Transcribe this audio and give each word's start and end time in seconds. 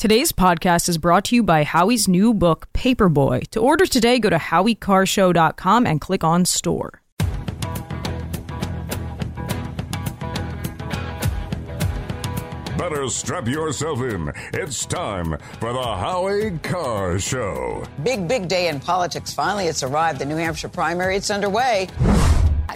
Today's 0.00 0.32
podcast 0.32 0.88
is 0.88 0.96
brought 0.96 1.26
to 1.26 1.34
you 1.36 1.42
by 1.42 1.62
Howie's 1.62 2.08
new 2.08 2.32
book, 2.32 2.68
Paperboy. 2.72 3.46
To 3.48 3.60
order 3.60 3.84
today, 3.84 4.18
go 4.18 4.30
to 4.30 4.38
howiecarrshow.com 4.38 5.86
and 5.86 6.00
click 6.00 6.24
on 6.24 6.46
store. 6.46 7.02
Better 12.78 13.10
strap 13.10 13.46
yourself 13.46 14.00
in. 14.00 14.32
It's 14.54 14.86
time 14.86 15.36
for 15.60 15.74
the 15.74 15.82
Howie 15.82 16.58
Carr 16.60 17.18
Show. 17.18 17.84
Big, 18.02 18.26
big 18.26 18.48
day 18.48 18.68
in 18.68 18.80
politics. 18.80 19.34
Finally, 19.34 19.66
it's 19.66 19.82
arrived. 19.82 20.18
The 20.18 20.24
New 20.24 20.36
Hampshire 20.36 20.70
primary, 20.70 21.16
it's 21.16 21.30
underway. 21.30 21.88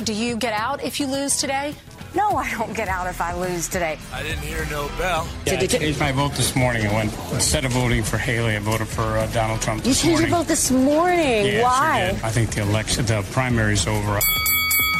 Do 0.02 0.12
you 0.12 0.36
get 0.36 0.52
out 0.52 0.84
if 0.84 1.00
you 1.00 1.06
lose 1.06 1.36
today? 1.36 1.75
No, 2.15 2.37
I 2.37 2.51
don't 2.53 2.75
get 2.75 2.89
out 2.89 3.07
if 3.09 3.21
I 3.21 3.35
lose 3.35 3.69
today. 3.69 3.99
I 4.12 4.23
didn't 4.23 4.43
hear 4.43 4.64
no 4.71 4.89
bell. 4.99 5.27
Yeah, 5.46 5.55
I 5.55 5.67
changed 5.67 5.99
my 5.99 6.13
vote 6.13 6.33
this 6.33 6.55
morning. 6.55 6.87
I 6.87 6.95
went 6.95 7.13
instead 7.33 7.64
of 7.64 7.73
voting 7.73 8.03
for 8.05 8.19
Haley, 8.19 8.57
I 8.57 8.61
voted 8.61 8.87
for 8.87 9.03
uh, 9.03 9.27
Donald 9.32 9.61
Trump. 9.61 9.85
You 9.85 9.95
changed 9.95 10.07
morning. 10.07 10.29
your 10.29 10.39
vote 10.39 10.46
this 10.46 10.71
morning. 10.71 11.46
Yeah, 11.46 11.63
Why? 11.63 12.08
Sure. 12.11 12.27
I 12.27 12.31
think 12.31 12.55
the 12.55 12.63
election, 12.63 13.05
the 13.07 13.22
primary's 13.32 13.86
over. 13.86 14.21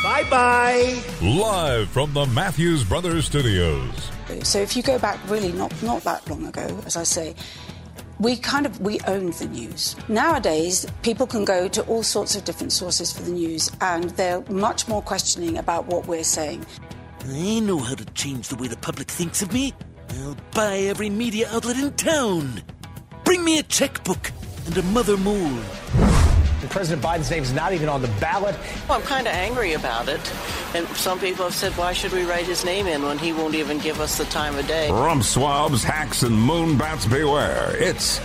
Bye 0.03 0.25
bye. 0.29 1.03
Live 1.23 1.89
from 1.89 2.13
the 2.13 2.27
Matthews 2.27 2.85
Brothers 2.85 3.27
Studios. 3.27 4.11
So 4.43 4.59
if 4.59 4.77
you 4.77 4.83
go 4.83 4.99
back 4.99 5.19
really 5.31 5.53
not 5.53 5.73
not 5.83 6.03
that 6.03 6.29
long 6.29 6.47
ago, 6.47 6.81
as 6.85 6.97
I 6.97 7.05
say, 7.05 7.35
we 8.19 8.37
kind 8.37 8.67
of 8.67 8.81
we 8.81 9.01
owned 9.07 9.35
the 9.35 9.47
news. 9.47 9.97
Nowadays, 10.09 10.87
people 11.03 11.27
can 11.27 11.45
go 11.45 11.69
to 11.69 11.83
all 11.87 12.03
sorts 12.03 12.37
of 12.37 12.45
different 12.45 12.73
sources 12.73 13.13
for 13.13 13.23
the 13.23 13.31
news, 13.31 13.71
and 13.81 14.11
they're 14.11 14.43
much 14.51 14.89
more 14.89 15.03
questioning 15.03 15.59
about 15.59 15.87
what 15.87 16.07
we're 16.07 16.25
saying. 16.25 16.67
I 17.27 17.59
know 17.61 17.79
how 17.79 17.95
to 17.95 18.05
change 18.13 18.49
the 18.49 18.57
way 18.57 18.69
the 18.69 18.77
public 18.77 19.11
thinks 19.11 19.41
of 19.41 19.53
me. 19.53 19.73
I'll 20.21 20.37
buy 20.53 20.79
every 20.79 21.09
media 21.09 21.49
outlet 21.51 21.79
in 21.79 21.93
town. 21.93 22.63
Bring 23.25 23.43
me 23.43 23.59
a 23.59 23.63
checkbook 23.63 24.31
and 24.67 24.77
a 24.77 24.83
mother 24.83 25.17
mole. 25.17 25.59
President 26.71 27.03
Biden's 27.03 27.31
name's 27.31 27.53
not 27.53 27.73
even 27.73 27.89
on 27.89 28.03
the 28.03 28.09
ballot. 28.21 28.57
Well, 28.89 28.99
I'm 28.99 29.05
kind 29.05 29.27
of 29.27 29.33
angry 29.33 29.75
about 29.75 30.09
it. 30.09 30.21
And 30.75 30.87
some 30.89 31.21
people 31.21 31.45
have 31.45 31.55
said, 31.55 31.73
why 31.73 31.93
should 31.93 32.13
we 32.13 32.25
write 32.25 32.47
his 32.47 32.65
name 32.65 32.87
in 32.87 33.03
when 33.03 33.17
he 33.17 33.33
won't 33.33 33.55
even 33.55 33.79
give 33.79 34.01
us 34.01 34.19
the 34.19 34.25
time 34.25 34.57
of 34.57 34.67
day? 34.67 34.91
Rump 34.91 35.23
swabs, 35.23 35.85
hacks, 35.85 36.23
and 36.25 36.35
moon 36.35 36.77
bats 36.77 37.07
beware. 37.07 37.77
It's 37.77 38.19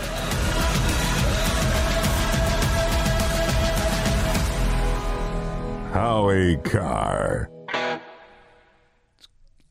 Howie 5.93 6.57
Carr. 6.57 7.49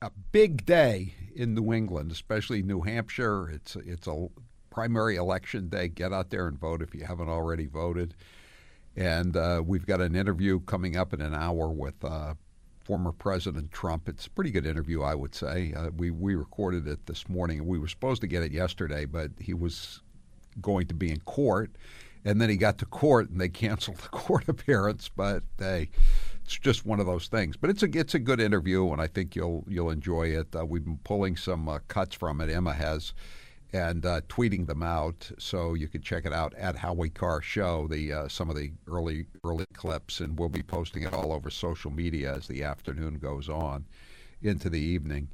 A 0.01 0.11
big 0.33 0.65
day 0.65 1.15
in 1.35 1.55
New 1.55 1.73
England, 1.73 2.13
especially 2.13 2.63
New 2.63 2.83
Hampshire. 2.83 3.49
It's 3.51 3.77
it's 3.77 4.07
a 4.07 4.29
primary 4.71 5.17
election 5.17 5.69
day. 5.69 5.89
Get 5.89 6.13
out 6.13 6.31
there 6.31 6.47
and 6.47 6.59
vote 6.59 6.83
if 6.83 6.95
you 6.95 7.05
haven't 7.05 7.29
already 7.29 7.67
voted. 7.67 8.15
And 8.97 9.37
uh, 9.37 9.63
we've 9.65 9.87
got 9.87 10.01
an 10.01 10.17
interview 10.17 10.61
coming 10.61 10.97
up 10.97 11.13
in 11.13 11.21
an 11.21 11.35
hour 11.35 11.69
with 11.69 12.05
uh, 12.05 12.35
former 12.85 13.13
President 13.13 13.71
Trump. 13.71 14.09
It's 14.09 14.27
a 14.27 14.31
pretty 14.31 14.51
good 14.51 14.67
interview, 14.67 15.03
I 15.03 15.15
would 15.15 15.35
say. 15.35 15.73
Uh, 15.77 15.91
we 15.97 16.11
we 16.11 16.35
recorded 16.35 16.87
it 16.87 17.07
this 17.07 17.29
morning. 17.29 17.67
We 17.67 17.79
were 17.79 17.89
supposed 17.89 18.21
to 18.23 18.27
get 18.27 18.43
it 18.43 18.53
yesterday, 18.53 19.05
but 19.05 19.31
he 19.39 19.55
was 19.55 20.03
going 20.61 20.87
to 20.89 20.95
be 20.95 21.11
in 21.11 21.21
court, 21.21 21.71
and 22.25 22.41
then 22.41 22.49
he 22.49 22.57
got 22.57 22.79
to 22.79 22.87
court 22.87 23.31
and 23.31 23.41
they 23.41 23.49
canceled 23.49 23.99
the 23.99 24.09
court 24.11 24.49
appearance. 24.49 25.09
But 25.15 25.43
hey, 25.59 25.91
it's 26.49 26.59
just 26.59 26.87
one 26.87 26.99
of 26.99 27.05
those 27.05 27.29
things. 27.29 27.59
But 27.59 27.69
it's 27.69 27.83
a 27.83 27.89
it's 27.93 28.15
a 28.15 28.19
good 28.19 28.41
interview, 28.41 28.91
and 28.91 29.03
I 29.03 29.07
think 29.07 29.37
you'll 29.37 29.65
you'll 29.69 29.91
enjoy 29.91 30.29
it. 30.29 30.57
Uh, 30.57 30.65
we've 30.65 30.85
been 30.85 30.99
pulling 31.05 31.37
some 31.37 31.69
uh, 31.69 31.81
cuts 31.89 32.17
from 32.17 32.41
it. 32.41 32.49
Emma 32.51 32.73
has. 32.73 33.13
And 33.71 34.07
uh, 34.07 34.23
tweeting 34.31 34.67
them 34.67 34.83
out, 34.83 35.31
so 35.39 35.75
you 35.75 35.89
can 35.89 36.01
check 36.01 36.25
it 36.25 36.33
out 36.33 36.55
at 36.55 36.75
Howie 36.75 37.11
Carr 37.11 37.43
Show. 37.43 37.87
The 37.87 38.15
uh, 38.15 38.29
some 38.29 38.49
of 38.49 38.57
the 38.57 38.73
early 38.87 39.27
early 39.45 39.67
clips, 39.75 40.21
and 40.21 40.39
we'll 40.39 40.49
be 40.49 40.63
posting 40.63 41.03
it 41.03 41.13
all 41.13 41.35
over 41.35 41.51
social 41.51 41.91
media 41.91 42.35
as 42.35 42.47
the 42.47 42.63
afternoon 42.63 43.19
goes 43.19 43.51
on 43.51 43.85
into 44.41 44.71
the 44.71 44.81
evening. 44.81 45.29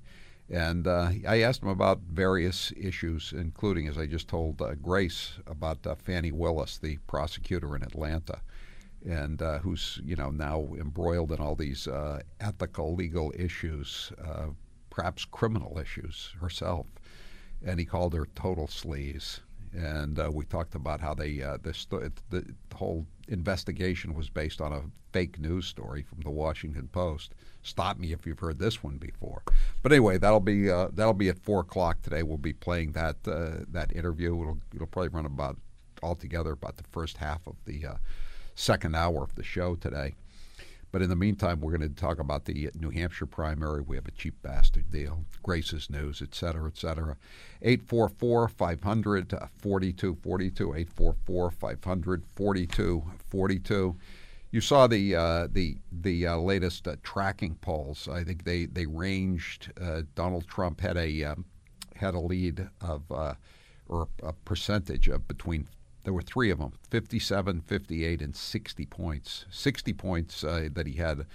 And 0.51 0.89
uh, 0.89 1.11
I 1.29 1.43
asked 1.43 1.63
him 1.63 1.69
about 1.69 2.01
various 2.11 2.73
issues, 2.77 3.33
including, 3.33 3.87
as 3.87 3.97
I 3.97 4.07
just 4.07 4.27
told 4.27 4.61
uh, 4.61 4.75
Grace, 4.75 5.35
about 5.47 5.87
Fani 6.03 6.33
Willis, 6.33 6.77
the 6.77 6.97
prosecutor 7.07 7.77
in 7.77 7.85
Atlanta, 7.85 8.41
and 9.05 9.43
uh, 9.43 9.59
who's 9.59 10.01
you 10.05 10.17
know 10.17 10.31
now 10.31 10.69
embroiled 10.79 11.33
in 11.33 11.39
all 11.39 11.55
these 11.55 11.87
uh, 11.87 12.21
ethical, 12.41 12.95
legal 12.95 13.33
issues, 13.37 14.13
uh, 14.25 14.47
perhaps 14.91 15.25
criminal 15.25 15.79
issues 15.79 16.35
herself. 16.41 16.87
And 17.67 17.79
he 17.79 17.87
called 17.87 18.15
her 18.15 18.27
total 18.35 18.67
sleaze. 18.67 19.41
And 19.73 20.19
uh, 20.19 20.31
we 20.33 20.45
talked 20.45 20.75
about 20.75 21.01
how 21.01 21.15
they 21.15 21.43
uh, 21.43 21.59
the, 21.63 22.13
the 22.31 22.45
whole 22.75 23.07
investigation 23.29 24.15
was 24.15 24.29
based 24.29 24.61
on 24.61 24.73
a 24.73 24.83
fake 25.13 25.41
news 25.41 25.67
story 25.67 26.03
from 26.03 26.21
the 26.21 26.31
Washington 26.31 26.89
Post. 26.93 27.35
Stop 27.63 27.99
me 27.99 28.13
if 28.13 28.27
you've 28.27 28.39
heard 28.39 28.59
this 28.59 28.83
one 28.85 28.99
before. 28.99 29.43
But 29.83 29.93
anyway, 29.93 30.19
that'll 30.19 30.41
be 30.41 30.71
uh, 30.71 30.89
that'll 30.93 31.13
be 31.13 31.29
at 31.29 31.39
four 31.39 31.61
o'clock 31.61 32.03
today. 32.03 32.23
We'll 32.23 32.37
be 32.37 32.53
playing 32.53 32.93
that 32.93 33.25
that 33.25 33.93
interview. 33.95 34.41
It'll 34.41 34.59
it'll 34.75 34.87
probably 34.87 35.09
run 35.09 35.27
about 35.27 35.57
altogether 36.03 36.53
about 36.53 36.77
the 36.77 36.85
first 36.93 37.17
half 37.17 37.47
of 37.47 37.57
the 37.65 37.87
second 38.55 38.95
hour 38.95 39.23
of 39.23 39.35
the 39.35 39.43
show 39.43 39.75
today. 39.75 40.15
But 40.95 41.03
in 41.03 41.09
the 41.09 41.17
meantime, 41.17 41.61
we're 41.61 41.77
going 41.77 41.93
to 41.93 42.01
talk 42.01 42.21
about 42.21 42.45
the 42.45 42.71
New 42.79 42.91
Hampshire 42.91 43.27
primary. 43.27 43.83
We 43.83 43.97
have 43.97 44.07
a 44.07 44.13
cheap 44.13 44.41
bastard 44.43 44.93
deal, 44.93 45.25
Grace's 45.43 45.91
news, 45.91 46.23
et 46.23 46.37
cetera, 46.37 46.69
et 46.69 46.79
cetera. 46.79 47.17
844 47.63 48.47
500 48.47 49.31
4242, 49.59 50.75
844 50.75 51.51
500 51.51 52.23
4242. 52.37 53.97
You 54.53 54.61
saw 54.61 54.87
the 54.87 55.17
uh, 55.17 55.49
the 55.51 55.79
the 55.91 56.29
uh, 56.29 56.37
latest 56.37 56.87
uh, 56.87 56.95
tracking 57.03 57.57
polls. 57.57 58.09
I 58.09 58.23
think 58.23 58.45
they 58.45 58.67
they 58.67 58.87
ranged. 58.87 59.73
Uh, 59.81 60.03
Donald 60.15 60.47
Trump 60.47 60.81
had 60.81 60.97
a 60.97 61.25
um, 61.25 61.45
had 61.97 62.15
a 62.15 62.21
lead 62.21 62.69
of 62.81 63.03
uh, 63.11 63.35
or 63.89 64.07
a 64.23 64.33
percentage 64.33 65.09
of 65.09 65.27
between 65.27 65.67
there 66.05 66.13
were 66.13 66.23
three 66.23 66.51
of 66.51 66.59
them 66.59 66.73
57 66.91 67.61
58 67.63 68.23
and 68.23 68.37
60 68.37 68.87
points. 68.87 69.47
60 69.51 69.93
points 69.95 70.45
uh, 70.45 70.69
that 70.73 70.87
he 70.87 70.95
had 70.95 71.27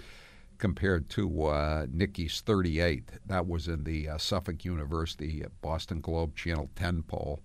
compared 0.58 1.08
to 1.10 1.46
uh, 1.46 1.86
Nikki's 1.90 2.40
38 2.42 3.10
that 3.26 3.46
was 3.46 3.66
in 3.66 3.84
the 3.84 4.08
uh, 4.08 4.18
Suffolk 4.18 4.64
University 4.64 5.44
Boston 5.60 6.00
Globe 6.00 6.36
Channel 6.36 6.70
10 6.76 7.02
poll. 7.02 7.40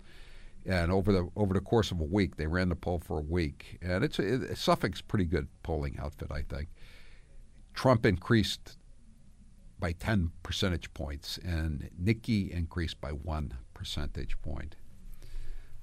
And 0.64 0.90
over 0.90 1.12
the 1.12 1.28
over 1.36 1.54
the 1.54 1.60
course 1.60 1.90
of 1.90 2.00
a 2.00 2.04
week 2.04 2.36
they 2.36 2.46
ran 2.46 2.68
the 2.68 2.76
poll 2.76 3.00
for 3.04 3.18
a 3.18 3.22
week. 3.22 3.78
And 3.82 4.04
it's 4.04 4.18
it, 4.18 4.56
Suffolk's 4.56 5.02
pretty 5.02 5.26
good 5.26 5.48
polling 5.62 5.98
outfit 6.00 6.30
I 6.30 6.42
think. 6.42 6.68
Trump 7.74 8.06
increased 8.06 8.78
by 9.78 9.92
10 9.92 10.30
percentage 10.42 10.94
points 10.94 11.38
and 11.44 11.90
Nikki 11.98 12.52
increased 12.52 13.00
by 13.00 13.10
1 13.10 13.52
percentage 13.74 14.40
point 14.40 14.76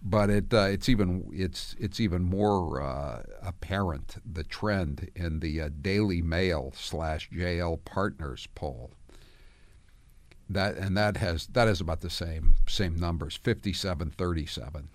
but 0.04 0.30
it 0.30 0.54
uh, 0.54 0.68
it's 0.70 0.90
even 0.90 1.30
it's 1.32 1.76
it's 1.80 2.00
even 2.00 2.24
more 2.24 2.82
uh, 2.82 3.24
apparent 3.42 4.18
the 4.30 4.44
trend 4.44 5.10
in 5.16 5.40
the 5.40 5.62
uh, 5.62 5.70
Daily 5.82 6.22
Mail 6.22 6.74
slash 6.76 7.30
JL 7.30 7.84
Partners 7.86 8.48
poll. 8.54 8.92
That 10.50 10.76
and 10.76 10.98
that 10.98 11.18
has 11.18 11.48
that 11.48 11.70
is 11.70 11.80
about 11.80 12.02
the 12.02 12.10
same 12.10 12.56
same 12.68 12.98
numbers 12.98 13.40
57-37. 13.42 14.88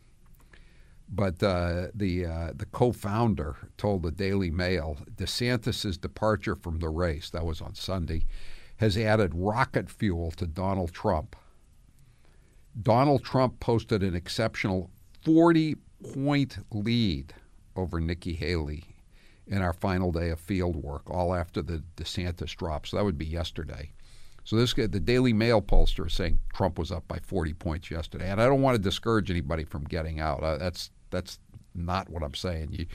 But 1.10 1.42
uh, 1.42 1.86
the 1.94 2.26
uh, 2.26 2.52
the 2.54 2.66
co-founder 2.66 3.56
told 3.78 4.02
the 4.02 4.10
Daily 4.10 4.50
Mail 4.50 4.98
DeSantis's 5.16 5.96
departure 5.96 6.54
from 6.54 6.80
the 6.80 6.90
race 6.90 7.30
that 7.30 7.46
was 7.46 7.62
on 7.62 7.74
Sunday 7.74 8.26
has 8.76 8.98
added 8.98 9.32
rocket 9.34 9.88
fuel 9.88 10.30
to 10.32 10.46
Donald 10.46 10.92
Trump. 10.92 11.34
Donald 12.80 13.24
Trump 13.24 13.58
posted 13.58 14.02
an 14.02 14.14
exceptional 14.14 14.90
40 15.28 15.76
point 16.14 16.56
lead 16.70 17.34
over 17.76 18.00
Nikki 18.00 18.32
Haley 18.32 18.84
in 19.46 19.60
our 19.60 19.74
final 19.74 20.10
day 20.10 20.30
of 20.30 20.40
field 20.40 20.76
work, 20.76 21.02
all 21.10 21.34
after 21.34 21.60
the 21.60 21.82
DeSantis 21.98 22.56
drop. 22.56 22.86
So 22.86 22.96
that 22.96 23.04
would 23.04 23.18
be 23.18 23.26
yesterday. 23.26 23.92
So 24.44 24.56
this 24.56 24.72
the 24.72 24.88
Daily 24.88 25.34
Mail 25.34 25.60
pollster 25.60 26.06
is 26.06 26.14
saying 26.14 26.38
Trump 26.54 26.78
was 26.78 26.90
up 26.90 27.06
by 27.08 27.18
40 27.18 27.52
points 27.52 27.90
yesterday, 27.90 28.30
and 28.30 28.40
I 28.40 28.46
don't 28.46 28.62
want 28.62 28.76
to 28.76 28.82
discourage 28.82 29.30
anybody 29.30 29.64
from 29.64 29.84
getting 29.84 30.18
out. 30.18 30.42
Uh, 30.42 30.56
that's 30.56 30.90
that's 31.10 31.38
not 31.74 32.08
what 32.08 32.22
I'm 32.22 32.34
saying. 32.34 32.68
You 32.72 32.86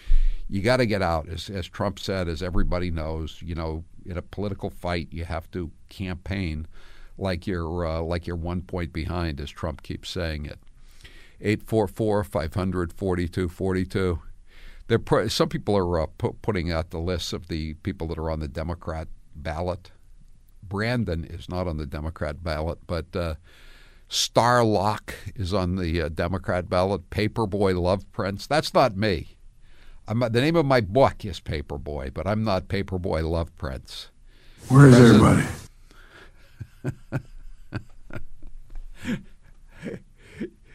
you 0.50 0.64
got 0.64 0.78
to 0.78 0.88
get 0.88 1.04
out, 1.04 1.30
as 1.30 1.52
as 1.52 1.68
Trump 1.68 2.00
said, 2.00 2.28
as 2.28 2.42
everybody 2.42 2.90
knows. 2.90 3.44
You 3.44 3.54
know, 3.54 3.84
in 4.08 4.18
a 4.18 4.24
political 4.24 4.72
fight, 4.72 5.10
you 5.12 5.26
have 5.26 5.52
to 5.52 5.70
campaign 5.90 6.66
like 7.20 7.46
you're 7.46 7.86
uh, 7.86 8.02
like 8.02 8.26
you're 8.26 8.36
one 8.36 8.64
point 8.64 8.92
behind, 8.92 9.40
as 9.40 9.52
Trump 9.52 9.84
keeps 9.84 10.10
saying 10.10 10.48
it. 10.48 10.58
844 11.44 12.24
500 12.24 12.94
4242. 12.94 14.20
There, 14.88 15.00
pro- 15.00 15.28
some 15.28 15.50
people 15.50 15.78
are 15.78 16.02
uh, 16.02 16.06
pu- 16.18 16.38
putting 16.42 16.72
out 16.72 16.90
the 16.90 17.00
lists 17.00 17.34
of 17.34 17.48
the 17.48 17.76
people 17.76 18.08
that 18.08 18.18
are 18.18 18.30
on 18.30 18.40
the 18.40 18.48
Democrat 18.48 19.08
ballot. 19.36 19.92
Brandon 20.62 21.24
is 21.24 21.50
not 21.50 21.68
on 21.68 21.78
the 21.78 21.86
Democrat 21.86 22.44
ballot, 22.44 22.80
but 22.88 23.16
uh, 23.16 23.36
Star 24.08 24.64
Locke 24.64 25.16
is 25.36 25.54
on 25.54 25.76
the 25.76 26.02
uh, 26.02 26.10
Democrat 26.10 26.70
ballot. 26.70 27.10
Paperboy 27.10 27.80
Love 27.80 28.10
Prince. 28.12 28.48
That's 28.48 28.74
not 28.74 28.98
me. 28.98 29.38
I'm, 30.08 30.20
the 30.20 30.42
name 30.42 30.56
of 30.56 30.66
my 30.66 30.82
book 30.82 31.24
is 31.24 31.40
Paperboy, 31.40 32.14
but 32.14 32.28
I'm 32.28 32.44
not 32.44 32.68
Paperboy 32.68 33.30
Love 33.30 33.56
Prince. 33.58 34.10
Where's 34.68 34.96
everybody? 34.96 35.44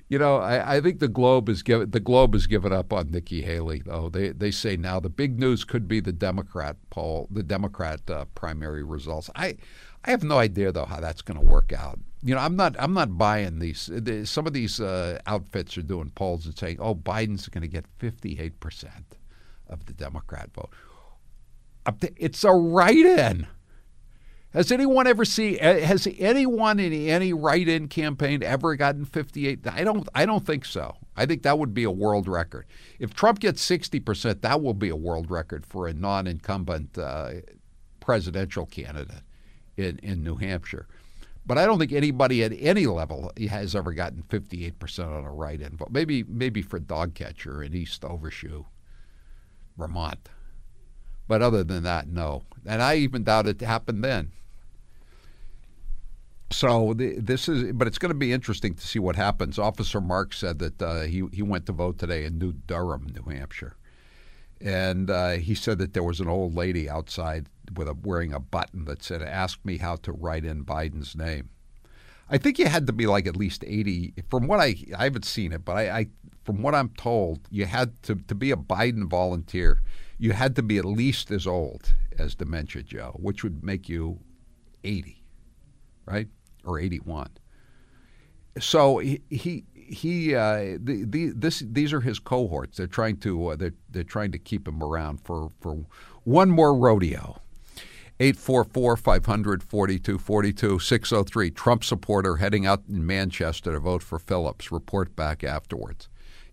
you 0.08 0.18
know, 0.18 0.36
I, 0.36 0.76
I, 0.76 0.80
think 0.80 1.00
the 1.00 1.08
Globe 1.08 1.48
is 1.48 1.62
given 1.62 1.90
the 1.90 2.00
Globe 2.00 2.32
has 2.32 2.46
given 2.46 2.72
up 2.72 2.92
on 2.92 3.10
Nikki 3.10 3.42
Haley. 3.42 3.82
Though 3.84 4.08
they 4.08 4.30
they 4.30 4.50
say 4.50 4.76
now 4.76 5.00
the 5.00 5.10
big 5.10 5.38
news 5.38 5.64
could 5.64 5.86
be 5.86 6.00
the 6.00 6.12
Democrat 6.12 6.76
poll, 6.88 7.28
the 7.30 7.42
Democrat 7.42 8.00
uh, 8.10 8.24
primary 8.34 8.82
results. 8.82 9.28
I 9.36 9.56
I 10.04 10.10
have 10.10 10.22
no 10.22 10.38
idea 10.38 10.72
though 10.72 10.86
how 10.86 11.00
that's 11.00 11.20
going 11.20 11.38
to 11.38 11.44
work 11.44 11.72
out. 11.72 11.98
You 12.22 12.34
know, 12.34 12.40
I'm 12.40 12.56
not 12.56 12.74
I'm 12.78 12.94
not 12.94 13.18
buying 13.18 13.58
these. 13.58 13.90
Some 14.24 14.46
of 14.46 14.54
these 14.54 14.80
uh, 14.80 15.20
outfits 15.26 15.76
are 15.76 15.82
doing 15.82 16.10
polls 16.14 16.46
and 16.46 16.56
saying, 16.56 16.78
"Oh, 16.80 16.94
Biden's 16.94 17.48
going 17.48 17.62
to 17.62 17.68
get 17.68 17.84
58 17.98 18.60
percent 18.60 19.16
of 19.68 19.84
the 19.84 19.92
Democrat 19.92 20.50
vote." 20.54 20.72
It's 22.16 22.44
a 22.44 22.52
write-in. 22.52 23.46
Has 24.54 24.72
anyone 24.72 25.06
ever 25.06 25.26
seen? 25.26 25.58
Has 25.58 26.08
anyone 26.18 26.80
in 26.80 26.92
any 26.92 27.34
write-in 27.34 27.88
campaign 27.88 28.42
ever 28.42 28.76
gotten 28.76 29.04
58? 29.04 29.66
I 29.66 29.84
don't. 29.84 30.08
I 30.14 30.24
don't 30.24 30.46
think 30.46 30.64
so. 30.64 30.96
I 31.16 31.26
think 31.26 31.42
that 31.42 31.58
would 31.58 31.74
be 31.74 31.84
a 31.84 31.90
world 31.90 32.26
record. 32.28 32.66
If 32.98 33.12
Trump 33.12 33.40
gets 33.40 33.60
60 33.60 34.00
percent, 34.00 34.42
that 34.42 34.62
will 34.62 34.74
be 34.74 34.88
a 34.88 34.96
world 34.96 35.30
record 35.30 35.66
for 35.66 35.86
a 35.86 35.92
non-incumbent 35.92 36.96
uh, 36.96 37.32
presidential 38.00 38.64
candidate 38.64 39.22
in 39.76 39.98
in 40.02 40.22
New 40.22 40.36
Hampshire. 40.36 40.88
But 41.44 41.58
I 41.58 41.66
don't 41.66 41.78
think 41.78 41.92
anybody 41.92 42.42
at 42.42 42.52
any 42.58 42.86
level 42.86 43.32
has 43.50 43.74
ever 43.74 43.92
gotten 43.92 44.22
58 44.22 44.78
percent 44.78 45.10
on 45.10 45.24
a 45.24 45.32
write-in 45.32 45.76
vote. 45.76 45.90
Maybe 45.90 46.22
maybe 46.22 46.62
for 46.62 46.78
Dogcatcher 46.78 47.62
in 47.62 47.74
East 47.74 48.02
Overshoe, 48.02 48.66
Vermont. 49.76 50.30
But 51.28 51.42
other 51.42 51.62
than 51.62 51.84
that, 51.84 52.08
no. 52.08 52.42
And 52.66 52.82
I 52.82 52.96
even 52.96 53.22
doubt 53.22 53.46
it 53.46 53.60
happened 53.60 54.02
then. 54.02 54.32
So 56.50 56.94
the, 56.94 57.18
this 57.18 57.48
is, 57.48 57.72
but 57.74 57.86
it's 57.86 57.98
going 57.98 58.12
to 58.12 58.18
be 58.18 58.32
interesting 58.32 58.74
to 58.74 58.86
see 58.86 58.98
what 58.98 59.16
happens. 59.16 59.58
Officer 59.58 60.00
Mark 60.00 60.32
said 60.32 60.58
that 60.60 60.80
uh, 60.80 61.00
he 61.02 61.24
he 61.30 61.42
went 61.42 61.66
to 61.66 61.72
vote 61.72 61.98
today 61.98 62.24
in 62.24 62.38
New 62.38 62.52
Durham, 62.52 63.06
New 63.14 63.30
Hampshire, 63.30 63.76
and 64.58 65.10
uh, 65.10 65.32
he 65.32 65.54
said 65.54 65.78
that 65.78 65.92
there 65.92 66.02
was 66.02 66.20
an 66.20 66.28
old 66.28 66.54
lady 66.54 66.88
outside 66.88 67.48
with 67.76 67.86
a 67.86 67.92
wearing 67.92 68.32
a 68.32 68.40
button 68.40 68.86
that 68.86 69.02
said, 69.02 69.20
"Ask 69.20 69.58
me 69.62 69.76
how 69.76 69.96
to 69.96 70.12
write 70.12 70.46
in 70.46 70.64
Biden's 70.64 71.14
name." 71.14 71.50
I 72.30 72.38
think 72.38 72.58
you 72.58 72.66
had 72.66 72.86
to 72.86 72.94
be 72.94 73.06
like 73.06 73.26
at 73.26 73.36
least 73.36 73.62
eighty. 73.66 74.14
From 74.30 74.46
what 74.46 74.58
I 74.58 74.74
I 74.96 75.04
haven't 75.04 75.26
seen 75.26 75.52
it, 75.52 75.66
but 75.66 75.76
I, 75.76 75.98
I 75.98 76.06
from 76.48 76.62
what 76.62 76.74
I'm 76.74 76.88
told, 76.88 77.40
you 77.50 77.66
had 77.66 78.02
to 78.04 78.14
to 78.14 78.34
be 78.34 78.50
a 78.50 78.56
Biden 78.56 79.06
volunteer 79.08 79.82
you 80.18 80.32
had 80.32 80.56
to 80.56 80.62
be 80.62 80.78
at 80.78 80.84
least 80.84 81.30
as 81.30 81.46
old 81.46 81.94
as 82.18 82.34
Dementia 82.34 82.82
Joe, 82.82 83.16
which 83.20 83.44
would 83.44 83.62
make 83.62 83.88
you 83.88 84.18
80, 84.82 85.22
right? 86.04 86.26
Or 86.64 86.78
81. 86.78 87.30
So 88.58 88.98
he 88.98 89.22
he, 89.30 89.64
he 89.74 90.34
uh, 90.34 90.76
the, 90.80 91.04
the, 91.06 91.32
this 91.34 91.62
these 91.64 91.92
are 91.92 92.00
his 92.00 92.18
cohorts. 92.18 92.76
They're 92.76 92.88
trying 92.88 93.18
to 93.18 93.48
uh, 93.48 93.56
they're, 93.56 93.74
they're 93.88 94.02
trying 94.02 94.32
to 94.32 94.38
keep 94.38 94.66
him 94.66 94.82
around 94.82 95.20
for, 95.20 95.52
for 95.60 95.84
one 96.24 96.50
more 96.50 96.74
rodeo. 96.74 97.40
844 98.20 98.96
500 98.96 99.62
4242 99.62 100.80
603. 100.80 101.50
Trump 101.52 101.84
supporter 101.84 102.36
heading 102.36 102.66
out 102.66 102.82
in 102.88 103.06
Manchester 103.06 103.72
to 103.72 103.78
vote 103.78 104.02
for 104.02 104.18
Phillips. 104.18 104.72
Report 104.72 105.14
back 105.14 105.44
afterwards. 105.44 106.08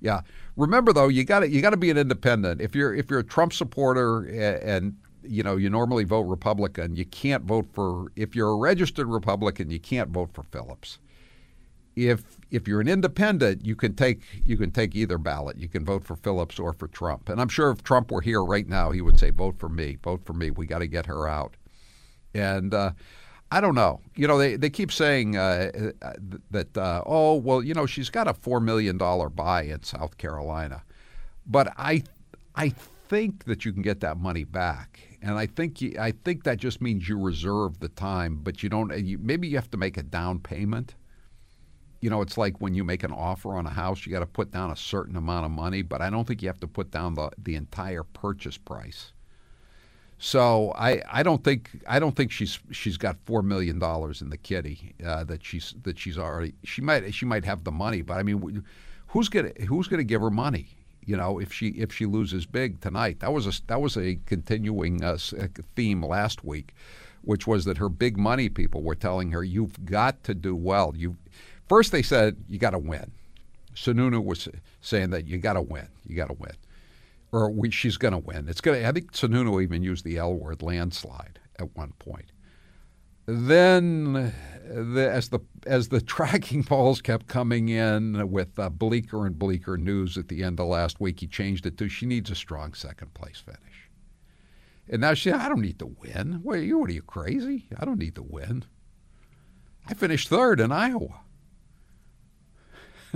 Yeah. 0.06 0.22
Remember 0.56 0.94
though, 0.94 1.08
you 1.08 1.24
got 1.24 1.50
you 1.50 1.64
got 1.64 1.72
to 1.72 1.78
be 1.78 1.90
an 1.90 1.98
independent. 1.98 2.62
If 2.62 2.76
you're 2.76 2.94
if 2.94 3.10
you're 3.10 3.20
a 3.20 3.24
Trump 3.24 3.54
supporter 3.54 4.20
and, 4.20 4.64
and 4.64 4.98
you 5.24 5.42
know 5.42 5.56
you 5.56 5.68
normally 5.68 6.04
vote 6.04 6.22
Republican, 6.22 6.96
you 6.96 7.06
can't 7.06 7.44
vote 7.44 7.66
for. 7.74 8.12
If 8.16 8.36
you're 8.36 8.52
a 8.52 8.56
registered 8.56 9.08
Republican, 9.08 9.72
you 9.72 9.80
can't 9.80 10.12
vote 10.12 10.30
for 10.32 10.44
Phillips. 10.44 11.00
If 11.96 12.24
if 12.52 12.68
you're 12.68 12.82
an 12.82 12.88
independent, 12.88 13.66
you 13.66 13.76
can 13.76 13.96
take 13.96 14.22
you 14.46 14.58
can 14.58 14.70
take 14.70 14.94
either 14.94 15.18
ballot. 15.18 15.58
You 15.58 15.68
can 15.68 15.84
vote 15.84 16.06
for 16.06 16.16
Phillips 16.16 16.60
or 16.60 16.72
for 16.72 16.88
Trump. 16.88 17.28
And 17.28 17.42
I'm 17.42 17.50
sure 17.50 17.72
if 17.72 17.82
Trump 17.82 18.12
were 18.12 18.22
here 18.22 18.44
right 18.44 18.70
now, 18.70 18.92
he 18.92 19.02
would 19.02 19.18
say, 19.18 19.32
"Vote 19.32 19.58
for 19.58 19.70
me. 19.70 19.98
Vote 20.04 20.24
for 20.24 20.34
me. 20.34 20.52
We 20.52 20.68
got 20.68 20.80
to 20.80 20.88
get 20.88 21.08
her 21.08 21.28
out." 21.28 21.56
And 22.36 22.76
uh, 22.76 22.92
I 23.52 23.62
don't 23.62 23.76
know. 23.76 24.02
You 24.16 24.28
know, 24.28 24.38
they, 24.38 24.56
they 24.56 24.70
keep 24.70 24.92
saying 24.92 25.38
uh, 25.38 25.92
that, 26.52 26.78
uh, 26.78 27.04
oh, 27.06 27.36
well, 27.36 27.64
you 27.64 27.74
know, 27.74 27.86
she's 27.86 28.10
got 28.10 28.28
a 28.28 28.34
$4 28.34 28.62
million 28.62 28.98
buy 28.98 29.64
in 29.64 29.84
South 29.84 30.18
Carolina. 30.18 30.84
But 31.46 31.74
I, 31.78 32.04
I 32.56 32.70
think 32.70 33.46
that 33.46 33.66
you 33.66 33.72
can 33.72 33.82
get 33.82 34.00
that 34.02 34.18
money 34.18 34.44
back. 34.44 35.00
And 35.22 35.38
I 35.38 35.46
think 35.46 35.82
you, 35.82 35.96
I 36.00 36.12
think 36.12 36.44
that 36.44 36.58
just 36.58 36.82
means 36.82 37.08
you 37.08 37.20
reserve 37.20 37.80
the 37.80 37.90
time, 37.90 38.40
but 38.44 38.62
you 38.62 38.70
don't. 38.70 38.96
You, 38.98 39.18
maybe 39.18 39.48
you 39.48 39.56
have 39.56 39.72
to 39.72 39.78
make 39.78 39.98
a 39.98 40.04
down 40.04 40.40
payment. 40.40 40.96
You 42.00 42.10
know, 42.12 42.22
it's 42.22 42.38
like 42.38 42.62
when 42.62 42.76
you 42.76 42.84
make 42.84 43.04
an 43.04 43.12
offer 43.12 43.56
on 43.56 43.66
a 43.66 43.72
house, 43.72 44.06
you 44.06 44.12
got 44.12 44.20
to 44.20 44.28
put 44.28 44.52
down 44.52 44.70
a 44.70 44.76
certain 44.76 45.16
amount 45.16 45.46
of 45.46 45.52
money, 45.52 45.82
but 45.82 46.02
I 46.02 46.12
don't 46.12 46.28
think 46.28 46.44
you 46.44 46.48
have 46.50 46.60
to 46.60 46.68
put 46.68 46.92
down 46.92 47.16
the, 47.16 47.32
the 47.40 47.56
entire 47.56 48.04
purchase 48.04 48.58
price. 48.58 49.14
So 50.18 50.72
I, 50.78 51.02
I 51.12 51.24
don't 51.24 51.44
think 51.44 51.70
I 51.88 52.00
don't 52.00 52.16
think 52.16 52.32
she's 52.32 52.60
she's 52.72 52.98
got 52.98 53.18
four 53.26 53.42
million 53.42 53.80
dollars 53.80 54.22
in 54.22 54.30
the 54.30 54.38
kitty 54.38 54.96
uh, 55.06 55.24
that 55.26 55.44
she's 55.44 55.76
that 55.84 56.00
she's 56.00 56.18
already 56.18 56.54
she 56.64 56.82
might 56.82 57.14
she 57.14 57.26
might 57.26 57.44
have 57.44 57.64
the 57.64 57.72
money 57.72 58.02
but 58.02 58.18
I 58.18 58.24
mean 58.24 58.64
who's 59.08 59.28
gonna 59.28 59.52
who's 59.68 59.88
gonna 59.88 60.04
give 60.04 60.22
her 60.22 60.30
money? 60.30 60.70
You 61.06 61.18
know 61.18 61.40
if 61.40 61.52
she 61.52 61.68
if 61.70 61.94
she 61.94 62.06
loses 62.06 62.46
big 62.46 62.80
tonight. 62.80 63.20
That 63.20 63.34
was 63.34 63.46
a 63.46 63.62
that 63.68 63.82
was 63.82 63.98
a 63.98 64.18
continuing 64.26 65.04
uh, 65.04 65.18
theme 65.76 66.04
last 66.04 66.44
week 66.44 66.74
which 67.22 67.48
was 67.48 67.66
that 67.66 67.78
her 67.78 67.90
big 67.90 68.18
money 68.18 68.48
people 68.50 68.84
were 68.84 68.96
telling 68.96 69.32
her 69.32 69.44
you've 69.44 69.84
got 69.84 70.24
to 70.24 70.36
do 70.36 70.56
well. 70.56 70.94
You 70.96 71.18
first 71.68 71.92
they 71.92 72.04
said 72.04 72.38
you 72.48 72.58
got 72.58 72.72
to 72.72 72.80
win. 72.80 73.12
Sununu 73.76 74.24
was 74.24 74.48
saying 74.80 75.10
that 75.10 75.26
you 75.28 75.38
got 75.40 75.54
to 75.54 75.62
win. 75.62 75.88
You 76.08 76.16
got 76.16 76.28
to 76.28 76.34
win 76.34 76.54
or 77.36 77.50
we, 77.50 77.70
she's 77.70 77.98
going 77.98 78.14
to 78.14 78.18
win. 78.18 78.48
It's 78.48 78.62
going. 78.62 78.82
to. 78.82 78.88
I 78.88 78.94
think 78.94 79.12
Sununu 79.12 79.62
even 79.62 79.84
used 79.84 80.06
the 80.06 80.18
L 80.18 80.34
word, 80.34 80.62
landslide, 80.62 81.40
at 81.60 81.76
one 81.76 81.92
point. 82.00 82.32
Then, 83.26 84.34
the, 84.64 85.10
as 85.12 85.30
the 85.30 85.40
as 85.66 85.90
the 85.90 86.00
tracking 86.16 86.64
polls 86.64 87.02
kept 87.02 87.28
coming 87.28 87.68
in 87.68 88.32
with 88.32 88.58
uh, 88.58 88.70
bleaker 88.70 89.26
and 89.26 89.38
bleaker 89.38 89.78
news 89.78 90.18
at 90.18 90.30
the 90.30 90.44
end 90.44 90.62
of 90.62 90.68
last 90.68 91.02
week, 91.02 91.20
he 91.20 91.28
changed 91.28 91.66
it 91.66 91.78
to 91.78 91.90
she 91.90 92.06
needs 92.06 92.32
a 92.32 92.36
strong 92.36 92.74
second 92.74 93.14
place 93.14 93.40
finish. 93.40 93.60
And 94.88 95.02
now 95.02 95.14
she, 95.14 95.32
I 95.32 95.50
don't 95.50 95.62
need 95.62 95.80
to 95.80 95.88
win. 95.88 96.40
What 96.42 96.60
are 96.60 96.64
you? 96.64 96.78
What 96.78 96.90
are 96.90 96.94
you 96.94 97.02
crazy? 97.02 97.66
I 97.78 97.84
don't 97.84 98.00
need 98.00 98.16
to 98.16 98.24
win. 98.24 98.64
I 99.88 99.94
finished 99.94 100.30
third 100.30 100.62
in 100.62 100.72
Iowa. 100.72 101.22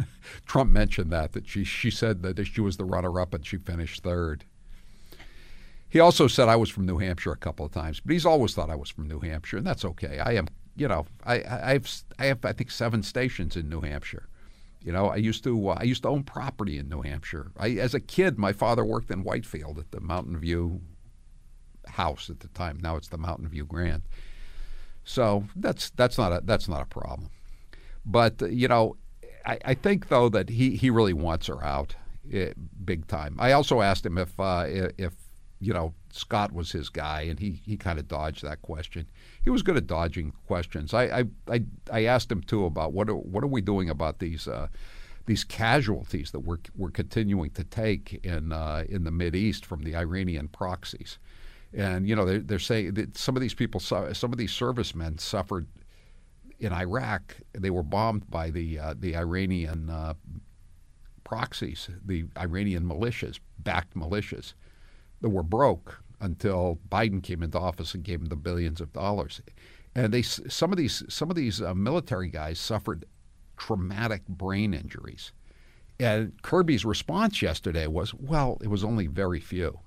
Trump 0.46 0.72
mentioned 0.72 1.12
that 1.12 1.34
that 1.34 1.48
she 1.48 1.64
she 1.64 1.92
said 1.92 2.22
that 2.24 2.44
she 2.46 2.62
was 2.62 2.78
the 2.78 2.86
runner 2.86 3.20
up 3.20 3.34
and 3.34 3.46
she 3.46 3.58
finished 3.58 4.04
third. 4.04 4.46
He 5.90 6.00
also 6.00 6.28
said 6.28 6.48
I 6.48 6.56
was 6.56 6.70
from 6.70 6.86
New 6.86 7.00
Hampshire 7.00 7.32
a 7.32 7.38
couple 7.38 7.66
of 7.66 7.72
times, 7.72 8.00
but 8.00 8.14
he's 8.14 8.26
always 8.26 8.54
thought 8.54 8.70
I 8.70 8.76
was 8.76 8.90
from 8.90 9.08
New 9.08 9.20
Hampshire, 9.20 9.58
and 9.58 9.66
that's 9.66 9.84
okay. 9.84 10.20
I 10.20 10.34
am, 10.34 10.48
you 10.76 10.88
know, 10.88 11.08
I, 11.26 11.36
I 11.44 11.74
have 11.74 11.92
I 12.20 12.26
have 12.26 12.46
I 12.46 12.54
think 12.54 12.70
seven 12.70 13.02
stations 13.02 13.56
in 13.56 13.70
New 13.70 13.82
Hampshire. 13.82 14.30
You 14.82 14.94
know, 14.94 15.08
I 15.08 15.16
used 15.16 15.44
to 15.44 15.70
uh, 15.70 15.78
I 15.80 15.84
used 15.84 16.04
to 16.04 16.10
own 16.10 16.24
property 16.24 16.78
in 16.78 16.90
New 16.90 17.02
Hampshire. 17.02 17.52
I, 17.58 17.72
as 17.72 17.94
a 17.94 18.00
kid, 18.00 18.38
my 18.38 18.54
father 18.54 18.86
worked 18.86 19.12
in 19.12 19.24
Whitefield 19.24 19.80
at 19.80 19.92
the 19.92 20.00
Mountain 20.00 20.38
View 20.38 20.82
house 21.88 22.30
at 22.30 22.40
the 22.42 22.48
time. 22.50 22.80
Now 22.82 22.96
it's 22.96 23.08
the 23.08 23.18
Mountain 23.18 23.50
View 23.50 23.66
Grand. 23.66 24.04
So 25.04 25.46
that's 25.56 25.90
that's 25.90 26.18
not 26.18 26.32
a 26.32 26.42
that's 26.46 26.68
not 26.68 26.84
a 26.84 26.86
problem. 26.86 27.30
But 28.06 28.42
uh, 28.42 28.46
you 28.46 28.68
know, 28.68 28.96
I, 29.50 29.58
I 29.66 29.74
think 29.74 30.10
though 30.10 30.30
that 30.30 30.50
he, 30.50 30.76
he 30.76 30.90
really 30.90 31.14
wants 31.14 31.48
her 31.48 31.64
out, 31.64 31.96
eh, 32.32 32.54
big 32.86 33.08
time. 33.08 33.36
I 33.40 33.54
also 33.54 33.82
asked 33.82 34.06
him 34.06 34.18
if 34.18 34.40
uh, 34.40 34.66
if 34.68 35.14
you 35.60 35.74
know 35.74 35.94
Scott 36.12 36.52
was 36.54 36.72
his 36.72 36.90
guy, 36.90 37.22
and 37.22 37.40
he 37.40 37.60
he 37.66 37.76
kind 37.76 37.98
of 37.98 38.08
dodged 38.08 38.44
that 38.44 38.62
question. 38.62 39.08
He 39.44 39.50
was 39.50 39.64
good 39.64 39.78
at 39.78 39.88
dodging 39.88 40.34
questions. 40.46 40.94
I 40.94 41.04
I 41.04 41.24
I, 41.48 41.64
I 41.92 42.06
asked 42.06 42.32
him 42.32 42.42
too 42.42 42.66
about 42.66 42.94
what 42.94 43.10
are, 43.10 43.16
what 43.16 43.44
are 43.44 43.48
we 43.48 43.62
doing 43.62 43.90
about 43.90 44.20
these. 44.20 44.48
Uh, 44.48 44.68
these 45.26 45.44
casualties 45.44 46.32
that 46.32 46.40
we're, 46.40 46.58
we're 46.76 46.90
continuing 46.90 47.52
to 47.52 47.64
take 47.64 48.20
in 48.24 48.52
uh, 48.52 48.84
in 48.90 49.04
the 49.04 49.12
Mid 49.12 49.36
East 49.36 49.64
from 49.64 49.84
the 49.84 49.96
Iranian 49.96 50.48
proxies, 50.48 51.20
and 51.72 52.10
you 52.10 52.16
know 52.16 52.26
they're, 52.26 52.40
they're 52.40 52.58
saying 52.58 52.96
that 52.96 53.16
some 53.16 53.36
of 53.36 53.42
these 53.42 53.54
people, 53.54 53.80
some 53.80 54.08
of 54.34 54.38
these 54.38 54.52
servicemen 54.52 55.20
suffered 55.20 55.68
in 56.60 56.74
Iraq, 56.74 57.38
they 57.54 57.70
were 57.70 57.84
bombed 57.84 58.30
by 58.30 58.50
the 58.50 58.80
uh, 58.80 58.94
the 58.98 59.16
Iranian 59.16 59.90
uh, 59.90 60.14
proxies, 61.24 61.90
the 62.06 62.26
Iranian 62.38 62.84
militias, 62.84 63.40
backed 63.60 63.96
militias, 63.96 64.54
that 65.22 65.30
were 65.30 65.44
broke 65.44 66.04
until 66.20 66.80
Biden 66.90 67.24
came 67.24 67.44
into 67.44 67.60
office 67.60 67.94
and 67.94 68.04
gave 68.04 68.20
them 68.20 68.30
the 68.30 68.36
billions 68.36 68.82
of 68.82 68.92
dollars. 68.94 69.42
And 69.96 70.14
they 70.14 70.22
some 70.22 70.72
of 70.72 70.78
these 70.78 71.04
some 71.08 71.30
of 71.30 71.36
these 71.36 71.62
uh, 71.62 71.74
military 71.74 72.30
guys 72.30 72.60
suffered 72.60 73.06
traumatic 73.58 74.28
brain 74.28 74.74
injuries. 74.74 75.32
And 76.00 76.42
Kirby's 76.42 76.86
response 76.86 77.42
yesterday 77.42 77.86
was, 77.86 78.14
well, 78.14 78.58
it 78.62 78.70
was 78.70 78.86
only 78.86 79.08
very 79.08 79.42
few. 79.42 79.80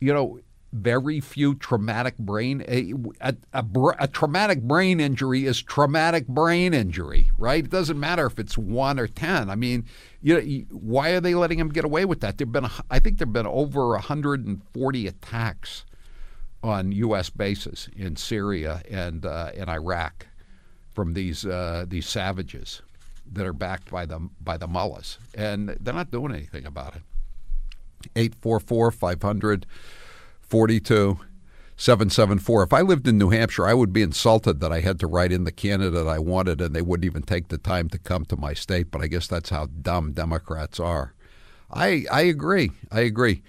You 0.00 0.14
know, 0.14 0.40
very 0.76 1.20
few 1.20 1.54
traumatic 1.54 2.16
brain 2.18 2.64
a, 2.68 2.92
a, 3.20 3.34
a, 3.52 3.64
a, 3.98 4.08
traumatic 4.08 4.62
brain 4.62 5.00
injury 5.00 5.44
is 5.46 5.62
traumatic 5.62 6.26
brain 6.26 6.74
injury 6.74 7.30
right? 7.38 7.64
It 7.64 7.70
doesn't 7.70 7.98
matter 7.98 8.26
if 8.26 8.38
it's 8.38 8.56
one 8.56 8.98
or 8.98 9.06
ten. 9.06 9.50
I 9.50 9.54
mean 9.54 9.84
you 10.22 10.34
know, 10.34 10.76
why 10.76 11.10
are 11.10 11.20
they 11.20 11.34
letting 11.34 11.58
him 11.58 11.68
get 11.68 11.84
away 11.84 12.04
with 12.04 12.20
that? 12.20 12.38
There've 12.38 12.50
been 12.50 12.68
i 12.90 12.98
think 12.98 13.18
there've 13.18 13.32
been 13.32 13.46
over 13.46 13.88
140 13.90 15.06
attacks 15.06 15.84
on 16.62 16.90
u.s 16.92 17.30
bases 17.30 17.88
in 17.94 18.16
syria 18.16 18.82
and 18.90 19.24
uh, 19.24 19.50
in 19.54 19.68
iraq 19.68 20.26
from 20.96 21.12
these 21.12 21.44
uh, 21.44 21.84
these 21.86 22.06
savages 22.06 22.82
that 23.32 23.46
are 23.46 23.52
backed 23.52 23.90
by 23.90 24.06
the 24.06 24.28
by 24.40 24.56
the 24.56 24.66
mullahs. 24.66 25.18
And 25.34 25.76
they're 25.80 25.94
not 25.94 26.10
doing 26.10 26.32
anything 26.34 26.66
about 26.66 26.96
it. 26.96 27.02
844 28.14 28.90
500 28.90 29.66
42 30.48 31.18
774. 31.78 32.62
If 32.62 32.72
I 32.72 32.80
lived 32.80 33.06
in 33.06 33.18
New 33.18 33.30
Hampshire, 33.30 33.66
I 33.66 33.74
would 33.74 33.92
be 33.92 34.00
insulted 34.00 34.60
that 34.60 34.72
I 34.72 34.80
had 34.80 34.98
to 35.00 35.06
write 35.06 35.30
in 35.30 35.44
the 35.44 35.52
candidate 35.52 36.06
I 36.06 36.18
wanted 36.18 36.60
and 36.60 36.74
they 36.74 36.80
wouldn't 36.80 37.04
even 37.04 37.22
take 37.22 37.48
the 37.48 37.58
time 37.58 37.90
to 37.90 37.98
come 37.98 38.24
to 38.26 38.36
my 38.36 38.54
state, 38.54 38.90
but 38.90 39.02
I 39.02 39.08
guess 39.08 39.26
that's 39.26 39.50
how 39.50 39.66
dumb 39.66 40.12
Democrats 40.12 40.80
are. 40.80 41.12
I 41.70 42.06
I 42.10 42.22
agree. 42.22 42.70
I 42.90 43.00
agree. 43.00 43.42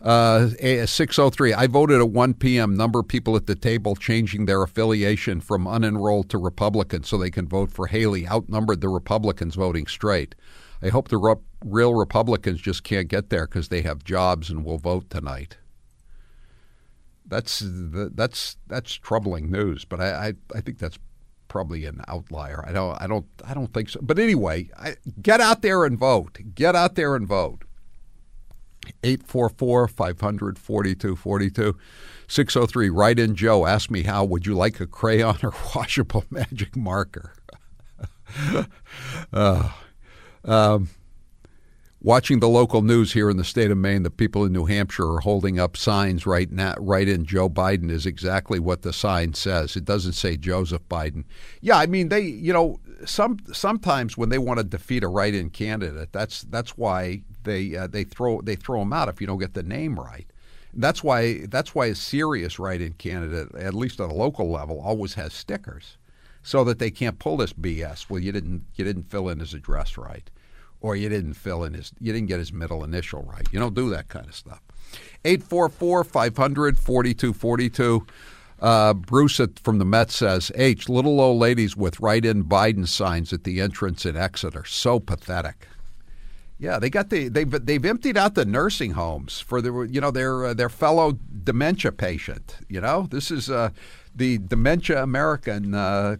Uh, 0.00 0.48
603. 0.48 1.54
I 1.54 1.66
voted 1.66 2.00
at 2.00 2.10
1 2.10 2.34
p.m. 2.34 2.76
Number 2.76 3.00
of 3.00 3.08
people 3.08 3.36
at 3.36 3.46
the 3.46 3.54
table 3.54 3.96
changing 3.96 4.44
their 4.44 4.62
affiliation 4.62 5.40
from 5.40 5.66
unenrolled 5.66 6.28
to 6.28 6.38
Republican 6.38 7.04
so 7.04 7.16
they 7.16 7.30
can 7.30 7.48
vote 7.48 7.70
for 7.70 7.86
Haley 7.86 8.26
outnumbered 8.28 8.80
the 8.80 8.88
Republicans 8.88 9.54
voting 9.54 9.86
straight. 9.86 10.34
I 10.82 10.88
hope 10.88 11.08
the 11.08 11.16
re- 11.16 11.36
real 11.64 11.94
Republicans 11.94 12.60
just 12.60 12.84
can't 12.84 13.08
get 13.08 13.30
there 13.30 13.46
because 13.46 13.68
they 13.68 13.80
have 13.82 14.04
jobs 14.04 14.50
and 14.50 14.64
will 14.64 14.78
vote 14.78 15.08
tonight 15.08 15.56
that's 17.26 17.62
that's 17.64 18.56
that's 18.66 18.94
troubling 18.94 19.50
news. 19.50 19.84
But 19.84 20.00
I, 20.00 20.28
I, 20.28 20.32
I 20.54 20.60
think 20.60 20.78
that's 20.78 20.98
probably 21.48 21.84
an 21.84 22.00
outlier. 22.08 22.64
I 22.66 22.72
don't 22.72 23.00
I 23.00 23.06
don't 23.06 23.26
I 23.44 23.54
don't 23.54 23.72
think 23.72 23.90
so. 23.90 24.00
But 24.02 24.18
anyway, 24.18 24.70
I, 24.78 24.96
get 25.22 25.40
out 25.40 25.62
there 25.62 25.84
and 25.84 25.98
vote. 25.98 26.38
Get 26.54 26.74
out 26.74 26.94
there 26.94 27.14
and 27.14 27.26
vote. 27.26 27.64
844 29.02 29.88
500 29.88 30.58
4242 30.58 31.78
603 32.26 32.90
write 32.90 33.18
in 33.18 33.34
Joe 33.34 33.64
ask 33.64 33.90
me 33.90 34.02
how 34.02 34.24
would 34.24 34.44
you 34.44 34.54
like 34.54 34.78
a 34.78 34.86
crayon 34.86 35.38
or 35.42 35.54
washable 35.74 36.24
magic 36.30 36.76
marker 36.76 37.32
uh, 39.32 39.70
um, 40.44 40.90
watching 42.04 42.38
the 42.38 42.48
local 42.48 42.82
news 42.82 43.14
here 43.14 43.30
in 43.30 43.38
the 43.38 43.44
state 43.44 43.70
of 43.70 43.78
Maine, 43.78 44.02
the 44.02 44.10
people 44.10 44.44
in 44.44 44.52
New 44.52 44.66
Hampshire 44.66 45.10
are 45.10 45.20
holding 45.20 45.58
up 45.58 45.74
signs 45.74 46.26
right 46.26 46.52
now, 46.52 46.74
right 46.78 47.08
in 47.08 47.24
Joe 47.24 47.48
Biden 47.48 47.90
is 47.90 48.04
exactly 48.04 48.60
what 48.60 48.82
the 48.82 48.92
sign 48.92 49.32
says. 49.32 49.74
It 49.74 49.86
doesn't 49.86 50.12
say 50.12 50.36
Joseph 50.36 50.86
Biden. 50.88 51.24
Yeah, 51.62 51.78
I 51.78 51.86
mean 51.86 52.10
they, 52.10 52.20
you 52.20 52.52
know, 52.52 52.78
some 53.06 53.38
sometimes 53.52 54.16
when 54.16 54.28
they 54.28 54.38
want 54.38 54.58
to 54.58 54.64
defeat 54.64 55.02
a 55.02 55.08
write-in 55.08 55.50
candidate, 55.50 56.12
that's 56.12 56.42
that's 56.42 56.76
why 56.76 57.22
they 57.42 57.74
uh, 57.74 57.86
they 57.86 58.04
throw 58.04 58.40
they 58.42 58.54
throw 58.54 58.80
them 58.80 58.92
out 58.92 59.08
if 59.08 59.20
you 59.20 59.26
don't 59.26 59.38
get 59.38 59.54
the 59.54 59.62
name 59.62 59.98
right. 59.98 60.26
That's 60.74 61.02
why 61.02 61.46
that's 61.46 61.74
why 61.74 61.86
a 61.86 61.94
serious 61.94 62.58
write-in 62.58 62.92
candidate, 62.94 63.54
at 63.54 63.74
least 63.74 63.98
at 63.98 64.10
a 64.10 64.14
local 64.14 64.50
level, 64.50 64.80
always 64.80 65.14
has 65.14 65.32
stickers, 65.32 65.96
so 66.42 66.64
that 66.64 66.78
they 66.78 66.90
can't 66.90 67.18
pull 67.18 67.38
this 67.38 67.54
BS. 67.54 68.10
Well, 68.10 68.20
you 68.20 68.30
didn't 68.30 68.66
you 68.74 68.84
didn't 68.84 69.04
fill 69.04 69.30
in 69.30 69.40
his 69.40 69.54
address 69.54 69.96
right 69.96 70.30
or 70.84 70.94
you 70.94 71.08
didn't 71.08 71.32
fill 71.32 71.64
in 71.64 71.72
his, 71.72 71.92
you 71.98 72.12
didn't 72.12 72.28
get 72.28 72.38
his 72.38 72.52
middle 72.52 72.84
initial 72.84 73.22
right. 73.22 73.48
You 73.50 73.58
don't 73.58 73.72
do 73.72 73.88
that 73.88 74.08
kind 74.08 74.26
of 74.26 74.34
stuff. 74.34 74.60
844 75.24 76.04
500 76.04 76.78
4242. 76.78 78.06
Uh, 78.60 78.92
Bruce 78.92 79.40
from 79.62 79.78
the 79.78 79.86
Met 79.86 80.10
says, 80.10 80.52
H, 80.54 80.90
little 80.90 81.22
old 81.22 81.40
ladies 81.40 81.74
with 81.74 82.00
write 82.00 82.26
in 82.26 82.44
Biden 82.44 82.86
signs 82.86 83.32
at 83.32 83.44
the 83.44 83.62
entrance 83.62 84.04
in 84.04 84.14
Exeter. 84.14 84.66
So 84.66 85.00
pathetic. 85.00 85.68
Yeah, 86.58 86.78
they 86.78 86.90
got 86.90 87.08
the 87.08 87.28
they've 87.28 87.50
they've 87.50 87.84
emptied 87.84 88.18
out 88.18 88.34
the 88.34 88.44
nursing 88.44 88.90
homes 88.90 89.40
for 89.40 89.62
the 89.62 89.88
you 89.90 90.02
know 90.02 90.10
their 90.10 90.44
uh, 90.44 90.54
their 90.54 90.68
fellow 90.68 91.18
dementia 91.42 91.92
patient. 91.92 92.58
You 92.68 92.82
know, 92.82 93.08
this 93.10 93.30
is 93.30 93.48
uh, 93.48 93.70
the 94.14 94.36
dementia 94.38 95.02
American 95.02 95.74
uh, 95.74 96.16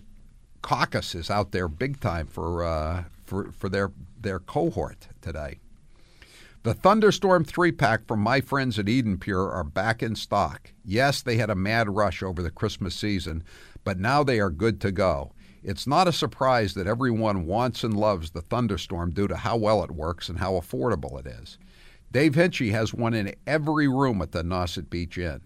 caucus 0.62 1.14
is 1.14 1.30
out 1.30 1.52
there 1.52 1.68
big 1.68 2.00
time 2.00 2.26
for 2.26 2.64
uh, 2.64 3.04
for 3.24 3.52
for 3.52 3.68
their 3.68 3.90
their 4.24 4.40
cohort 4.40 5.06
today. 5.20 5.60
The 6.64 6.74
Thunderstorm 6.74 7.44
3 7.44 7.72
pack 7.72 8.08
from 8.08 8.20
my 8.20 8.40
friends 8.40 8.78
at 8.78 8.88
Eden 8.88 9.18
Pure 9.18 9.52
are 9.52 9.64
back 9.64 10.02
in 10.02 10.16
stock. 10.16 10.72
Yes, 10.82 11.20
they 11.20 11.36
had 11.36 11.50
a 11.50 11.54
mad 11.54 11.94
rush 11.94 12.22
over 12.22 12.42
the 12.42 12.50
Christmas 12.50 12.94
season, 12.94 13.44
but 13.84 14.00
now 14.00 14.24
they 14.24 14.40
are 14.40 14.50
good 14.50 14.80
to 14.80 14.90
go. 14.90 15.32
It's 15.62 15.86
not 15.86 16.08
a 16.08 16.12
surprise 16.12 16.72
that 16.74 16.86
everyone 16.86 17.44
wants 17.44 17.84
and 17.84 17.94
loves 17.94 18.30
the 18.30 18.40
Thunderstorm 18.40 19.12
due 19.12 19.28
to 19.28 19.36
how 19.36 19.58
well 19.58 19.84
it 19.84 19.90
works 19.90 20.28
and 20.28 20.38
how 20.38 20.54
affordable 20.54 21.20
it 21.20 21.26
is. 21.26 21.58
Dave 22.10 22.32
Hinchey 22.32 22.70
has 22.70 22.94
one 22.94 23.12
in 23.12 23.34
every 23.46 23.86
room 23.86 24.22
at 24.22 24.32
the 24.32 24.42
Nauset 24.42 24.88
Beach 24.88 25.18
Inn. 25.18 25.42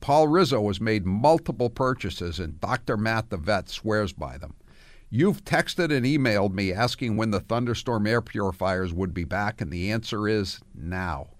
Paul 0.00 0.28
Rizzo 0.28 0.66
has 0.68 0.80
made 0.80 1.04
multiple 1.04 1.68
purchases, 1.68 2.40
and 2.40 2.60
Dr. 2.60 2.96
Matt 2.96 3.30
the 3.30 3.36
vet 3.36 3.68
swears 3.68 4.12
by 4.12 4.38
them. 4.38 4.54
You've 5.14 5.44
texted 5.44 5.94
and 5.94 6.06
emailed 6.06 6.54
me 6.54 6.72
asking 6.72 7.18
when 7.18 7.32
the 7.32 7.40
thunderstorm 7.40 8.06
air 8.06 8.22
purifiers 8.22 8.94
would 8.94 9.12
be 9.12 9.24
back, 9.24 9.60
and 9.60 9.70
the 9.70 9.92
answer 9.92 10.26
is 10.26 10.58
now. 10.74 11.32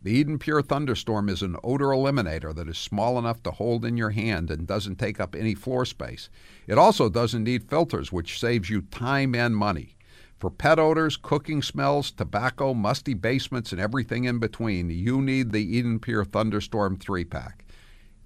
The 0.00 0.12
Eden 0.12 0.38
Pure 0.38 0.62
Thunderstorm 0.62 1.28
is 1.28 1.42
an 1.42 1.56
odor 1.64 1.86
eliminator 1.86 2.54
that 2.54 2.68
is 2.68 2.78
small 2.78 3.18
enough 3.18 3.42
to 3.42 3.50
hold 3.50 3.84
in 3.84 3.96
your 3.96 4.10
hand 4.10 4.48
and 4.48 4.64
doesn't 4.64 5.00
take 5.00 5.18
up 5.18 5.34
any 5.34 5.56
floor 5.56 5.84
space. 5.84 6.30
It 6.68 6.78
also 6.78 7.08
doesn't 7.08 7.42
need 7.42 7.68
filters, 7.68 8.12
which 8.12 8.38
saves 8.38 8.70
you 8.70 8.82
time 8.82 9.34
and 9.34 9.56
money. 9.56 9.96
For 10.38 10.48
pet 10.48 10.78
odors, 10.78 11.16
cooking 11.16 11.62
smells, 11.62 12.12
tobacco, 12.12 12.74
musty 12.74 13.14
basements, 13.14 13.72
and 13.72 13.80
everything 13.80 14.22
in 14.22 14.38
between, 14.38 14.88
you 14.88 15.20
need 15.20 15.50
the 15.50 15.76
Eden 15.76 15.98
Pure 15.98 16.26
Thunderstorm 16.26 16.96
3 16.96 17.24
pack. 17.24 17.64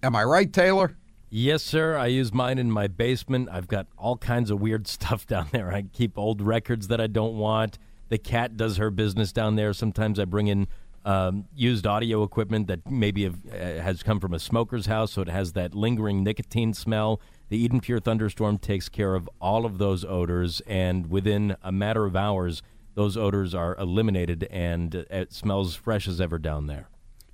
Am 0.02 0.14
I 0.14 0.24
right, 0.24 0.52
Taylor? 0.52 0.94
Yes, 1.32 1.62
sir. 1.62 1.96
I 1.96 2.06
use 2.06 2.34
mine 2.34 2.58
in 2.58 2.72
my 2.72 2.88
basement. 2.88 3.48
I've 3.52 3.68
got 3.68 3.86
all 3.96 4.16
kinds 4.16 4.50
of 4.50 4.60
weird 4.60 4.88
stuff 4.88 5.28
down 5.28 5.46
there. 5.52 5.72
I 5.72 5.82
keep 5.82 6.18
old 6.18 6.42
records 6.42 6.88
that 6.88 7.00
I 7.00 7.06
don't 7.06 7.36
want. 7.36 7.78
The 8.08 8.18
cat 8.18 8.56
does 8.56 8.78
her 8.78 8.90
business 8.90 9.32
down 9.32 9.54
there. 9.54 9.72
Sometimes 9.72 10.18
I 10.18 10.24
bring 10.24 10.48
in 10.48 10.66
um, 11.04 11.46
used 11.54 11.86
audio 11.86 12.24
equipment 12.24 12.66
that 12.66 12.90
maybe 12.90 13.22
have, 13.22 13.38
uh, 13.46 13.80
has 13.80 14.02
come 14.02 14.18
from 14.18 14.34
a 14.34 14.40
smoker's 14.40 14.86
house, 14.86 15.12
so 15.12 15.22
it 15.22 15.28
has 15.28 15.52
that 15.52 15.72
lingering 15.72 16.24
nicotine 16.24 16.74
smell. 16.74 17.20
The 17.48 17.56
Eden 17.56 17.80
Pure 17.80 18.00
Thunderstorm 18.00 18.58
takes 18.58 18.88
care 18.88 19.14
of 19.14 19.30
all 19.40 19.64
of 19.64 19.78
those 19.78 20.04
odors, 20.04 20.60
and 20.66 21.08
within 21.08 21.56
a 21.62 21.70
matter 21.70 22.04
of 22.04 22.16
hours, 22.16 22.60
those 22.96 23.16
odors 23.16 23.54
are 23.54 23.76
eliminated, 23.76 24.48
and 24.50 24.94
it 24.94 25.32
smells 25.32 25.76
fresh 25.76 26.06
as 26.08 26.20
ever 26.20 26.38
down 26.38 26.66
there. 26.66 26.89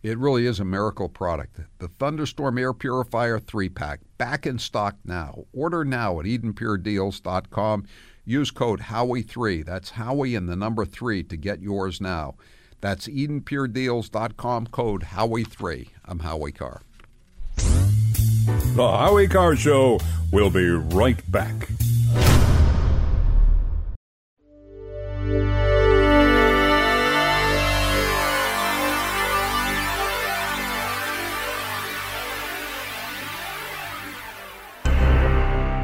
It 0.06 0.18
really 0.18 0.46
is 0.46 0.60
a 0.60 0.64
miracle 0.64 1.08
product. 1.08 1.58
The 1.80 1.88
Thunderstorm 1.88 2.58
Air 2.58 2.72
Purifier 2.72 3.40
3 3.40 3.68
pack, 3.70 3.98
back 4.18 4.46
in 4.46 4.56
stock 4.60 4.94
now. 5.04 5.46
Order 5.52 5.84
now 5.84 6.20
at 6.20 6.26
EdenPureDeals.com. 6.26 7.86
Use 8.24 8.52
code 8.52 8.82
Howie3. 8.82 9.64
That's 9.66 9.90
Howie 9.90 10.36
and 10.36 10.48
the 10.48 10.54
number 10.54 10.84
3 10.84 11.24
to 11.24 11.36
get 11.36 11.60
yours 11.60 12.00
now. 12.00 12.36
That's 12.80 13.08
EdenPureDeals.com, 13.08 14.68
code 14.68 15.02
Howie3. 15.02 15.88
I'm 16.04 16.20
Howie 16.20 16.52
Carr. 16.52 16.82
The 17.56 18.88
Howie 18.88 19.26
Carr 19.26 19.56
Show 19.56 19.98
will 20.30 20.50
be 20.50 20.68
right 20.70 21.20
back. 21.32 21.68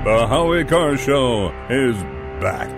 The 0.05 0.27
Howie 0.27 0.65
Carr 0.65 0.97
Show 0.97 1.53
is 1.71 1.95
back. 2.43 2.69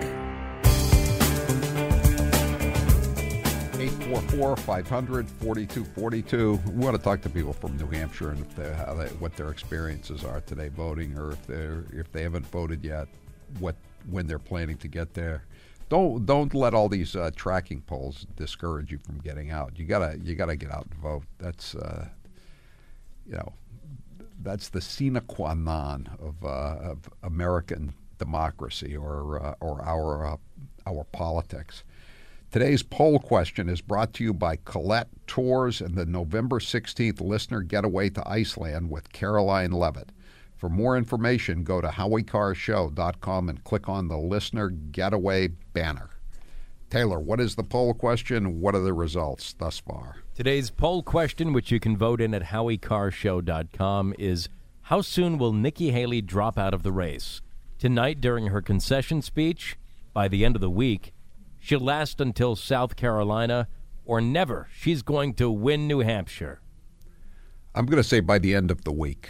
844 3.81 4.55
500 4.55 5.27
4242. 5.31 6.61
We 6.67 6.71
want 6.85 6.95
to 6.95 7.01
talk 7.01 7.21
to 7.21 7.29
people 7.31 7.53
from 7.53 7.77
New 7.77 7.87
Hampshire 7.87 8.29
and 8.29 8.47
they, 8.51 8.65
they, 8.65 9.07
what 9.17 9.35
their 9.35 9.49
experiences 9.49 10.23
are 10.23 10.39
today 10.41 10.67
voting, 10.67 11.17
or 11.17 11.31
if 11.31 11.47
they're 11.47 11.85
if 11.91 12.11
they 12.11 12.21
haven't 12.21 12.45
voted 12.45 12.83
yet, 12.83 13.07
what 13.57 13.75
when 14.07 14.27
they're 14.27 14.37
planning 14.37 14.77
to 14.77 14.87
get 14.87 15.15
there. 15.15 15.45
Don't 15.89 16.27
don't 16.27 16.53
let 16.53 16.75
all 16.75 16.89
these 16.89 17.15
uh, 17.15 17.31
tracking 17.35 17.81
polls 17.81 18.27
discourage 18.35 18.91
you 18.91 18.99
from 18.99 19.17
getting 19.17 19.49
out. 19.49 19.79
You 19.79 19.85
gotta 19.85 20.19
you 20.23 20.35
gotta 20.35 20.55
get 20.55 20.69
out 20.71 20.85
and 20.91 20.99
vote. 21.01 21.23
That's 21.39 21.73
uh, 21.73 22.07
you 23.25 23.33
know 23.33 23.51
that's 24.45 24.69
the 24.69 24.79
sine 24.79 25.19
qua 25.27 25.53
non 25.55 26.07
of, 26.19 26.45
uh, 26.45 26.77
of 26.91 27.09
American 27.23 27.93
democracy 28.17 28.95
or 28.95 29.43
uh, 29.43 29.55
or 29.59 29.83
our 29.83 30.25
uh, 30.25 30.37
our 30.85 31.03
politics. 31.05 31.83
Today's 32.51 32.83
poll 32.83 33.19
question 33.19 33.67
is 33.67 33.81
brought 33.81 34.13
to 34.13 34.23
you 34.23 34.33
by 34.33 34.55
Colette 34.63 35.09
Tours 35.27 35.81
and 35.81 35.95
the 35.95 36.05
November 36.05 36.59
16th 36.59 37.19
listener 37.19 37.61
getaway 37.61 38.09
to 38.11 38.23
Iceland 38.25 38.89
with 38.89 39.11
Karoline 39.11 39.73
Leavitt. 39.73 40.11
For 40.55 40.69
more 40.69 40.95
information, 40.95 41.65
go 41.65 41.81
to 41.81 41.89
howiecarrshow.com 41.89 43.49
and 43.49 43.63
click 43.65 43.89
on 43.89 44.07
the 44.07 44.17
listener 44.17 44.69
getaway 44.69 45.49
banner. 45.73 46.11
Taylor, 46.89 47.19
what 47.19 47.39
is 47.39 47.55
the 47.55 47.63
poll 47.63 47.93
question? 47.93 48.61
What 48.61 48.75
are 48.75 48.81
the 48.81 48.93
results 48.93 49.53
thus 49.53 49.79
far? 49.79 50.17
Today's 50.35 50.69
poll 50.69 51.01
question, 51.03 51.51
which 51.53 51.71
you 51.71 51.79
can 51.79 51.97
vote 51.97 52.21
in 52.21 52.33
at 52.33 52.43
howiecarrshow.com, 52.43 54.13
is 54.19 54.49
How 54.83 55.01
soon 55.01 55.37
will 55.37 55.53
Nikki 55.53 55.91
Haley 55.91 56.21
drop 56.21 56.57
out 56.57 56.73
of 56.73 56.83
the 56.83 56.91
race? 56.91 57.41
Tonight 57.79 58.21
during 58.21 58.47
her 58.47 58.61
concession 58.61 59.21
speech? 59.21 59.77
By 60.13 60.27
the 60.27 60.45
end 60.45 60.55
of 60.55 60.61
the 60.61 60.69
week? 60.69 61.13
She'll 61.59 61.79
last 61.79 62.21
until 62.21 62.55
South 62.55 62.95
Carolina? 62.95 63.67
Or 64.05 64.21
never? 64.21 64.67
She's 64.71 65.01
going 65.01 65.33
to 65.35 65.49
win 65.49 65.87
New 65.87 65.99
Hampshire? 65.99 66.61
I'm 67.73 67.87
going 67.87 68.01
to 68.01 68.07
say 68.07 68.19
by 68.19 68.37
the 68.37 68.53
end 68.53 68.71
of 68.71 68.83
the 68.83 68.91
week. 68.91 69.29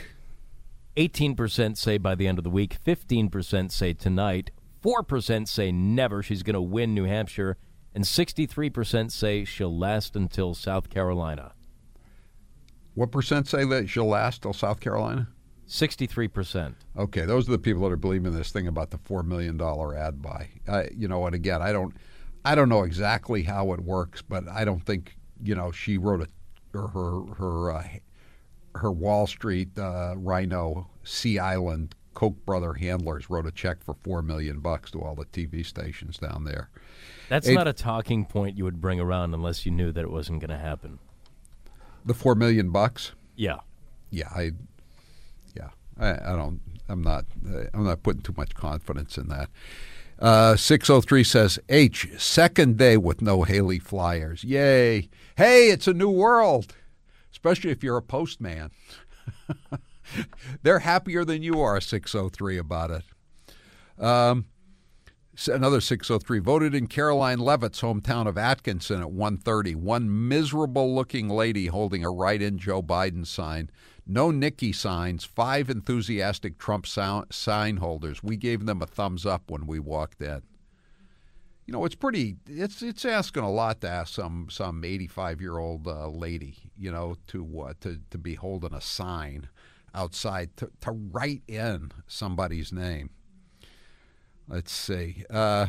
18% 0.98 1.78
say 1.78 1.98
by 1.98 2.16
the 2.16 2.28
end 2.28 2.38
of 2.38 2.44
the 2.44 2.50
week, 2.50 2.78
15% 2.86 3.72
say 3.72 3.94
tonight, 3.94 4.52
4% 4.86 5.48
say 5.48 5.72
never 5.72 6.22
she's 6.22 6.44
going 6.44 6.54
to 6.54 6.62
win 6.62 6.94
New 6.94 7.06
Hampshire, 7.06 7.58
and 7.96 8.04
63% 8.04 9.12
say 9.12 9.44
she'll 9.44 9.76
last 9.76 10.16
until 10.16 10.54
South 10.54 10.90
Carolina. 10.90 11.54
What 12.94 13.12
percent 13.12 13.48
say 13.48 13.66
that 13.66 13.90
she'll 13.90 14.06
last 14.06 14.44
till 14.44 14.54
South 14.54 14.80
Carolina? 14.80 15.28
63%. 15.68 16.76
Okay, 16.98 17.26
those 17.26 17.50
are 17.50 17.54
the 17.54 17.58
people 17.58 17.82
that 17.82 17.92
are 17.92 17.98
believing 17.98 18.32
this 18.32 18.52
thing 18.52 18.68
about 18.68 18.92
the 18.92 18.98
$4 19.00 19.26
million 19.26 19.60
ad 19.60 20.22
buy. 20.22 20.50
Uh, 20.68 20.84
you 20.96 21.08
know, 21.08 21.26
and 21.26 21.34
again, 21.34 21.62
I 21.62 21.72
don't 21.72 21.96
I 22.46 22.54
don't 22.54 22.70
know 22.70 22.84
exactly 22.84 23.42
how 23.42 23.74
it 23.74 23.80
works, 23.80 24.22
but 24.22 24.48
I 24.48 24.66
don't 24.66 24.86
think, 24.86 25.18
you 25.44 25.56
know, 25.56 25.72
she 25.72 25.98
wrote 25.98 26.22
a 26.22 26.28
or 26.78 26.90
her 26.90 27.34
her 27.36 27.72
uh, 27.72 27.88
her 28.76 28.92
Wall 28.92 29.26
Street 29.26 29.80
uh, 29.80 30.14
Rhino 30.16 30.88
Sea 31.04 31.40
Island 31.40 31.96
Koch 32.16 32.34
brother 32.46 32.74
handlers 32.74 33.30
wrote 33.30 33.46
a 33.46 33.52
check 33.52 33.84
for 33.84 33.94
four 34.04 34.24
million 34.24 34.60
bucks 34.60 34.90
to 34.92 35.02
all 35.02 35.14
the 35.14 35.26
TV 35.26 35.64
stations 35.64 36.18
down 36.18 36.46
there. 36.46 36.70
That's 37.30 37.48
not 37.48 37.68
a 37.68 37.74
talking 37.74 38.26
point 38.26 38.58
you 38.58 38.64
would 38.64 38.82
bring 38.82 39.00
around 39.00 39.34
unless 39.36 39.66
you 39.66 39.72
knew 39.72 39.92
that 39.92 40.02
it 40.02 40.10
wasn't 40.10 40.40
going 40.40 40.50
to 40.50 40.58
happen. 40.58 41.00
The 42.04 42.14
four 42.14 42.34
million 42.34 42.72
bucks. 42.72 43.12
Yeah. 43.36 43.58
Yeah, 44.10 44.30
I. 44.34 44.52
Yeah, 45.56 45.70
I, 46.00 46.12
I 46.14 46.36
don't. 46.36 46.62
I'm 46.88 47.02
not. 47.04 47.26
I'm 47.74 47.84
not 47.84 48.02
putting 48.02 48.22
too 48.22 48.34
much 48.38 48.56
confidence 48.56 49.18
in 49.18 49.28
that. 49.28 49.50
Uh, 50.18 50.56
603 50.56 51.24
says, 51.26 51.60
H, 51.68 52.08
second 52.18 52.78
day 52.78 52.96
with 52.96 53.22
no 53.22 53.44
Haley 53.44 53.80
flyers. 53.80 54.46
Yay. 54.46 55.10
Hey, 55.36 55.70
it's 55.70 55.90
a 55.90 55.94
new 55.94 56.10
world, 56.10 56.74
especially 57.32 57.72
if 57.72 57.84
you're 57.84 57.98
a 57.98 58.02
postman. 58.02 58.72
They're 60.64 60.80
happier 60.80 61.26
than 61.26 61.44
you 61.44 61.62
are, 61.62 61.80
603, 61.82 62.58
about 62.58 62.92
it. 62.92 63.04
Um, 64.04 64.46
another 65.48 65.82
603 65.82 66.40
voted 66.40 66.74
in 66.74 66.88
Karoline 66.88 67.40
Leavitt's 67.40 67.82
hometown 67.82 68.28
of 68.28 68.38
Atkinson 68.38 69.02
at 69.02 69.12
1:30. 69.12 69.76
One 69.76 70.28
miserable-looking 70.28 71.30
lady 71.30 71.68
holding 71.68 72.04
a 72.04 72.12
write-in 72.12 72.58
Joe 72.58 72.82
Biden 72.82 73.26
sign. 73.26 73.70
No 74.08 74.32
Nikki 74.32 74.72
signs. 74.72 75.26
Five 75.26 75.70
enthusiastic 75.70 76.58
Trump 76.58 76.86
sign 76.88 77.78
holders. 77.78 78.24
We 78.24 78.38
gave 78.38 78.66
them 78.66 78.82
a 78.82 78.86
thumbs 78.86 79.26
up 79.26 79.50
when 79.50 79.66
we 79.66 79.80
walked 79.80 80.22
in. 80.22 80.44
You 81.66 81.74
know, 81.74 81.84
it's 81.84 81.96
pretty. 81.96 82.36
It's 82.48 82.84
it's 82.84 83.06
asking 83.06 83.44
a 83.44 83.52
lot 83.52 83.82
to 83.82 83.90
ask 83.90 84.14
some 84.14 84.48
some 84.52 84.84
85 84.84 85.42
year 85.42 85.58
old 85.58 85.88
uh, 85.88 86.08
lady, 86.08 86.72
you 86.78 86.92
know, 86.92 87.16
to 87.28 87.62
uh, 87.62 87.74
to 87.82 88.00
to 88.12 88.18
be 88.20 88.36
holding 88.36 88.74
a 88.74 88.82
sign 88.82 89.50
outside 89.96 90.56
to 90.58 90.70
to 90.82 90.92
write 90.92 91.42
in 91.48 91.92
somebody's 92.08 92.72
name. 92.72 93.10
Let's 94.48 94.72
see. 94.72 95.24
Uh, 95.30 95.68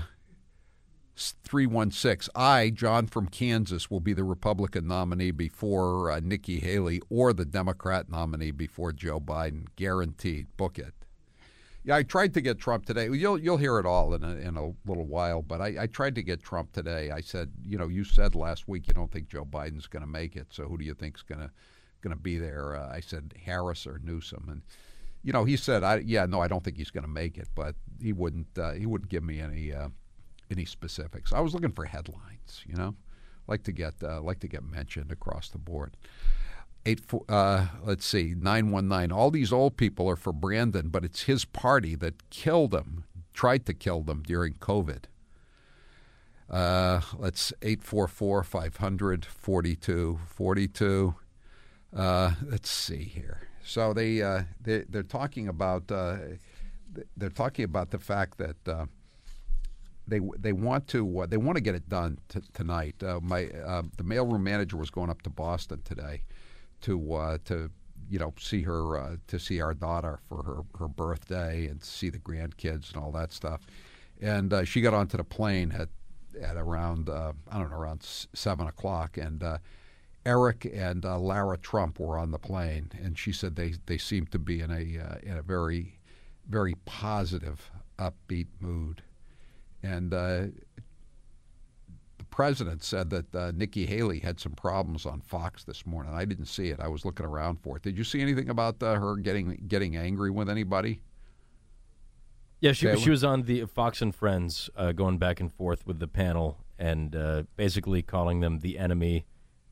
316. 1.16 2.30
I, 2.34 2.70
John 2.70 3.06
from 3.06 3.28
Kansas, 3.28 3.90
will 3.90 4.00
be 4.00 4.12
the 4.12 4.24
Republican 4.24 4.86
nominee 4.86 5.30
before 5.30 6.10
uh, 6.10 6.20
Nikki 6.20 6.60
Haley 6.60 7.00
or 7.08 7.32
the 7.32 7.46
Democrat 7.46 8.10
nominee 8.10 8.50
before 8.50 8.92
Joe 8.92 9.18
Biden. 9.18 9.66
Guaranteed. 9.76 10.48
Book 10.56 10.78
it. 10.78 10.92
Yeah, 11.84 11.96
I 11.96 12.02
tried 12.02 12.34
to 12.34 12.40
get 12.40 12.58
Trump 12.58 12.84
today. 12.84 13.08
You'll 13.08 13.38
you'll 13.38 13.56
hear 13.58 13.78
it 13.78 13.86
all 13.86 14.12
in 14.12 14.24
a, 14.24 14.34
in 14.34 14.56
a 14.56 14.72
little 14.86 15.06
while, 15.06 15.40
but 15.40 15.60
I, 15.60 15.82
I 15.82 15.86
tried 15.86 16.16
to 16.16 16.22
get 16.22 16.42
Trump 16.42 16.72
today. 16.72 17.12
I 17.12 17.20
said, 17.20 17.52
you 17.64 17.78
know, 17.78 17.86
you 17.86 18.02
said 18.02 18.34
last 18.34 18.66
week 18.66 18.88
you 18.88 18.94
don't 18.94 19.10
think 19.10 19.28
Joe 19.28 19.44
Biden's 19.44 19.86
going 19.86 20.02
to 20.02 20.08
make 20.08 20.34
it, 20.34 20.48
so 20.50 20.64
who 20.64 20.78
do 20.78 20.84
you 20.84 20.94
think's 20.94 21.22
going 21.22 21.40
to 21.40 21.50
going 22.06 22.16
to 22.16 22.22
be 22.22 22.38
there? 22.38 22.76
Uh, 22.76 22.94
I 22.94 23.00
said 23.00 23.34
Harris 23.44 23.86
or 23.86 24.00
Newsom, 24.02 24.46
and 24.48 24.62
you 25.22 25.32
know, 25.32 25.44
he 25.44 25.56
said, 25.56 25.82
I 25.82 25.96
yeah, 25.96 26.26
no, 26.26 26.40
I 26.40 26.46
don't 26.46 26.62
think 26.62 26.76
he's 26.76 26.92
going 26.92 27.04
to 27.04 27.10
make 27.10 27.36
it, 27.36 27.48
but 27.54 27.74
he 28.00 28.12
wouldn't 28.12 28.56
uh, 28.56 28.72
he 28.72 28.86
wouldn't 28.86 29.10
give 29.10 29.24
me 29.24 29.40
any 29.40 29.72
uh, 29.72 29.88
any 30.50 30.64
specifics. 30.64 31.32
I 31.32 31.40
was 31.40 31.52
looking 31.52 31.72
for 31.72 31.84
headlines, 31.84 32.62
you 32.64 32.76
know, 32.76 32.94
like 33.48 33.64
to 33.64 33.72
get 33.72 33.94
uh, 34.02 34.20
like 34.20 34.38
to 34.40 34.48
get 34.48 34.62
mentioned 34.62 35.10
across 35.10 35.48
the 35.48 35.58
board. 35.58 35.96
Eight, 36.84 37.00
uh, 37.28 37.66
let's 37.82 38.06
see, 38.06 38.34
nine 38.38 38.70
one 38.70 38.86
nine. 38.86 39.10
All 39.10 39.32
these 39.32 39.52
old 39.52 39.76
people 39.76 40.08
are 40.08 40.16
for 40.16 40.32
Brandon, 40.32 40.90
but 40.90 41.04
it's 41.04 41.22
his 41.22 41.44
party 41.44 41.96
that 41.96 42.30
killed 42.30 42.70
them, 42.70 43.02
tried 43.34 43.66
to 43.66 43.74
kill 43.74 44.02
them 44.02 44.22
during 44.24 44.54
COVID. 44.54 45.06
Uh, 46.48 47.00
let's 47.18 47.52
844 47.62 48.44
500 48.44 49.24
42 49.24 50.20
42. 50.28 51.14
Uh, 51.96 52.32
let's 52.50 52.68
see 52.70 53.04
here. 53.04 53.40
So 53.64 53.94
they, 53.94 54.20
uh, 54.22 54.42
they 54.60 54.84
they're 54.88 55.02
talking 55.02 55.48
about 55.48 55.90
uh, 55.90 56.16
they're 57.16 57.30
talking 57.30 57.64
about 57.64 57.90
the 57.90 57.98
fact 57.98 58.36
that 58.38 58.68
uh, 58.68 58.86
they 60.06 60.20
they 60.38 60.52
want 60.52 60.86
to 60.88 61.20
uh, 61.20 61.26
they 61.26 61.38
want 61.38 61.56
to 61.56 61.62
get 61.62 61.74
it 61.74 61.88
done 61.88 62.18
t- 62.28 62.40
tonight. 62.52 63.02
Uh, 63.02 63.18
my 63.22 63.44
the 63.96 64.04
mailroom 64.04 64.42
manager 64.42 64.76
was 64.76 64.90
going 64.90 65.08
up 65.08 65.22
to 65.22 65.30
Boston 65.30 65.80
today 65.84 66.22
to 66.82 67.38
to 67.46 67.70
you 68.10 68.18
know 68.18 68.34
see 68.38 68.62
her 68.62 69.18
to 69.26 69.38
see 69.38 69.60
our 69.60 69.74
daughter 69.74 70.20
for 70.28 70.42
her 70.42 70.62
her 70.78 70.88
birthday 70.88 71.66
and 71.66 71.82
see 71.82 72.10
the 72.10 72.18
grandkids 72.18 72.92
and 72.92 73.02
all 73.02 73.10
that 73.12 73.32
stuff. 73.32 73.66
And 74.20 74.54
she 74.68 74.80
got 74.82 74.92
onto 74.92 75.16
the 75.16 75.24
plane 75.24 75.72
at 75.72 75.88
at 76.40 76.56
around 76.56 77.08
I 77.08 77.32
don't 77.52 77.70
know 77.70 77.76
around 77.76 78.02
seven 78.02 78.66
o'clock 78.66 79.16
and. 79.16 79.42
Eric 80.26 80.70
and 80.74 81.04
Lara 81.04 81.56
Trump 81.56 81.98
were 82.00 82.18
on 82.18 82.32
the 82.32 82.38
plane, 82.38 82.90
and 83.02 83.16
she 83.16 83.32
said 83.32 83.56
they, 83.56 83.74
they 83.86 83.96
seemed 83.96 84.32
to 84.32 84.38
be 84.38 84.60
in 84.60 84.70
a 84.70 85.20
in 85.22 85.38
a 85.38 85.42
very 85.42 85.96
very 86.48 86.74
positive, 86.84 87.70
upbeat 87.98 88.48
mood. 88.60 89.02
And 89.82 90.12
uh, 90.12 90.46
the 92.18 92.24
president 92.30 92.82
said 92.82 93.10
that 93.10 93.34
uh, 93.34 93.52
Nikki 93.54 93.86
Haley 93.86 94.20
had 94.20 94.40
some 94.40 94.52
problems 94.52 95.06
on 95.06 95.20
Fox 95.20 95.64
this 95.64 95.86
morning. 95.86 96.12
I 96.14 96.24
didn't 96.24 96.46
see 96.46 96.68
it. 96.68 96.80
I 96.80 96.88
was 96.88 97.04
looking 97.04 97.26
around 97.26 97.60
for 97.60 97.76
it. 97.76 97.82
Did 97.82 97.96
you 97.96 98.04
see 98.04 98.20
anything 98.20 98.48
about 98.48 98.82
uh, 98.82 98.94
her 98.94 99.16
getting 99.16 99.64
getting 99.68 99.96
angry 99.96 100.30
with 100.30 100.48
anybody? 100.48 101.00
Yeah, 102.60 102.72
she 102.72 102.96
she 102.96 103.10
was 103.10 103.22
on 103.22 103.42
the 103.42 103.66
Fox 103.66 104.00
and 104.00 104.14
Friends, 104.14 104.70
uh, 104.76 104.92
going 104.92 105.18
back 105.18 105.40
and 105.40 105.52
forth 105.52 105.86
with 105.86 105.98
the 105.98 106.08
panel 106.08 106.58
and 106.78 107.14
uh, 107.14 107.42
basically 107.56 108.02
calling 108.02 108.40
them 108.40 108.58
the 108.58 108.78
enemy, 108.78 109.26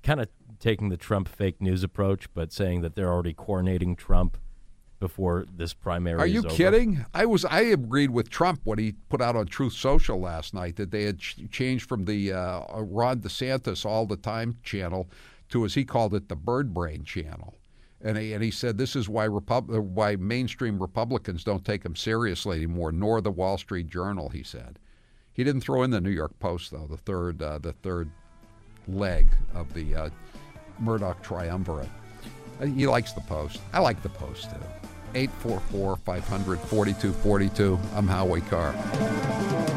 kind 0.04 0.20
of 0.20 0.28
taking 0.60 0.90
the 0.90 0.96
Trump 0.96 1.28
fake 1.28 1.60
news 1.60 1.82
approach, 1.82 2.32
but 2.34 2.52
saying 2.52 2.82
that 2.82 2.94
they're 2.94 3.12
already 3.12 3.34
coordinating 3.34 3.96
Trump 3.96 4.38
before 5.00 5.44
this 5.54 5.74
primary. 5.74 6.18
Are 6.18 6.26
you 6.26 6.44
kidding? 6.44 7.04
I 7.12 7.26
was 7.26 7.44
I 7.44 7.60
agreed 7.62 8.10
with 8.10 8.30
Trump 8.30 8.60
when 8.64 8.78
he 8.78 8.92
put 9.08 9.20
out 9.20 9.34
on 9.34 9.46
Truth 9.46 9.72
Social 9.72 10.20
last 10.20 10.54
night 10.54 10.76
that 10.76 10.90
they 10.92 11.04
had 11.04 11.18
ch- 11.18 11.38
changed 11.50 11.88
from 11.88 12.04
the 12.04 12.32
uh, 12.32 12.80
Ron 12.80 13.20
DeSantis 13.20 13.84
all 13.84 14.06
the 14.06 14.16
time 14.16 14.58
channel 14.62 15.10
to 15.48 15.64
as 15.64 15.74
he 15.74 15.84
called 15.84 16.14
it 16.14 16.28
the 16.28 16.36
Bird 16.36 16.72
Brain 16.72 17.04
channel. 17.04 17.56
And 18.00 18.18
he, 18.18 18.32
and 18.34 18.42
he 18.42 18.50
said 18.50 18.78
this 18.78 18.94
is 18.96 19.08
why 19.08 19.24
Repub- 19.24 19.70
uh, 19.70 19.80
why 19.80 20.16
mainstream 20.16 20.80
Republicans 20.80 21.42
don't 21.42 21.64
take 21.64 21.84
him 21.84 21.96
seriously 21.96 22.58
anymore, 22.58 22.92
nor 22.92 23.20
the 23.20 23.30
Wall 23.30 23.58
Street 23.58 23.88
Journal. 23.88 24.28
He 24.28 24.42
said 24.42 24.78
he 25.32 25.42
didn't 25.42 25.62
throw 25.62 25.82
in 25.82 25.90
the 25.90 26.00
New 26.00 26.10
York 26.10 26.38
Post 26.38 26.70
though, 26.70 26.86
the 26.88 26.96
third 26.96 27.42
uh, 27.42 27.58
the 27.58 27.72
third 27.72 28.10
leg 28.88 29.26
of 29.54 29.72
the 29.74 29.94
uh, 29.94 30.10
Murdoch 30.78 31.22
triumvirate. 31.22 31.88
Uh, 32.60 32.66
he 32.66 32.86
likes 32.86 33.12
the 33.12 33.20
Post. 33.22 33.60
I 33.72 33.80
like 33.80 34.02
the 34.02 34.08
Post 34.08 34.50
too. 34.50 34.56
844 35.14 35.96
500 35.96 36.58
4242. 36.58 37.78
I'm 37.94 38.08
Howie 38.08 38.40
Carr. 38.42 39.73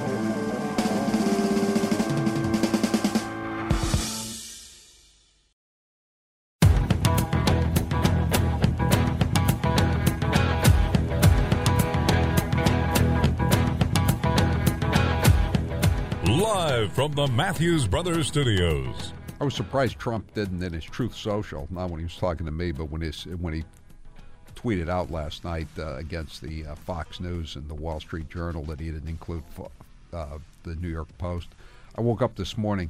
From 17.08 17.16
the 17.16 17.28
Matthews 17.28 17.88
Brothers 17.88 18.28
Studios. 18.28 19.14
I 19.40 19.46
was 19.46 19.56
surprised 19.56 19.98
Trump 19.98 20.34
didn't 20.34 20.62
in 20.62 20.74
his 20.74 20.84
Truth 20.84 21.16
Social, 21.16 21.66
not 21.72 21.90
when 21.90 22.00
he 22.00 22.04
was 22.04 22.18
talking 22.18 22.46
to 22.46 22.52
me, 22.52 22.74
but 22.74 22.90
when 22.92 23.00
his 23.00 23.24
when 23.24 23.54
he 23.54 23.64
tweeted 24.58 24.90
out 24.90 25.10
last 25.10 25.46
night 25.46 25.70
uh, 25.80 25.96
against 25.96 26.42
the 26.42 26.66
uh, 26.66 26.76
Fox 26.76 27.22
News 27.22 27.56
and 27.56 27.70
the 27.70 27.76
Wall 27.76 28.02
Street 28.02 28.30
Journal 28.30 28.66
that 28.66 28.82
he 28.82 28.92
didn't 28.92 29.08
include 29.08 29.44
uh, 30.12 30.38
the 30.64 30.76
New 30.76 30.90
York 30.90 31.08
Post. 31.18 31.48
I 31.98 32.02
woke 32.02 32.22
up 32.22 32.36
this 32.36 32.58
morning. 32.58 32.90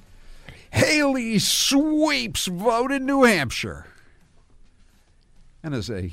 Haley 0.72 1.38
sweeps 1.38 2.48
vote 2.48 2.92
in 2.92 3.06
New 3.06 3.22
Hampshire. 3.22 3.86
And 5.62 5.76
as 5.76 5.92
a 5.92 6.12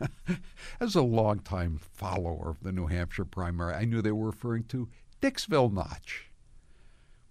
as 0.80 0.94
a 0.94 1.02
longtime 1.02 1.80
follower 1.92 2.48
of 2.48 2.62
the 2.62 2.72
New 2.72 2.86
Hampshire 2.86 3.26
primary, 3.26 3.74
I 3.74 3.84
knew 3.84 4.00
they 4.00 4.10
were 4.10 4.26
referring 4.26 4.64
to 4.68 4.88
Dixville 5.20 5.70
Notch. 5.70 6.30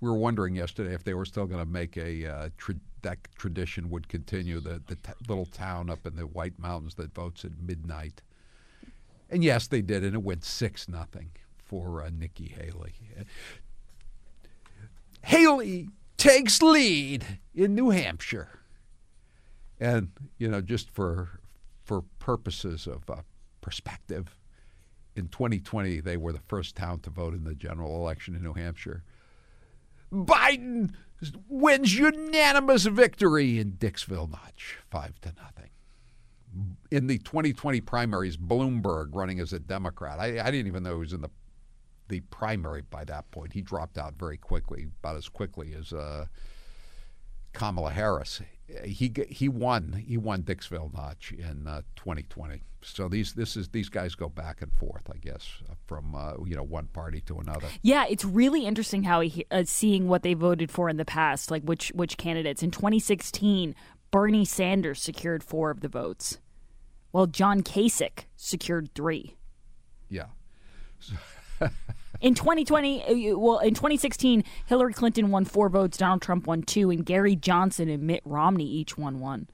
We 0.03 0.09
were 0.09 0.17
wondering 0.17 0.53
yesterday 0.53 0.93
if 0.93 1.05
they 1.05 1.13
were 1.13 1.23
still 1.23 1.45
going 1.45 1.63
to 1.63 1.71
make 1.71 1.95
a 1.95 2.27
uh, 2.27 2.49
tra- 2.57 2.75
that 3.03 3.19
tradition 3.37 3.89
would 3.89 4.09
continue. 4.09 4.59
The 4.59 4.81
the 4.85 4.95
t- 4.95 5.13
little 5.29 5.45
town 5.45 5.89
up 5.89 6.05
in 6.05 6.17
the 6.17 6.23
White 6.23 6.59
Mountains 6.59 6.95
that 6.95 7.15
votes 7.15 7.45
at 7.45 7.51
midnight, 7.57 8.21
and 9.29 9.45
yes, 9.45 9.65
they 9.67 9.81
did, 9.81 10.03
and 10.03 10.13
it 10.13 10.21
went 10.21 10.43
six 10.43 10.89
nothing 10.89 11.31
for 11.57 12.03
uh, 12.03 12.09
Nikki 12.09 12.49
Haley. 12.49 12.95
Haley 15.21 15.87
takes 16.17 16.61
lead 16.61 17.39
in 17.55 17.73
New 17.73 17.91
Hampshire, 17.91 18.59
and 19.79 20.09
you 20.37 20.49
know, 20.49 20.59
just 20.59 20.89
for 20.89 21.39
for 21.85 22.03
purposes 22.19 22.87
of 22.87 23.09
uh, 23.09 23.21
perspective, 23.61 24.35
in 25.15 25.29
2020 25.29 26.01
they 26.01 26.17
were 26.17 26.33
the 26.33 26.39
first 26.39 26.75
town 26.75 26.99
to 26.99 27.09
vote 27.09 27.33
in 27.33 27.45
the 27.45 27.55
general 27.55 27.95
election 27.95 28.35
in 28.35 28.43
New 28.43 28.51
Hampshire. 28.51 29.01
Biden 30.13 30.93
wins 31.47 31.95
unanimous 31.95 32.85
victory 32.85 33.59
in 33.59 33.73
Dixville 33.73 34.29
Notch, 34.29 34.79
five 34.89 35.19
to 35.21 35.33
nothing. 35.41 35.69
In 36.91 37.07
the 37.07 37.17
2020 37.17 37.81
primaries, 37.81 38.37
Bloomberg 38.37 39.09
running 39.13 39.39
as 39.39 39.53
a 39.53 39.59
Democrat. 39.59 40.19
I, 40.19 40.39
I 40.39 40.51
didn't 40.51 40.67
even 40.67 40.83
know 40.83 40.93
he 40.93 40.99
was 40.99 41.13
in 41.13 41.21
the 41.21 41.31
the 42.09 42.19
primary 42.19 42.81
by 42.81 43.05
that 43.05 43.31
point. 43.31 43.53
He 43.53 43.61
dropped 43.61 43.97
out 43.97 44.15
very 44.19 44.37
quickly, 44.37 44.87
about 44.99 45.15
as 45.15 45.29
quickly 45.29 45.73
as 45.73 45.93
uh, 45.93 46.25
Kamala 47.53 47.91
Harris. 47.91 48.41
He 48.83 49.13
he 49.29 49.49
won 49.49 50.03
he 50.05 50.17
won 50.17 50.43
Dixville 50.43 50.93
Notch 50.93 51.31
in 51.31 51.67
uh, 51.67 51.81
2020. 51.95 52.61
So 52.81 53.07
these 53.07 53.33
this 53.33 53.55
is 53.55 53.69
these 53.69 53.89
guys 53.89 54.15
go 54.15 54.29
back 54.29 54.61
and 54.61 54.71
forth, 54.73 55.09
I 55.13 55.17
guess, 55.17 55.47
from 55.85 56.15
uh, 56.15 56.33
you 56.45 56.55
know 56.55 56.63
one 56.63 56.87
party 56.87 57.21
to 57.21 57.39
another. 57.39 57.67
Yeah, 57.81 58.05
it's 58.09 58.25
really 58.25 58.65
interesting 58.65 59.03
how 59.03 59.21
he 59.21 59.45
uh, 59.51 59.63
seeing 59.65 60.07
what 60.07 60.23
they 60.23 60.33
voted 60.33 60.69
for 60.69 60.89
in 60.89 60.97
the 60.97 61.05
past, 61.05 61.51
like 61.51 61.63
which 61.63 61.91
which 61.95 62.17
candidates. 62.17 62.63
In 62.63 62.71
2016, 62.71 63.75
Bernie 64.11 64.45
Sanders 64.45 65.01
secured 65.01 65.43
four 65.43 65.71
of 65.71 65.81
the 65.81 65.87
votes, 65.87 66.39
while 67.11 67.27
John 67.27 67.61
Kasich 67.61 68.25
secured 68.35 68.89
three. 68.93 69.37
Yeah. 70.09 70.27
in 72.23 72.33
2020, 72.33 73.33
uh, 73.33 73.37
well, 73.37 73.59
in 73.59 73.73
2016, 73.73 74.45
Hillary 74.65 74.93
Clinton 74.93 75.29
won 75.29 75.43
four 75.43 75.67
votes, 75.67 75.97
Donald 75.97 76.21
Trump 76.21 76.47
won 76.47 76.63
two, 76.63 76.89
and 76.89 77.05
Gary 77.05 77.35
Johnson 77.35 77.89
and 77.89 78.03
Mitt 78.03 78.21
Romney 78.23 78.65
each 78.65 78.97
won 78.97 79.19
one. 79.19 79.47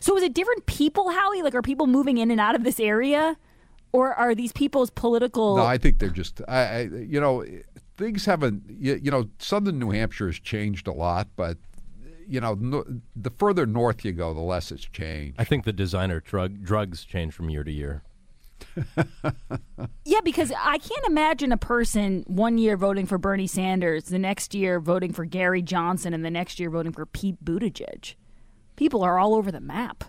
So 0.00 0.16
is 0.16 0.22
it 0.22 0.32
different 0.32 0.64
people, 0.64 1.10
Howie? 1.10 1.42
Like, 1.42 1.54
are 1.54 1.62
people 1.62 1.86
moving 1.86 2.16
in 2.16 2.30
and 2.30 2.40
out 2.40 2.54
of 2.54 2.64
this 2.64 2.80
area, 2.80 3.36
or 3.92 4.14
are 4.14 4.34
these 4.34 4.52
people's 4.52 4.88
political? 4.88 5.56
No, 5.56 5.64
I 5.64 5.76
think 5.76 5.98
they're 5.98 6.08
just. 6.08 6.40
I, 6.48 6.60
I 6.60 6.80
you 6.82 7.20
know, 7.20 7.44
things 7.98 8.24
haven't. 8.24 8.62
You, 8.68 8.98
you 9.02 9.10
know, 9.10 9.28
southern 9.38 9.78
New 9.78 9.90
Hampshire 9.90 10.26
has 10.26 10.38
changed 10.38 10.86
a 10.86 10.92
lot, 10.92 11.28
but 11.36 11.58
you 12.26 12.40
know, 12.40 12.54
no, 12.54 12.84
the 13.14 13.30
further 13.36 13.66
north 13.66 14.04
you 14.04 14.12
go, 14.12 14.32
the 14.32 14.40
less 14.40 14.72
it's 14.72 14.84
changed. 14.84 15.36
I 15.38 15.44
think 15.44 15.64
the 15.64 15.72
designer 15.72 16.20
drug 16.20 16.62
drugs 16.64 17.04
change 17.04 17.34
from 17.34 17.50
year 17.50 17.64
to 17.64 17.72
year. 17.72 18.04
Yeah, 20.04 20.20
because 20.22 20.52
I 20.58 20.78
can't 20.78 21.06
imagine 21.06 21.52
a 21.52 21.56
person 21.56 22.24
one 22.26 22.58
year 22.58 22.76
voting 22.76 23.06
for 23.06 23.18
Bernie 23.18 23.46
Sanders, 23.46 24.04
the 24.04 24.18
next 24.18 24.54
year 24.54 24.80
voting 24.80 25.12
for 25.12 25.24
Gary 25.24 25.62
Johnson, 25.62 26.14
and 26.14 26.24
the 26.24 26.30
next 26.30 26.60
year 26.60 26.70
voting 26.70 26.92
for 26.92 27.06
Pete 27.06 27.44
Buttigieg. 27.44 28.14
People 28.76 29.02
are 29.02 29.18
all 29.18 29.34
over 29.34 29.52
the 29.52 29.60
map. 29.60 30.04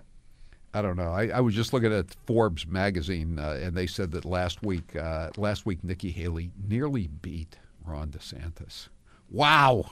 I 0.74 0.82
don't 0.82 0.96
know. 0.96 1.12
I, 1.12 1.28
I 1.28 1.40
was 1.42 1.54
just 1.54 1.74
looking 1.74 1.92
at 1.92 2.16
Forbes 2.26 2.66
magazine, 2.66 3.38
uh, 3.38 3.60
and 3.62 3.76
they 3.76 3.88
said 3.88 4.12
that 4.12 4.24
last 4.24 4.64
week, 4.64 4.96
uh, 4.96 5.30
last 5.36 5.66
week, 5.66 5.84
Nikki 5.84 6.12
Haley 6.12 6.52
nearly 6.66 7.08
beat 7.08 7.58
Ron 7.86 8.10
DeSantis. 8.10 8.88
Wow, 9.30 9.92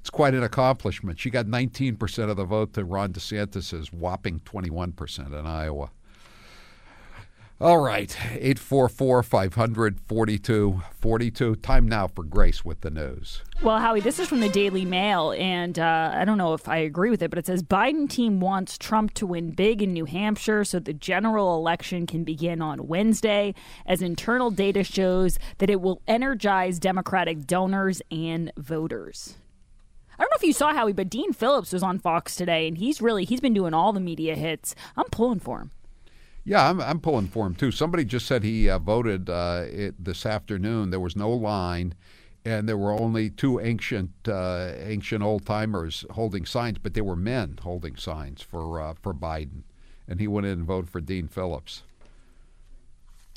it's 0.00 0.10
quite 0.10 0.34
an 0.34 0.44
accomplishment. 0.44 1.18
She 1.18 1.30
got 1.30 1.46
19% 1.46 2.30
of 2.30 2.36
the 2.36 2.44
vote 2.44 2.74
to 2.74 2.84
Ron 2.84 3.12
DeSantis's 3.12 3.92
whopping 3.92 4.40
21% 4.40 5.38
in 5.38 5.46
Iowa. 5.46 5.90
All 7.60 7.78
right, 7.78 8.16
844 8.30 9.24
500 9.24 9.98
4242. 10.06 11.56
Time 11.56 11.88
now 11.88 12.06
for 12.06 12.22
Grace 12.22 12.64
with 12.64 12.82
the 12.82 12.90
news. 12.90 13.42
Well, 13.60 13.78
Howie, 13.78 13.98
this 13.98 14.20
is 14.20 14.28
from 14.28 14.38
the 14.38 14.48
Daily 14.48 14.84
Mail, 14.84 15.32
and 15.32 15.76
uh, 15.76 16.12
I 16.14 16.24
don't 16.24 16.38
know 16.38 16.54
if 16.54 16.68
I 16.68 16.76
agree 16.76 17.10
with 17.10 17.20
it, 17.20 17.30
but 17.30 17.38
it 17.40 17.46
says 17.46 17.64
Biden 17.64 18.08
team 18.08 18.38
wants 18.38 18.78
Trump 18.78 19.12
to 19.14 19.26
win 19.26 19.50
big 19.50 19.82
in 19.82 19.92
New 19.92 20.04
Hampshire 20.04 20.62
so 20.62 20.78
the 20.78 20.92
general 20.92 21.56
election 21.56 22.06
can 22.06 22.22
begin 22.22 22.62
on 22.62 22.86
Wednesday, 22.86 23.56
as 23.86 24.02
internal 24.02 24.52
data 24.52 24.84
shows 24.84 25.36
that 25.58 25.68
it 25.68 25.80
will 25.80 26.00
energize 26.06 26.78
Democratic 26.78 27.44
donors 27.44 28.00
and 28.12 28.52
voters. 28.56 29.36
I 30.16 30.22
don't 30.22 30.30
know 30.30 30.36
if 30.36 30.44
you 30.44 30.52
saw 30.52 30.72
Howie, 30.72 30.92
but 30.92 31.10
Dean 31.10 31.32
Phillips 31.32 31.72
was 31.72 31.82
on 31.82 31.98
Fox 31.98 32.36
today, 32.36 32.68
and 32.68 32.78
he's 32.78 33.02
really 33.02 33.24
he's 33.24 33.40
been 33.40 33.54
doing 33.54 33.74
all 33.74 33.92
the 33.92 33.98
media 33.98 34.36
hits. 34.36 34.76
I'm 34.96 35.06
pulling 35.10 35.40
for 35.40 35.58
him. 35.60 35.72
Yeah, 36.48 36.70
I'm, 36.70 36.80
I'm 36.80 36.98
pulling 36.98 37.26
for 37.28 37.46
him 37.46 37.54
too. 37.54 37.70
Somebody 37.70 38.06
just 38.06 38.24
said 38.26 38.42
he 38.42 38.70
uh, 38.70 38.78
voted 38.78 39.28
uh, 39.28 39.64
it, 39.66 40.02
this 40.02 40.24
afternoon. 40.24 40.88
There 40.88 40.98
was 40.98 41.14
no 41.14 41.30
line, 41.30 41.92
and 42.42 42.66
there 42.66 42.78
were 42.78 42.98
only 42.98 43.28
two 43.28 43.60
ancient 43.60 44.12
uh, 44.26 44.72
ancient 44.78 45.22
old 45.22 45.44
timers 45.44 46.06
holding 46.12 46.46
signs, 46.46 46.78
but 46.78 46.94
they 46.94 47.02
were 47.02 47.16
men 47.16 47.58
holding 47.60 47.96
signs 47.96 48.40
for 48.40 48.80
uh, 48.80 48.94
for 49.02 49.12
Biden, 49.12 49.64
and 50.08 50.20
he 50.20 50.26
went 50.26 50.46
in 50.46 50.60
and 50.60 50.66
voted 50.66 50.88
for 50.88 51.02
Dean 51.02 51.28
Phillips. 51.28 51.82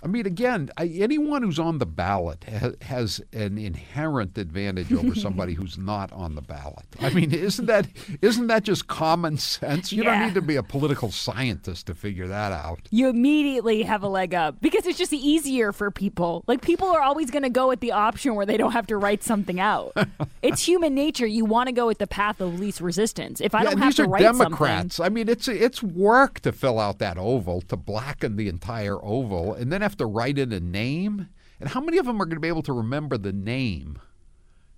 I 0.04 0.08
mean, 0.08 0.26
again, 0.26 0.70
I, 0.78 0.86
anyone 0.88 1.44
who's 1.44 1.60
on 1.60 1.78
the 1.78 1.86
ballot 1.86 2.44
ha- 2.50 2.72
has 2.82 3.22
an 3.34 3.58
inherent 3.58 4.38
advantage 4.38 4.92
over 4.92 5.14
somebody 5.28 5.54
who's 5.54 5.78
not 5.78 6.12
on 6.12 6.36
the 6.36 6.42
ballot. 6.42 6.86
I 7.00 7.10
mean, 7.12 7.32
isn't 7.34 7.66
that 7.68 7.88
isn't 8.22 8.48
that 8.48 8.64
just 8.64 8.88
common 8.88 9.38
sense? 9.38 9.92
You 9.92 10.04
Yeah. 10.04 10.12
don't 10.18 10.28
need 10.28 10.34
to 10.36 10.42
be 10.42 10.56
a 10.56 10.64
political 10.64 11.12
scientist 11.12 11.88
to 11.88 11.94
figure 11.94 12.28
that 12.28 12.52
out. 12.52 12.80
You 12.90 13.10
immediately 13.10 13.84
have 13.84 14.04
a 14.04 14.08
leg 14.08 14.34
up 14.34 14.60
because 14.62 14.86
it's 14.88 14.98
just 14.98 15.14
easier 15.14 15.72
for 15.72 15.92
people. 15.92 16.44
Like 16.48 16.62
people 16.62 16.88
are 16.90 17.02
always 17.02 17.30
going 17.32 17.44
to 17.44 17.50
go 17.50 17.68
with 17.68 17.80
the 17.80 17.92
option 17.92 18.36
where 18.36 18.46
they 18.46 18.58
don't 18.58 18.72
have 18.72 18.88
to 18.88 18.98
write 18.98 19.24
something 19.24 19.60
out. 19.60 19.94
it's 20.42 20.64
human 20.68 20.96
nature. 20.96 21.28
You 21.28 21.46
want 21.46 21.68
to 21.68 21.74
go 21.74 21.86
with 21.88 22.00
the 22.00 22.08
path 22.08 22.42
of 22.42 22.60
least 22.60 22.82
resistance. 22.82 23.40
If 23.42 23.54
I 23.54 23.60
yeah, 23.64 23.70
don't 23.72 23.80
have 23.80 23.90
these 23.90 23.96
to 23.98 24.04
are 24.04 24.08
write 24.10 24.22
Democrats. 24.22 25.00
I 25.00 25.10
mean, 25.10 25.30
it's 25.30 25.48
it's 25.48 25.84
work 25.84 26.40
to 26.42 26.52
fill 26.52 26.80
out 26.80 27.00
that 27.00 27.18
oval, 27.18 27.62
to 27.62 27.78
blacken 27.78 28.36
the 28.36 28.48
entire 28.48 28.98
oval, 29.04 29.54
and 29.54 29.72
then 29.72 29.82
have 29.92 29.98
to 29.98 30.06
write 30.06 30.38
in 30.38 30.52
a 30.52 30.60
name. 30.60 31.28
And 31.60 31.70
how 31.70 31.82
many 31.82 31.98
of 31.98 32.06
them 32.06 32.22
are 32.22 32.26
going 32.26 32.38
to 32.38 32.42
be 32.42 32.48
able 32.48 32.64
to 32.64 32.74
remember 32.74 33.18
the 33.18 33.34
name? 33.34 34.00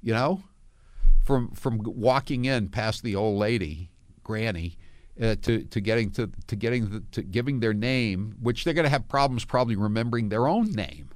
You 0.01 0.13
know, 0.13 0.43
from 1.23 1.51
from 1.51 1.79
walking 1.83 2.45
in 2.45 2.69
past 2.69 3.03
the 3.03 3.15
old 3.15 3.39
lady, 3.39 3.89
Granny, 4.23 4.77
uh, 5.21 5.35
to 5.43 5.63
to 5.63 5.79
getting 5.79 6.11
to 6.11 6.29
to 6.47 6.55
getting 6.55 6.89
the, 6.89 7.03
to 7.11 7.21
giving 7.21 7.61
their 7.61 7.73
name, 7.73 8.35
which 8.41 8.63
they're 8.63 8.73
going 8.73 8.83
to 8.83 8.89
have 8.89 9.07
problems 9.07 9.45
probably 9.45 9.75
remembering 9.75 10.29
their 10.29 10.47
own 10.47 10.71
name 10.71 11.09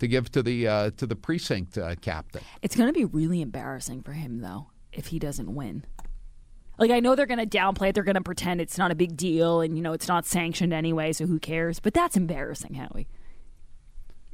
to 0.00 0.08
give 0.08 0.32
to 0.32 0.42
the 0.42 0.66
uh, 0.66 0.90
to 0.96 1.06
the 1.06 1.14
precinct 1.14 1.78
uh, 1.78 1.94
captain. 2.00 2.42
it's 2.62 2.74
going 2.74 2.88
to 2.88 2.92
be 2.92 3.04
really 3.04 3.40
embarrassing 3.40 4.02
for 4.02 4.12
him 4.12 4.40
though 4.40 4.66
if 4.92 5.06
he 5.06 5.18
doesn't 5.20 5.54
win. 5.54 5.84
Like 6.78 6.90
I 6.90 6.98
know 6.98 7.14
they're 7.14 7.26
going 7.26 7.38
to 7.38 7.58
downplay 7.58 7.90
it. 7.90 7.94
They're 7.94 8.02
going 8.02 8.16
to 8.16 8.22
pretend 8.22 8.60
it's 8.60 8.78
not 8.78 8.90
a 8.90 8.96
big 8.96 9.16
deal, 9.16 9.60
and 9.60 9.76
you 9.76 9.82
know 9.82 9.92
it's 9.92 10.08
not 10.08 10.26
sanctioned 10.26 10.72
anyway, 10.72 11.12
so 11.12 11.26
who 11.26 11.38
cares? 11.38 11.78
But 11.78 11.94
that's 11.94 12.16
embarrassing, 12.16 12.74
Howie. 12.74 13.06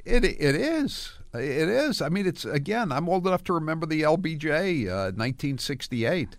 It 0.09 0.25
it 0.25 0.55
is. 0.55 1.13
It 1.35 1.69
is. 1.69 2.01
I 2.01 2.09
mean, 2.09 2.25
it's 2.25 2.43
again. 2.43 2.91
I'm 2.91 3.07
old 3.07 3.27
enough 3.27 3.43
to 3.45 3.53
remember 3.53 3.85
the 3.85 4.01
LBJ, 4.01 4.87
uh, 4.87 5.13
1968. 5.13 6.37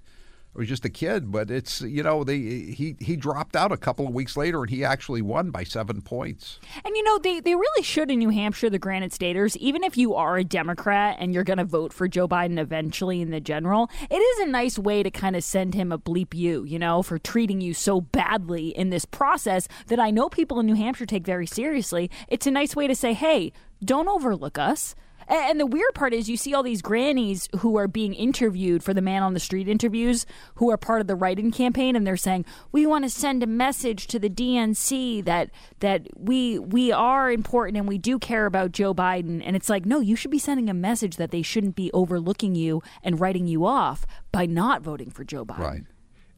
Was 0.53 0.69
just 0.69 0.85
a 0.85 0.91
kid, 0.91 1.31
but 1.31 1.49
it's 1.49 1.81
you 1.81 2.03
know 2.03 2.25
the 2.25 2.73
he 2.73 2.97
he 2.99 3.15
dropped 3.15 3.55
out 3.55 3.71
a 3.71 3.77
couple 3.77 4.09
of 4.09 4.13
weeks 4.13 4.37
later, 4.37 4.63
and 4.63 4.69
he 4.69 4.85
actually 4.85 5.23
won 5.23 5.53
by 5.53 5.63
seven 5.63 6.03
points. 6.03 6.59
And 6.85 6.97
you 6.97 7.05
know, 7.05 7.19
they, 7.19 7.39
they 7.39 7.55
really 7.55 7.85
should 7.85 8.11
in 8.11 8.19
New 8.19 8.31
Hampshire, 8.31 8.69
the 8.69 8.79
Granite 8.79 9.13
Staters, 9.13 9.57
even 9.59 9.85
if 9.85 9.97
you 9.97 10.15
are 10.15 10.37
a 10.37 10.45
Democrat 10.45 11.19
and 11.21 11.33
you're 11.33 11.45
going 11.45 11.59
to 11.59 11.65
vote 11.65 11.93
for 11.93 12.09
Joe 12.09 12.27
Biden 12.27 12.59
eventually 12.59 13.23
in 13.23 13.31
the 13.31 13.41
general, 13.41 13.89
it 14.11 14.17
is 14.17 14.39
a 14.41 14.51
nice 14.51 14.77
way 14.77 15.05
to 15.05 15.11
kind 15.11 15.37
of 15.37 15.45
send 15.45 15.75
him 15.75 15.93
a 15.93 15.99
bleep 15.99 16.35
you, 16.35 16.65
you 16.65 16.81
know, 16.81 17.03
for 17.05 17.17
treating 17.19 17.61
you 17.61 17.73
so 17.73 18.01
badly 18.01 18.71
in 18.71 18.91
this 18.91 19.05
process 19.05 19.69
that 19.87 20.01
I 20.01 20.11
know 20.11 20.29
people 20.29 20.59
in 20.59 20.67
New 20.67 20.75
Hampshire 20.75 21.07
take 21.07 21.25
very 21.25 21.47
seriously. 21.47 22.11
It's 22.27 22.49
a 22.49 22.51
nice 22.51 22.75
way 22.75 22.89
to 22.89 22.97
say, 22.97 23.13
hey, 23.13 23.53
don't 23.85 24.09
overlook 24.09 24.59
us. 24.59 24.97
And, 25.31 25.51
and 25.51 25.61
the 25.61 25.67
weird 25.67 25.95
part 25.95 26.13
is, 26.13 26.29
you 26.29 26.37
see 26.37 26.53
all 26.53 26.63
these 26.63 26.83
grannies 26.83 27.49
who 27.61 27.77
are 27.79 27.89
being 27.89 28.13
interviewed 28.13 28.83
for 28.83 28.93
the 28.93 29.01
man 29.01 29.23
on 29.23 29.33
the 29.33 29.41
street 29.41 29.69
interviews, 29.69 30.27
who 30.57 30.71
are 30.71 30.77
part 30.77 31.01
of 31.01 31.07
the 31.07 31.15
write-in 31.15 31.53
campaign, 31.53 31.97
and 31.97 32.07
they're 32.07 32.17
saying, 32.17 32.45
"We 32.73 32.85
want 32.85 33.05
to 33.05 33.11
send 33.11 33.43
a 33.43 33.47
message 33.47 34.09
to 34.09 34.19
the 34.19 34.29
DNC 34.29 35.25
that 35.25 35.51
that 35.79 36.09
we 36.17 36.59
we 36.59 36.93
are 36.93 37.31
important 37.31 37.79
and 37.79 37.89
we 37.89 37.97
do 37.97 38.19
care 38.19 38.47
about 38.47 38.73
Joe 38.73 38.93
Biden." 38.93 39.41
And 39.45 39.57
it's 39.57 39.69
like, 39.69 39.87
no, 39.87 40.01
you 40.01 40.17
should 40.17 40.31
be 40.31 40.39
sending 40.39 40.69
a 40.69 40.75
message 40.75 41.17
that 41.17 41.31
they 41.31 41.43
shouldn't 41.43 41.77
be 41.77 41.91
overlooking 41.93 42.55
you 42.55 42.83
and 43.03 43.21
writing 43.21 43.47
you 43.47 43.65
off 43.65 44.05
by 44.33 44.47
not 44.47 44.83
voting 44.83 45.11
for 45.11 45.25
Joe 45.25 45.45
Biden. 45.45 45.59
Right. 45.59 45.83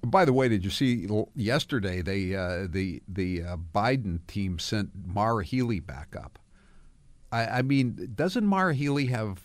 By 0.05 0.25
the 0.25 0.33
way, 0.33 0.49
did 0.49 0.65
you 0.65 0.71
see 0.71 1.09
yesterday 1.37 2.03
they 2.03 2.35
uh, 2.35 2.67
the 2.69 3.03
the 3.09 3.43
uh, 3.43 3.57
Biden 3.57 4.27
team 4.27 4.59
sent 4.59 4.91
Maura 5.07 5.45
Healey 5.45 5.81
back 5.81 6.17
up? 6.17 6.39
I, 7.33 7.47
I 7.47 7.63
mean, 7.63 8.13
doesn't 8.15 8.47
Maura 8.47 8.75
Healey 8.75 9.07
have 9.07 9.41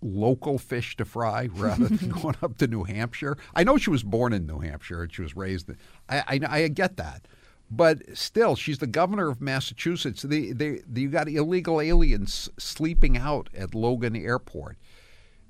local 0.00 0.58
fish 0.58 0.96
to 0.96 1.04
fry 1.04 1.48
rather 1.52 1.86
than 1.86 2.08
going 2.22 2.36
up 2.42 2.58
to 2.58 2.66
New 2.66 2.84
Hampshire? 2.84 3.36
I 3.54 3.62
know 3.62 3.76
she 3.76 3.90
was 3.90 4.02
born 4.02 4.32
in 4.32 4.46
New 4.46 4.60
Hampshire 4.60 5.02
and 5.02 5.12
she 5.12 5.22
was 5.22 5.36
raised. 5.36 5.68
In, 5.68 5.76
I, 6.08 6.24
I, 6.26 6.62
I 6.62 6.68
get 6.68 6.96
that, 6.96 7.28
but 7.70 8.16
still, 8.16 8.56
she's 8.56 8.78
the 8.78 8.86
governor 8.86 9.28
of 9.28 9.40
Massachusetts. 9.40 10.22
They, 10.22 10.52
they, 10.52 10.80
you 10.94 11.08
got 11.08 11.28
illegal 11.28 11.80
aliens 11.80 12.48
sleeping 12.58 13.16
out 13.16 13.48
at 13.54 13.74
Logan 13.74 14.16
Airport 14.16 14.78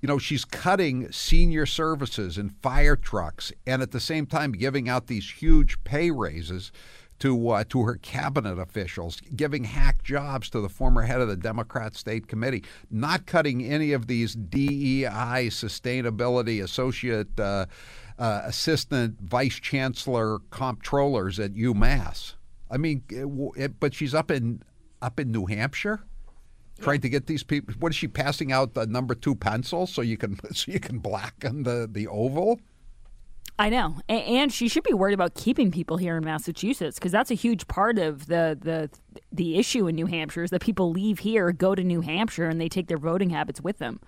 you 0.03 0.09
know, 0.09 0.19
she's 0.19 0.45
cutting 0.45 1.11
senior 1.13 1.65
services 1.65 2.37
and 2.37 2.53
fire 2.61 2.97
trucks, 2.97 3.53
and 3.65 3.81
at 3.81 3.93
the 3.93 4.01
same 4.01 4.27
time 4.27 4.51
giving 4.51 4.89
out 4.89 5.07
these 5.07 5.31
huge 5.31 5.83
pay 5.85 6.11
raises 6.11 6.73
to 7.23 7.51
uh, 7.51 7.63
to 7.69 7.83
her 7.83 7.95
cabinet 8.03 8.59
officials, 8.59 9.21
giving 9.37 9.63
hack 9.63 10.03
jobs 10.03 10.51
to 10.51 10.61
the 10.61 10.69
former 10.69 11.03
head 11.03 11.21
of 11.21 11.29
the 11.29 11.37
Democrat 11.37 11.95
State 11.95 12.27
Committee, 12.27 12.65
not 12.91 13.27
cutting 13.27 13.65
any 13.65 13.93
of 13.93 14.09
these 14.09 14.35
DEI 14.35 15.47
sustainability 15.49 16.61
associate 16.61 17.39
uh, 17.39 17.67
uh, 18.19 18.43
assistant 18.45 19.21
vice 19.21 19.55
chancellor 19.55 20.41
comptrollers 20.51 21.39
at 21.39 21.55
UMass. 21.55 22.35
I 22.69 22.77
mean, 22.77 23.05
it, 23.09 23.29
it, 23.57 23.79
but 23.79 23.95
she's 23.95 24.15
up 24.15 24.33
in 24.33 24.61
up 25.01 25.21
in 25.21 25.31
New 25.31 25.47
Hampshire 25.47 26.01
trying 26.81 27.03
to 27.03 27.09
get 27.09 27.29
these 27.29 27.45
people. 27.45 27.73
What 27.79 27.93
is 27.93 27.97
she 27.97 28.09
passing 28.09 28.51
out 28.51 28.75
the 28.75 28.85
number 28.89 29.15
two 29.15 29.37
pencil 29.37 29.87
so 29.87 30.03
you 30.03 30.17
can 30.17 30.41
so 30.53 30.73
you 30.73 30.81
can 30.81 30.99
blacken 30.99 31.63
the 31.63 31.89
the 31.89 32.09
oval? 32.09 32.59
I 33.59 33.69
know, 33.69 33.97
and 34.09 34.53
she 34.53 34.67
should 34.67 34.83
be 34.83 34.95
worried 34.95 35.13
about 35.13 35.35
keeping 35.35 35.71
people 35.71 35.99
here 35.99 36.17
in 36.17 36.25
Massachusetts 36.25 36.99
because 36.99 37.13
that's 37.13 37.31
a 37.31 37.35
huge 37.35 37.69
part 37.69 37.99
of 37.99 38.27
the 38.27 38.59
the 38.61 38.91
the 39.31 39.59
issue 39.59 39.87
in 39.87 39.95
New 39.95 40.07
Hampshire 40.07 40.43
is 40.43 40.51
that 40.51 40.63
people 40.63 40.91
leave 40.91 41.21
here, 41.21 41.53
go 41.53 41.75
to 41.75 41.85
New 41.85 42.01
Hampshire, 42.01 42.49
and 42.49 42.61
they 42.61 42.69
take 42.69 42.89
their 42.89 42.99
voting 42.99 43.31
habits 43.31 43.61
with 43.61 43.79
them. 43.79 44.01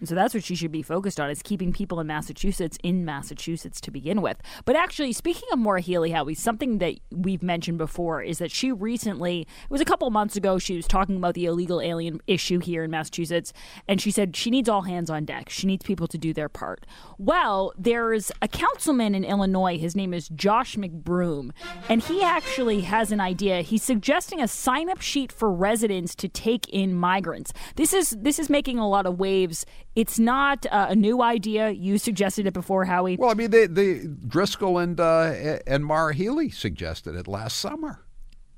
And 0.00 0.08
so 0.08 0.14
that's 0.14 0.34
what 0.34 0.44
she 0.44 0.54
should 0.54 0.72
be 0.72 0.82
focused 0.82 1.18
on 1.18 1.30
is 1.30 1.42
keeping 1.42 1.72
people 1.72 2.00
in 2.00 2.06
Massachusetts 2.06 2.78
in 2.82 3.04
Massachusetts 3.04 3.80
to 3.82 3.90
begin 3.90 4.22
with. 4.22 4.38
But 4.64 4.76
actually, 4.76 5.12
speaking 5.12 5.48
of 5.52 5.58
Maura 5.58 5.80
Healey 5.80 6.10
Howie, 6.10 6.34
something 6.34 6.78
that 6.78 6.94
we've 7.10 7.42
mentioned 7.42 7.78
before 7.78 8.22
is 8.22 8.38
that 8.38 8.50
she 8.50 8.72
recently, 8.72 9.42
it 9.42 9.70
was 9.70 9.80
a 9.80 9.84
couple 9.84 10.08
months 10.10 10.36
ago, 10.36 10.58
she 10.58 10.76
was 10.76 10.86
talking 10.86 11.16
about 11.16 11.34
the 11.34 11.46
illegal 11.46 11.80
alien 11.80 12.20
issue 12.26 12.58
here 12.58 12.84
in 12.84 12.90
Massachusetts, 12.90 13.52
and 13.86 14.00
she 14.00 14.10
said 14.10 14.36
she 14.36 14.50
needs 14.50 14.68
all 14.68 14.82
hands 14.82 15.10
on 15.10 15.24
deck. 15.24 15.48
She 15.48 15.66
needs 15.66 15.84
people 15.84 16.06
to 16.08 16.18
do 16.18 16.32
their 16.32 16.48
part. 16.48 16.86
Well, 17.18 17.72
there's 17.76 18.30
a 18.40 18.48
councilman 18.48 19.14
in 19.14 19.24
Illinois, 19.24 19.78
his 19.78 19.96
name 19.96 20.14
is 20.14 20.28
Josh 20.28 20.76
McBroom, 20.76 21.50
and 21.88 22.02
he 22.02 22.22
actually 22.22 22.82
has 22.82 23.12
an 23.12 23.20
idea. 23.20 23.62
He's 23.62 23.82
suggesting 23.82 24.40
a 24.40 24.48
sign 24.48 24.88
up 24.90 25.00
sheet 25.00 25.32
for 25.32 25.52
residents 25.52 26.14
to 26.16 26.28
take 26.28 26.68
in 26.68 26.94
migrants. 26.94 27.52
This 27.76 27.92
is 27.92 28.16
this 28.20 28.38
is 28.38 28.48
making 28.48 28.78
a 28.78 28.88
lot 28.88 29.06
of 29.06 29.18
waves 29.18 29.66
it's 29.98 30.16
not 30.16 30.64
uh, 30.70 30.86
a 30.90 30.94
new 30.94 31.22
idea. 31.22 31.70
You 31.70 31.98
suggested 31.98 32.46
it 32.46 32.54
before, 32.54 32.84
Howie. 32.84 33.16
Well, 33.16 33.32
I 33.32 33.34
mean, 33.34 33.50
they, 33.50 33.66
they 33.66 34.06
Driscoll 34.28 34.78
and 34.78 34.98
uh, 35.00 35.58
and 35.66 35.84
Maura 35.84 36.14
Healey 36.14 36.50
suggested 36.50 37.16
it 37.16 37.26
last 37.26 37.56
summer. 37.56 38.04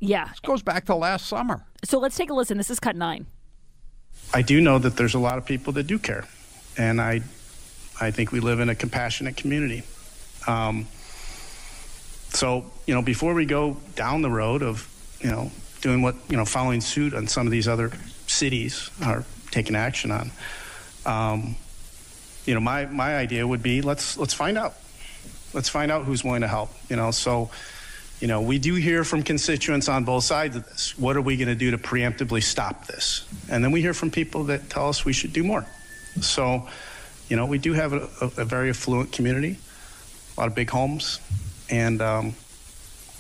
Yeah, 0.01 0.29
this 0.29 0.41
goes 0.41 0.63
back 0.63 0.85
to 0.87 0.95
last 0.95 1.27
summer. 1.27 1.65
So 1.83 1.99
let's 1.99 2.15
take 2.15 2.29
a 2.29 2.35
listen. 2.35 2.59
This 2.59 2.69
is 2.69 2.79
cut 2.79 2.95
nine. 2.95 3.27
I 4.35 4.43
do 4.43 4.61
know 4.61 4.79
that 4.81 4.99
there's 4.99 5.15
a 5.15 5.19
lot 5.19 5.39
of 5.39 5.47
people 5.47 5.73
that 5.75 5.85
do 5.85 5.99
care, 5.99 6.27
and 6.77 7.01
I, 7.01 7.23
I 7.99 8.11
think 8.11 8.33
we 8.33 8.41
live 8.41 8.61
in 8.61 8.69
a 8.69 8.75
compassionate 8.75 9.39
community. 9.39 9.83
Um, 10.47 10.89
so 12.29 12.71
you 12.87 12.93
know, 12.93 13.01
before 13.01 13.33
we 13.33 13.47
go 13.47 13.79
down 13.95 14.21
the 14.21 14.31
road 14.31 14.63
of 14.63 14.87
you 15.21 15.31
know 15.31 15.51
doing 15.81 16.03
what 16.03 16.17
you 16.29 16.37
know 16.37 16.45
following 16.45 16.83
suit 16.83 17.15
on 17.15 17.27
some 17.27 17.47
of 17.47 17.51
these 17.51 17.67
other 17.67 17.93
cities 18.27 18.91
are 19.03 19.25
taking 19.51 19.75
action 19.75 20.11
on. 20.11 20.33
Um, 21.11 21.57
you 22.47 22.55
know, 22.55 22.61
my, 22.61 22.87
my 22.87 23.17
idea 23.17 23.47
would 23.47 23.63
be 23.63 23.83
let's 23.83 24.17
let's 24.17 24.35
find 24.35 24.57
out. 24.57 24.75
Let's 25.53 25.69
find 25.69 25.91
out 25.91 26.05
who's 26.05 26.23
willing 26.23 26.43
to 26.43 26.49
help. 26.49 26.71
You 26.89 26.97
know, 26.97 27.11
so 27.11 27.51
you 28.21 28.29
know, 28.29 28.43
we 28.43 28.59
do 28.59 28.75
hear 28.75 29.03
from 29.03 29.23
constituents 29.23 29.89
on 29.89 30.05
both 30.05 30.25
sides 30.25 30.55
of 30.55 30.67
this. 30.67 30.97
What 30.99 31.17
are 31.17 31.23
we 31.23 31.37
going 31.37 31.49
to 31.49 31.55
do 31.55 31.71
to 31.71 31.79
preemptively 31.79 32.43
stop 32.43 32.87
this? 32.87 33.27
And 33.51 33.65
then 33.65 33.73
we 33.73 33.81
hear 33.81 33.95
from 33.95 34.11
people 34.11 34.45
that 34.45 34.69
tell 34.69 34.89
us 34.89 35.05
we 35.05 35.15
should 35.15 35.33
do 35.33 35.43
more. 35.43 35.67
So, 36.21 36.69
you 37.29 37.37
know, 37.37 37.47
we 37.47 37.59
do 37.59 37.73
have 37.73 37.95
a, 37.95 38.09
a, 38.37 38.45
very 38.45 38.69
affluent 38.69 39.13
community, 39.13 39.59
a 40.37 40.41
lot 40.41 40.49
of 40.49 40.55
big 40.55 40.69
homes, 40.69 41.19
and 41.71 42.03
um, 42.03 42.35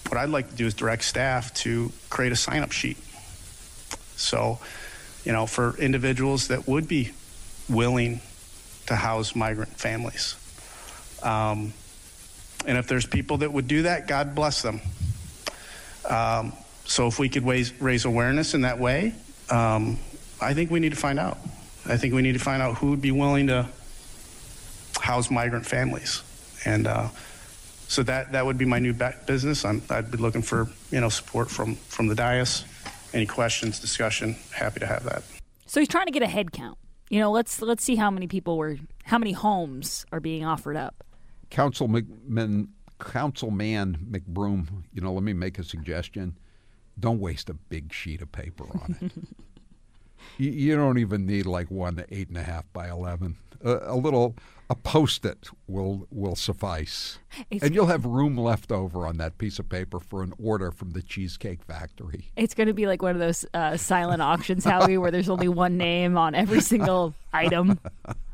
what 0.08 0.18
I'd 0.18 0.28
like 0.28 0.50
to 0.50 0.56
do 0.56 0.66
is 0.66 0.74
direct 0.74 1.04
staff 1.04 1.54
to 1.54 1.92
create 2.10 2.32
a 2.32 2.36
sign-up 2.36 2.72
sheet. 2.72 2.98
So, 4.16 4.58
you 5.24 5.32
know, 5.32 5.46
for 5.46 5.78
individuals 5.78 6.48
that 6.48 6.68
would 6.68 6.88
be 6.88 7.12
willing 7.70 8.20
to 8.86 8.96
house 8.96 9.36
migrant 9.36 9.70
families. 9.70 10.36
Um, 11.22 11.72
and 12.66 12.76
if 12.76 12.86
there's 12.88 13.06
people 13.06 13.38
that 13.38 13.52
would 13.52 13.68
do 13.68 13.82
that, 13.82 14.06
God 14.06 14.34
bless 14.34 14.62
them. 14.62 14.80
Um, 16.08 16.52
so 16.84 17.06
if 17.06 17.18
we 17.18 17.28
could 17.28 17.46
raise, 17.46 17.78
raise 17.80 18.04
awareness 18.04 18.54
in 18.54 18.62
that 18.62 18.78
way, 18.78 19.14
um, 19.48 19.98
I 20.40 20.54
think 20.54 20.70
we 20.70 20.80
need 20.80 20.90
to 20.90 20.98
find 20.98 21.18
out. 21.18 21.38
I 21.86 21.96
think 21.96 22.14
we 22.14 22.22
need 22.22 22.32
to 22.32 22.40
find 22.40 22.62
out 22.62 22.76
who 22.76 22.90
would 22.90 23.00
be 23.00 23.12
willing 23.12 23.46
to 23.46 23.66
house 25.00 25.30
migrant 25.30 25.64
families. 25.64 26.22
And 26.64 26.86
uh, 26.86 27.08
so 27.88 28.02
that, 28.02 28.32
that 28.32 28.44
would 28.44 28.58
be 28.58 28.64
my 28.64 28.78
new 28.78 28.92
business. 29.26 29.64
i 29.64 29.72
would 29.72 30.10
be 30.10 30.18
looking 30.18 30.42
for 30.42 30.68
you 30.90 31.00
know 31.00 31.08
support 31.08 31.50
from, 31.50 31.76
from 31.76 32.08
the 32.08 32.14
dais. 32.14 32.64
Any 33.12 33.26
questions, 33.26 33.80
discussion, 33.80 34.36
happy 34.52 34.80
to 34.80 34.86
have 34.86 35.04
that. 35.04 35.22
So 35.66 35.80
he's 35.80 35.88
trying 35.88 36.06
to 36.06 36.12
get 36.12 36.22
a 36.22 36.28
head 36.28 36.52
count 36.52 36.78
you 37.10 37.18
know, 37.18 37.30
let's 37.30 37.60
let's 37.60 37.84
see 37.84 37.96
how 37.96 38.10
many 38.10 38.26
people 38.26 38.56
were, 38.56 38.78
how 39.04 39.18
many 39.18 39.32
homes 39.32 40.06
are 40.12 40.20
being 40.20 40.44
offered 40.44 40.76
up. 40.76 41.04
Councilman 41.50 42.68
Councilman 43.00 43.98
McBroom, 44.10 44.84
you 44.94 45.02
know, 45.02 45.12
let 45.12 45.24
me 45.24 45.32
make 45.32 45.58
a 45.58 45.64
suggestion. 45.64 46.38
Don't 46.98 47.18
waste 47.18 47.50
a 47.50 47.54
big 47.54 47.92
sheet 47.92 48.22
of 48.22 48.30
paper 48.30 48.64
on 48.64 48.96
it. 49.00 49.12
you, 50.40 50.50
you, 50.50 50.76
don't 50.76 50.98
even 50.98 51.26
need 51.26 51.46
like 51.46 51.70
one 51.70 52.04
eight 52.10 52.28
and 52.28 52.36
a 52.36 52.42
half 52.42 52.64
by 52.72 52.88
eleven. 52.88 53.36
a 53.62 53.94
little 53.94 54.34
a 54.70 54.74
post-it 54.76 55.48
will 55.66 56.06
will 56.12 56.36
suffice, 56.36 57.18
it's, 57.50 57.64
and 57.64 57.74
you'll 57.74 57.86
have 57.86 58.04
room 58.04 58.38
left 58.38 58.70
over 58.70 59.04
on 59.04 59.16
that 59.16 59.36
piece 59.36 59.58
of 59.58 59.68
paper 59.68 59.98
for 59.98 60.22
an 60.22 60.32
order 60.40 60.70
from 60.70 60.90
the 60.90 61.02
Cheesecake 61.02 61.64
Factory. 61.64 62.30
It's 62.36 62.54
going 62.54 62.68
to 62.68 62.72
be 62.72 62.86
like 62.86 63.02
one 63.02 63.10
of 63.10 63.18
those 63.18 63.44
uh, 63.52 63.76
silent 63.76 64.22
auctions, 64.22 64.64
Howie, 64.64 64.96
where 64.96 65.10
there's 65.10 65.28
only 65.28 65.48
one 65.48 65.76
name 65.76 66.16
on 66.16 66.36
every 66.36 66.60
single 66.60 67.14
item. 67.32 67.80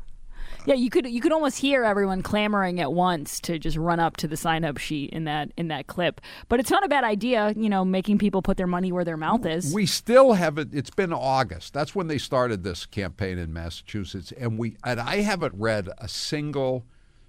Yeah, 0.67 0.73
you 0.73 0.89
could 0.89 1.09
you 1.09 1.21
could 1.21 1.31
almost 1.31 1.59
hear 1.59 1.85
everyone 1.85 2.21
clamoring 2.21 2.81
at 2.81 2.91
once 2.91 3.39
to 3.39 3.57
just 3.57 3.77
run 3.77 4.01
up 4.01 4.17
to 4.17 4.27
the 4.27 4.35
sign 4.35 4.65
up 4.65 4.77
sheet 4.77 5.11
in 5.11 5.23
that 5.23 5.49
in 5.55 5.69
that 5.69 5.87
clip. 5.87 6.19
But 6.49 6.59
it's 6.59 6.69
not 6.69 6.83
a 6.83 6.89
bad 6.89 7.05
idea, 7.05 7.53
you 7.55 7.69
know, 7.69 7.85
making 7.85 8.17
people 8.17 8.41
put 8.41 8.57
their 8.57 8.67
money 8.67 8.91
where 8.91 9.05
their 9.05 9.15
mouth 9.15 9.45
is. 9.45 9.73
We 9.73 9.85
still 9.85 10.33
haven't 10.33 10.73
it's 10.73 10.89
been 10.89 11.13
August. 11.13 11.73
That's 11.73 11.95
when 11.95 12.07
they 12.07 12.17
started 12.17 12.65
this 12.65 12.85
campaign 12.85 13.37
in 13.37 13.53
Massachusetts 13.53 14.33
and 14.37 14.57
we 14.57 14.75
and 14.83 14.99
I 14.99 15.21
haven't 15.21 15.53
read 15.55 15.87
a 15.99 16.09
single 16.09 16.85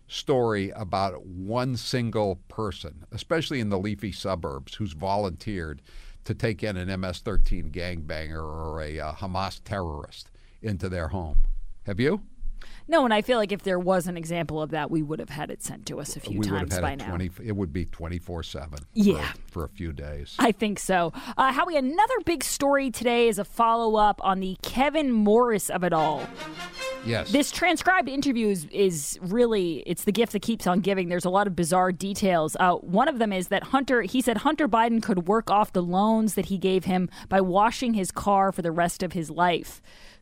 story 0.09 0.71
about 0.71 1.25
one 1.25 1.77
single 1.77 2.41
person, 2.49 3.05
especially 3.13 3.61
in 3.61 3.69
the 3.69 3.79
leafy 3.79 4.11
suburbs, 4.11 4.75
who's 4.75 4.95
volunteered 4.95 5.81
to 6.25 6.35
take 6.35 6.65
in 6.65 6.77
an 6.77 7.01
MS 7.01 7.21
13 7.21 7.71
gangbanger 7.71 8.43
or 8.43 8.83
a 8.83 8.99
uh, 8.99 9.13
Hamas 9.13 9.61
terrorist 9.63 10.33
into 10.61 10.89
their 10.89 11.09
home. 11.09 11.45
Have 11.87 12.01
you? 12.01 12.23
No, 12.89 13.05
and 13.05 13.13
I 13.13 13.21
feel 13.21 13.37
like 13.37 13.53
if 13.53 13.63
there 13.63 13.79
was 13.79 14.07
an 14.07 14.17
example 14.17 14.63
of 14.63 14.71
that, 14.71 14.91
we 14.91 15.03
would 15.03 15.19
have 15.19 15.29
had 15.29 15.51
it 15.51 15.63
sent 15.63 15.85
to 15.87 16.01
us 16.01 16.17
a 16.17 16.21
few 16.21 16.41
we 16.41 16.47
times 16.47 16.75
would 16.75 16.81
by 16.81 16.91
have 16.91 17.01
had 17.01 17.09
now. 17.09 17.17
20, 17.17 17.31
it 17.45 17.57
would 17.57 17.73
be 17.73 17.85
24 17.85 18.43
7 18.43 18.79
yeah. 18.95 19.33
For, 19.47 19.51
for, 19.51 19.65
a 19.65 19.69
few 19.69 19.93
days. 19.93 20.35
I 20.39 20.53
think 20.53 20.79
so. 20.79 21.13
Uh, 21.37 21.53
Howie, 21.53 21.77
another 21.77 22.15
big 22.25 22.43
story 22.43 22.91
today 22.91 23.29
is 23.29 23.39
a 23.39 23.45
follow 23.45 23.97
up 23.97 24.21
on 24.25 24.41
the 24.41 24.57
Kevin 24.63 25.13
Morris 25.13 25.69
of 25.69 25.85
it 25.85 25.93
all. 25.93 26.27
Yes. 27.05 27.31
This 27.31 27.51
transcribed 27.51 28.09
interview 28.09 28.49
is, 28.49 28.67
is 28.71 29.19
really 29.23 29.83
it's 29.87 30.05
the 30.05 30.13
gift 30.13 30.33
that 30.33 30.43
keeps 30.43 30.67
on 30.67 30.81
giving. 30.81 31.09
There's 31.09 31.25
a 31.25 31.31
lot 31.31 31.47
of 31.47 31.55
bizarre 31.55 31.93
details. 31.93 32.57
Uh, 32.59 32.75
one 32.77 33.09
of 33.09 33.19
them 33.19 33.33
is 33.33 33.49
that 33.49 33.65
Hunter 33.65 34.03
he 34.03 34.21
said 34.21 34.39
Hunter 34.39 34.69
Biden 34.69 35.03
could 35.03 35.29
work 35.29 35.51
off 35.51 35.73
the 35.73 35.83
loans 35.83 36.35
that 36.35 36.47
he 36.47 36.59
gave 36.59 36.85
him 36.85 37.09
by 37.29 37.41
washing 37.41 37.95
his 37.95 38.11
car 38.11 38.53
for 38.53 38.63
the 38.63 38.73
rest 38.73 39.03
of 39.03 39.13
his 39.13 39.31
life. 39.31 39.81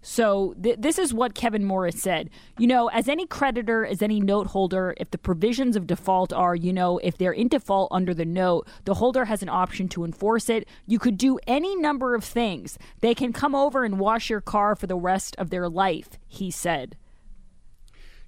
So 0.09 0.55
th- 0.63 0.77
this 0.79 1.01
is 1.01 1.13
what 1.13 1.35
Kevin 1.35 1.65
Morris 1.65 2.01
said. 2.01 2.31
You 2.59 2.69
know, 2.69 2.87
as 2.91 3.09
any 3.09 3.27
creditor, 3.27 3.85
as 3.85 4.03
any 4.03 4.21
note 4.21 4.47
holder, 4.47 4.95
if 4.99 5.11
the 5.11 5.19
provisions 5.19 5.75
of 5.75 5.89
default 5.89 6.33
are, 6.33 6.55
you 6.55 6.73
know, 6.73 6.99
if 6.99 7.19
they're 7.19 7.33
in 7.33 7.49
default 7.49 7.89
under 7.91 8.15
the 8.15 8.25
note, 8.25 8.69
the 8.85 8.95
holder 8.95 9.25
has 9.25 9.43
an 9.43 9.49
option 9.49 9.89
to 9.89 10.05
enforce 10.05 10.49
it. 10.49 10.69
You 10.87 11.01
could 11.01 11.19
do 11.19 11.41
any 11.49 11.75
number 11.75 12.15
of 12.15 12.23
things. 12.23 12.79
They 13.01 13.17
can 13.17 13.33
come 13.33 13.57
over 13.57 13.85
and 13.85 13.99
wash 13.99 14.31
your 14.31 14.41
car 14.41 14.77
for 14.77 14.87
the 14.87 14.95
rest 14.95 15.35
of 15.39 15.51
their 15.51 15.69
life, 15.69 16.11
he 16.29 16.53
said. 16.53 16.97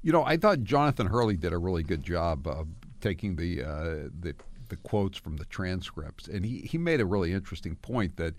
You 0.03 0.11
know, 0.11 0.25
I 0.25 0.37
thought 0.37 0.65
Jonathan 0.65 1.07
Turley 1.07 1.37
did 1.37 1.53
a 1.53 1.59
really 1.59 1.85
good 1.85 2.03
job 2.03 2.49
of 2.49 2.67
taking 3.01 3.37
the 3.37 3.63
uh, 3.63 4.09
the 4.19 4.35
the 4.69 4.77
quotes 4.77 5.17
from 5.17 5.37
the 5.37 5.45
transcripts, 5.45 6.27
and 6.27 6.45
he, 6.45 6.59
he 6.59 6.77
made 6.77 7.01
a 7.01 7.07
really 7.07 7.33
interesting 7.33 7.77
point 7.77 8.17
that 8.17 8.35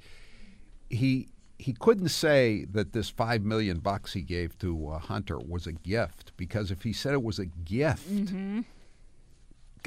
he 0.89 1.29
he 1.59 1.73
couldn't 1.73 2.09
say 2.09 2.65
that 2.71 2.93
this 2.93 3.09
five 3.09 3.43
million 3.43 3.79
bucks 3.79 4.13
he 4.13 4.21
gave 4.21 4.57
to 4.59 4.89
uh, 4.89 4.99
Hunter 4.99 5.37
was 5.37 5.67
a 5.67 5.73
gift 5.73 6.31
because 6.37 6.71
if 6.71 6.83
he 6.83 6.93
said 6.93 7.13
it 7.13 7.21
was 7.21 7.37
a 7.37 7.45
gift, 7.45 8.09
mm-hmm. 8.09 8.61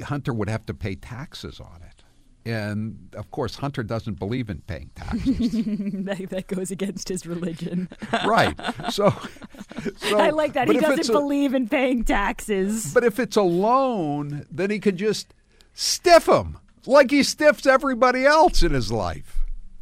Hunter 0.01 0.33
would 0.33 0.49
have 0.49 0.65
to 0.67 0.73
pay 0.75 0.93
taxes 0.93 1.59
on 1.59 1.81
it. 1.81 2.03
And 2.45 3.09
of 3.17 3.31
course, 3.31 3.55
Hunter 3.55 3.81
doesn't 3.81 4.19
believe 4.19 4.49
in 4.49 4.59
paying 4.61 4.91
taxes. 4.93 5.51
that, 6.05 6.27
that, 6.29 6.47
goes 6.47 6.69
against 6.69 7.09
his 7.09 7.25
religion. 7.25 7.89
right. 8.25 8.59
So, 8.91 9.13
so 9.95 10.19
I 10.19 10.29
like 10.29 10.53
that. 10.53 10.67
He 10.67 10.77
doesn't 10.77 11.11
believe 11.11 11.53
a, 11.53 11.57
in 11.57 11.69
paying 11.69 12.03
taxes. 12.03 12.93
But 12.93 13.03
if 13.03 13.17
it's 13.17 13.37
a 13.37 13.41
loan, 13.41 14.45
then 14.51 14.69
he 14.69 14.79
can 14.79 14.97
just 14.97 15.33
stiff 15.73 16.27
him 16.27 16.57
like 16.85 17.11
he 17.11 17.23
stiffs 17.23 17.65
everybody 17.65 18.25
else 18.25 18.61
in 18.61 18.73
his 18.73 18.91
life. 18.91 19.32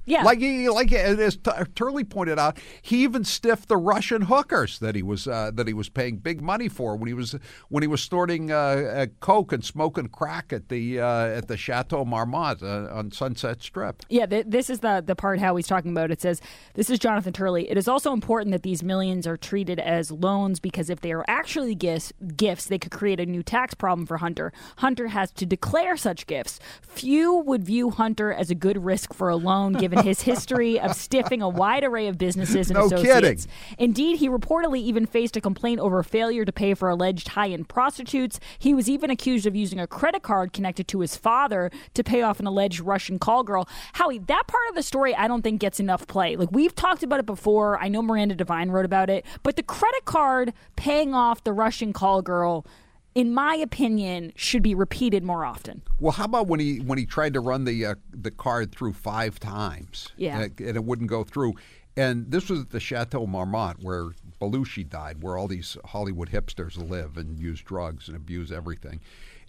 Yeah. 0.05 0.23
Like 0.23 0.39
he, 0.39 0.67
like 0.69 0.91
as 0.91 1.37
Turley 1.75 2.03
pointed 2.03 2.39
out, 2.39 2.57
he 2.81 3.03
even 3.03 3.23
stiffed 3.23 3.67
the 3.67 3.77
Russian 3.77 4.23
hookers 4.23 4.79
that 4.79 4.95
he 4.95 5.03
was 5.03 5.27
uh, 5.27 5.51
that 5.53 5.67
he 5.67 5.73
was 5.73 5.89
paying 5.89 6.17
big 6.17 6.41
money 6.41 6.69
for 6.69 6.95
when 6.95 7.07
he 7.07 7.13
was 7.13 7.35
when 7.69 7.83
he 7.83 7.87
was 7.87 8.01
snorting 8.01 8.51
uh, 8.51 9.05
coke 9.19 9.51
and 9.51 9.63
smoking 9.63 10.07
crack 10.07 10.51
at 10.51 10.69
the 10.69 10.99
uh, 10.99 11.25
at 11.25 11.47
the 11.47 11.57
Chateau 11.57 12.03
Marmont 12.03 12.63
uh, 12.63 12.87
on 12.91 13.11
Sunset 13.11 13.61
Strip. 13.61 14.03
Yeah, 14.09 14.25
th- 14.25 14.45
this 14.47 14.69
is 14.69 14.79
the 14.79 15.03
the 15.05 15.15
part 15.15 15.39
how 15.39 15.55
he's 15.55 15.67
talking 15.67 15.91
about. 15.91 16.11
It 16.11 16.21
says 16.21 16.41
this 16.73 16.89
is 16.89 16.97
Jonathan 16.97 17.33
Turley. 17.33 17.69
It 17.69 17.77
is 17.77 17.87
also 17.87 18.11
important 18.11 18.51
that 18.53 18.63
these 18.63 18.81
millions 18.83 19.27
are 19.27 19.37
treated 19.37 19.79
as 19.79 20.11
loans 20.11 20.59
because 20.59 20.89
if 20.89 21.01
they 21.01 21.11
are 21.11 21.25
actually 21.27 21.75
gifts, 21.75 22.11
gifts, 22.35 22.65
they 22.65 22.79
could 22.79 22.91
create 22.91 23.19
a 23.19 23.25
new 23.25 23.43
tax 23.43 23.73
problem 23.73 24.07
for 24.07 24.17
Hunter. 24.17 24.51
Hunter 24.77 25.07
has 25.07 25.31
to 25.33 25.45
declare 25.45 25.95
such 25.95 26.25
gifts. 26.25 26.59
Few 26.81 27.35
would 27.35 27.63
view 27.63 27.91
Hunter 27.91 28.33
as 28.33 28.49
a 28.49 28.55
good 28.55 28.83
risk 28.83 29.13
for 29.13 29.29
a 29.29 29.35
loan 29.35 29.73
given 29.90 29.90
given 29.91 30.05
his 30.05 30.21
history 30.21 30.79
of 30.79 30.95
stiffing 30.95 31.41
a 31.41 31.49
wide 31.49 31.83
array 31.83 32.07
of 32.07 32.17
businesses 32.17 32.69
and 32.69 32.79
no 32.79 32.85
associates. 32.85 33.45
Kidding. 33.45 33.75
Indeed, 33.77 34.17
he 34.17 34.29
reportedly 34.29 34.79
even 34.79 35.05
faced 35.05 35.35
a 35.37 35.41
complaint 35.41 35.79
over 35.79 36.01
failure 36.03 36.45
to 36.45 36.51
pay 36.51 36.73
for 36.73 36.89
alleged 36.89 37.29
high-end 37.29 37.67
prostitutes. 37.69 38.39
He 38.57 38.73
was 38.73 38.89
even 38.89 39.09
accused 39.09 39.45
of 39.45 39.55
using 39.55 39.79
a 39.79 39.87
credit 39.87 40.23
card 40.23 40.53
connected 40.53 40.87
to 40.89 40.99
his 40.99 41.15
father 41.15 41.71
to 41.93 42.03
pay 42.03 42.21
off 42.21 42.39
an 42.39 42.47
alleged 42.47 42.79
Russian 42.79 43.19
call 43.19 43.43
girl. 43.43 43.67
Howie, 43.93 44.19
that 44.19 44.47
part 44.47 44.69
of 44.69 44.75
the 44.75 44.83
story 44.83 45.15
I 45.15 45.27
don't 45.27 45.41
think 45.41 45.59
gets 45.59 45.79
enough 45.79 46.07
play. 46.07 46.35
Like 46.35 46.51
we've 46.51 46.75
talked 46.75 47.03
about 47.03 47.19
it 47.19 47.25
before. 47.25 47.79
I 47.79 47.87
know 47.87 48.01
Miranda 48.01 48.35
Devine 48.35 48.71
wrote 48.71 48.85
about 48.85 49.09
it, 49.09 49.25
but 49.43 49.55
the 49.55 49.63
credit 49.63 50.05
card 50.05 50.53
paying 50.75 51.13
off 51.13 51.43
the 51.43 51.53
Russian 51.53 51.93
call 51.93 52.21
girl 52.21 52.65
in 53.13 53.33
my 53.33 53.55
opinion, 53.55 54.31
should 54.35 54.63
be 54.63 54.73
repeated 54.73 55.23
more 55.23 55.43
often. 55.43 55.81
Well, 55.99 56.13
how 56.13 56.25
about 56.25 56.47
when 56.47 56.59
he 56.59 56.79
when 56.79 56.97
he 56.97 57.05
tried 57.05 57.33
to 57.33 57.39
run 57.39 57.65
the 57.65 57.85
uh, 57.85 57.95
the 58.11 58.31
card 58.31 58.71
through 58.71 58.93
five 58.93 59.39
times? 59.39 60.09
Yeah, 60.17 60.39
and 60.39 60.43
it, 60.59 60.65
and 60.65 60.75
it, 60.77 60.83
wouldn't 60.83 61.09
go 61.09 61.23
through. 61.23 61.55
And 61.97 62.31
this 62.31 62.49
was 62.49 62.61
at 62.61 62.69
the 62.69 62.79
Chateau 62.79 63.27
Marmont, 63.27 63.79
where 63.81 64.11
Belushi 64.39 64.87
died, 64.87 65.21
where 65.21 65.37
all 65.37 65.47
these 65.47 65.77
Hollywood 65.85 66.29
hipsters 66.29 66.77
live 66.77 67.17
and 67.17 67.37
use 67.37 67.61
drugs 67.61 68.07
and 68.07 68.15
abuse 68.15 68.51
everything. 68.51 69.01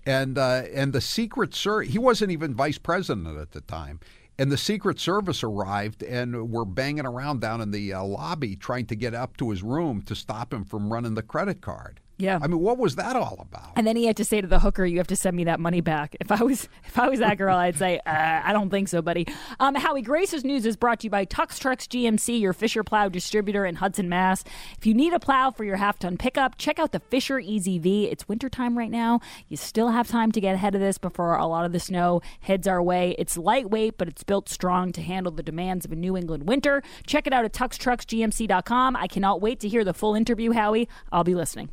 And 0.05 0.37
uh, 0.37 0.65
and 0.75 0.93
the 0.93 1.01
Secret 1.01 1.55
Service, 1.55 1.91
he 1.91 1.99
wasn't 1.99 2.33
even 2.33 2.55
vice 2.55 2.79
president 2.79 3.39
at 3.39 3.53
the 3.53 3.61
time. 3.61 4.01
And 4.39 4.51
the 4.51 4.59
Secret 4.59 4.99
Service 4.99 5.45
arrived 5.45 6.03
and 6.03 6.51
were 6.51 6.65
banging 6.65 7.07
around 7.07 7.41
down 7.41 7.61
in 7.61 7.71
the 7.71 7.93
uh, 7.93 8.03
lobby 8.03 8.57
trying 8.57 8.87
to 8.87 8.97
get 8.97 9.15
up 9.15 9.37
to 9.37 9.51
his 9.51 9.63
room 9.63 10.03
to 10.03 10.17
stop 10.17 10.53
him 10.53 10.65
from 10.65 10.93
running 10.93 11.15
the 11.15 11.23
credit 11.23 11.61
card. 11.61 12.01
Yeah. 12.23 12.39
I 12.41 12.47
mean, 12.47 12.61
what 12.61 12.79
was 12.79 12.95
that 12.95 13.17
all 13.17 13.37
about? 13.41 13.73
And 13.75 13.85
then 13.85 13.97
he 13.97 14.07
had 14.07 14.17
to 14.19 14.25
say 14.25 14.41
to 14.41 14.47
the 14.47 14.61
hooker, 14.61 14.85
"You 14.85 14.99
have 14.99 15.09
to 15.09 15.17
send 15.17 15.37
me 15.37 15.43
that 15.45 15.59
money 15.59 15.81
back." 15.81 16.17
If 16.21 16.31
I 16.31 16.41
was 16.45 16.69
if 16.87 16.97
I 16.97 17.09
was 17.09 17.19
that 17.19 17.37
girl, 17.37 17.57
I'd 17.57 17.77
say, 17.77 17.99
uh, 18.07 18.41
"I 18.45 18.53
don't 18.53 18.71
think 18.71 18.87
so, 18.87 19.03
buddy." 19.03 19.27
Um, 19.59 19.75
Howie 19.75 20.03
Grace's 20.03 20.45
news 20.45 20.65
is 20.65 20.77
brought 20.77 21.01
to 21.01 21.07
you 21.07 21.11
by 21.11 21.27
Tux 21.27 21.59
Trucks 21.59 21.89
GMC, 21.89 22.41
your 22.41 22.53
Fisher 22.53 22.85
Plow 22.85 23.09
distributor 23.09 23.67
in 23.67 23.75
Hudson, 23.75 24.09
Mass. 24.09 24.45
If 24.79 24.87
you 24.87 24.95
need 24.95 25.13
a 25.13 25.19
plow 25.19 25.51
for 25.51 25.65
your 25.65 25.77
half-ton 25.77 26.17
pickup, 26.17 26.57
check 26.59 26.79
out 26.79 26.93
the 26.93 27.01
Fisher 27.01 27.41
EZ-V. 27.41 28.07
It's 28.07 28.29
wintertime 28.29 28.79
right 28.79 28.91
now. 28.91 29.19
You 29.49 29.57
still 29.57 29.89
have 29.89 30.07
time 30.07 30.31
to 30.31 30.41
get 30.41 30.55
ahead 30.55 30.77
of 30.77 30.81
this 30.81 30.99
before 30.99 31.35
a 31.35 31.47
lot 31.47 31.65
of 31.65 31.73
the 31.73 31.81
snow 31.81 32.21
heads 32.41 32.69
our 32.69 32.81
way. 32.81 33.17
It's 33.19 33.37
lightweight, 33.37 33.99
but 33.99 34.07
it's 34.07 34.23
built 34.23 34.49
strong 34.49 34.93
to 34.93 35.03
handle 35.03 35.33
the 35.33 35.43
demands 35.43 35.85
of 35.85 35.91
a 35.91 35.97
New 35.97 36.17
England 36.17 36.45
winter. 36.47 36.85
Check 37.05 37.27
it 37.27 37.33
out 37.33 37.45
at 37.45 37.53
TuxTrucksGMC.com. 37.53 38.95
I 38.95 39.09
cannot 39.09 39.41
wait 39.41 39.59
to 39.61 39.69
hear 39.69 39.83
the 39.83 39.95
full 39.95 40.15
interview, 40.15 40.53
Howie. 40.53 40.89
I'll 41.11 41.25
be 41.25 41.35
listening. 41.35 41.71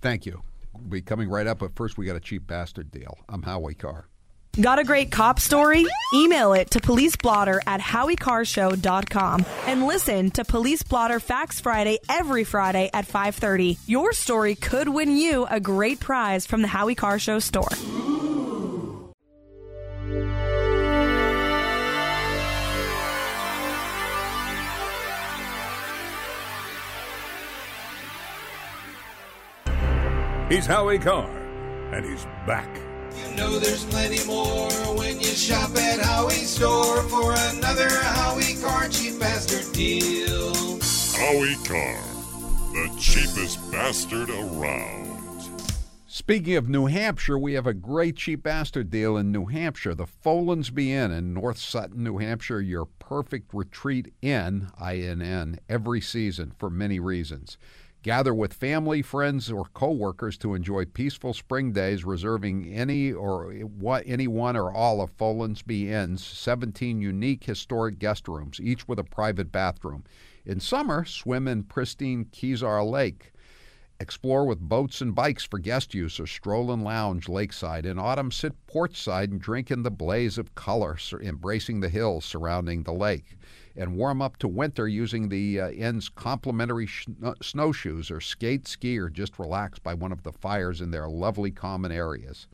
Thank 0.00 0.26
you. 0.26 0.42
We'll 0.72 0.84
be 0.84 1.02
coming 1.02 1.28
right 1.28 1.46
up, 1.46 1.58
but 1.58 1.74
first 1.76 1.98
we 1.98 2.06
got 2.06 2.16
a 2.16 2.20
cheap 2.20 2.46
bastard 2.46 2.90
deal. 2.90 3.18
I'm 3.28 3.42
Howie 3.42 3.74
Carr. 3.74 4.06
Got 4.60 4.80
a 4.80 4.84
great 4.84 5.12
cop 5.12 5.38
story? 5.38 5.86
Email 6.12 6.54
it 6.54 6.72
to 6.72 6.80
policeblotter 6.80 7.60
at 7.68 7.80
howiecarrshow.com 7.80 9.46
and 9.66 9.86
listen 9.86 10.30
to 10.32 10.44
Police 10.44 10.82
Blotter 10.82 11.20
Facts 11.20 11.60
Friday 11.60 11.98
every 12.08 12.42
Friday 12.42 12.90
at 12.92 13.06
5.30. 13.06 13.78
Your 13.86 14.12
story 14.12 14.56
could 14.56 14.88
win 14.88 15.16
you 15.16 15.46
a 15.46 15.60
great 15.60 16.00
prize 16.00 16.46
from 16.46 16.62
the 16.62 16.68
Howie 16.68 16.96
Carr 16.96 17.20
Show 17.20 17.38
store. 17.38 17.68
He's 30.50 30.66
Howie 30.66 30.98
Carr, 30.98 31.30
and 31.92 32.04
he's 32.04 32.24
back. 32.44 32.68
You 33.14 33.36
know 33.36 33.60
there's 33.60 33.84
plenty 33.84 34.26
more 34.26 34.68
when 34.96 35.20
you 35.20 35.26
shop 35.26 35.76
at 35.76 36.00
Howie's 36.00 36.50
store 36.50 37.04
for 37.04 37.34
another 37.36 37.88
Howie 37.88 38.56
Carr 38.60 38.88
cheap 38.88 39.20
bastard 39.20 39.72
deal. 39.72 40.52
Howie 41.14 41.54
Carr, 41.64 42.02
the 42.72 42.92
cheapest 42.98 43.70
bastard 43.70 44.28
around. 44.28 45.08
Speaking 46.08 46.56
of 46.56 46.68
New 46.68 46.86
Hampshire, 46.86 47.38
we 47.38 47.52
have 47.52 47.68
a 47.68 47.72
great 47.72 48.16
cheap 48.16 48.42
bastard 48.42 48.90
deal 48.90 49.16
in 49.16 49.30
New 49.30 49.46
Hampshire. 49.46 49.94
The 49.94 50.06
Follansbee 50.06 50.88
Inn 50.88 51.12
in 51.12 51.32
North 51.32 51.58
Sutton, 51.58 52.02
New 52.02 52.18
Hampshire, 52.18 52.60
your 52.60 52.86
perfect 52.86 53.54
retreat 53.54 54.12
inn, 54.20 54.72
I-N-N, 54.76 55.60
every 55.68 56.00
season 56.00 56.52
for 56.58 56.68
many 56.68 56.98
reasons. 56.98 57.56
Gather 58.02 58.32
with 58.32 58.54
family, 58.54 59.02
friends, 59.02 59.50
or 59.50 59.66
coworkers 59.74 60.38
to 60.38 60.54
enjoy 60.54 60.86
peaceful 60.86 61.34
spring 61.34 61.72
days, 61.72 62.02
reserving 62.02 62.72
any 62.72 63.12
or 63.12 63.52
what 63.52 64.04
any 64.06 64.26
one 64.26 64.56
or 64.56 64.72
all 64.72 65.02
of 65.02 65.14
Follansbee 65.18 65.88
Inn's 65.88 66.24
17 66.24 67.02
unique 67.02 67.44
historic 67.44 67.98
guest 67.98 68.26
rooms, 68.26 68.58
each 68.58 68.88
with 68.88 68.98
a 68.98 69.04
private 69.04 69.52
bathroom. 69.52 70.04
In 70.46 70.60
summer, 70.60 71.04
swim 71.04 71.46
in 71.46 71.64
pristine 71.64 72.24
Kezar 72.24 72.82
Lake. 72.82 73.32
Explore 74.00 74.46
with 74.46 74.60
boats 74.60 75.02
and 75.02 75.14
bikes 75.14 75.44
for 75.44 75.58
guest 75.58 75.92
use 75.92 76.18
or 76.18 76.26
stroll 76.26 76.72
and 76.72 76.82
lounge 76.82 77.28
lakeside. 77.28 77.84
In 77.84 77.98
autumn, 77.98 78.30
sit 78.30 78.54
porchside 78.66 79.30
and 79.30 79.38
drink 79.38 79.70
in 79.70 79.82
the 79.82 79.90
blaze 79.90 80.38
of 80.38 80.54
color, 80.54 80.96
embracing 81.20 81.80
the 81.80 81.90
hills 81.90 82.24
surrounding 82.24 82.84
the 82.84 82.94
lake 82.94 83.36
and 83.76 83.96
warm 83.96 84.20
up 84.20 84.36
to 84.38 84.48
winter 84.48 84.88
using 84.88 85.28
the 85.28 85.60
uh, 85.60 85.70
inn's 85.70 86.08
complimentary 86.08 86.86
sh- 86.86 87.06
snowshoes 87.42 88.10
or 88.10 88.20
skate, 88.20 88.66
ski, 88.66 88.98
or 88.98 89.08
just 89.08 89.38
relax 89.38 89.78
by 89.78 89.94
one 89.94 90.12
of 90.12 90.22
the 90.22 90.32
fires 90.32 90.80
in 90.80 90.90
their 90.90 91.08
lovely 91.08 91.50
common 91.50 91.92
areas. 91.92 92.46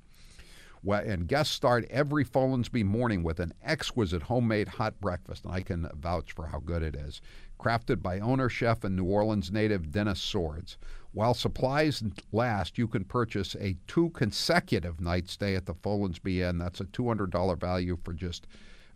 Well, 0.83 1.03
and 1.05 1.27
guests 1.27 1.53
start 1.53 1.85
every 1.91 2.25
Follansbee 2.25 2.85
morning 2.85 3.25
with 3.25 3.41
an 3.41 3.53
exquisite 3.61 4.23
homemade 4.23 4.69
hot 4.69 5.01
breakfast, 5.01 5.45
and 5.45 5.53
I 5.53 5.63
can 5.63 5.89
vouch 5.95 6.33
for 6.33 6.47
how 6.47 6.61
good 6.61 6.83
it 6.83 6.95
is. 6.95 7.21
Crafted 7.59 8.03
by 8.03 8.21
owner 8.21 8.49
chef 8.49 8.85
and 8.85 8.95
New 8.95 9.07
Orleans 9.07 9.51
native 9.51 9.91
Dennis 9.91 10.21
Swords. 10.21 10.77
While 11.13 11.35
supplies 11.35 12.05
last, 12.31 12.79
you 12.79 12.87
can 12.87 13.05
purchase 13.05 13.57
a 13.57 13.77
two 13.89 14.11
consecutive 14.11 15.01
night 15.01 15.29
stay 15.29 15.57
at 15.57 15.67
the 15.67 15.75
Follansbee 15.75 16.47
Inn. 16.49 16.59
That's 16.59 16.81
a 16.81 16.85
$200 16.85 17.59
value 17.59 17.99
for 18.05 18.13
just 18.13 18.47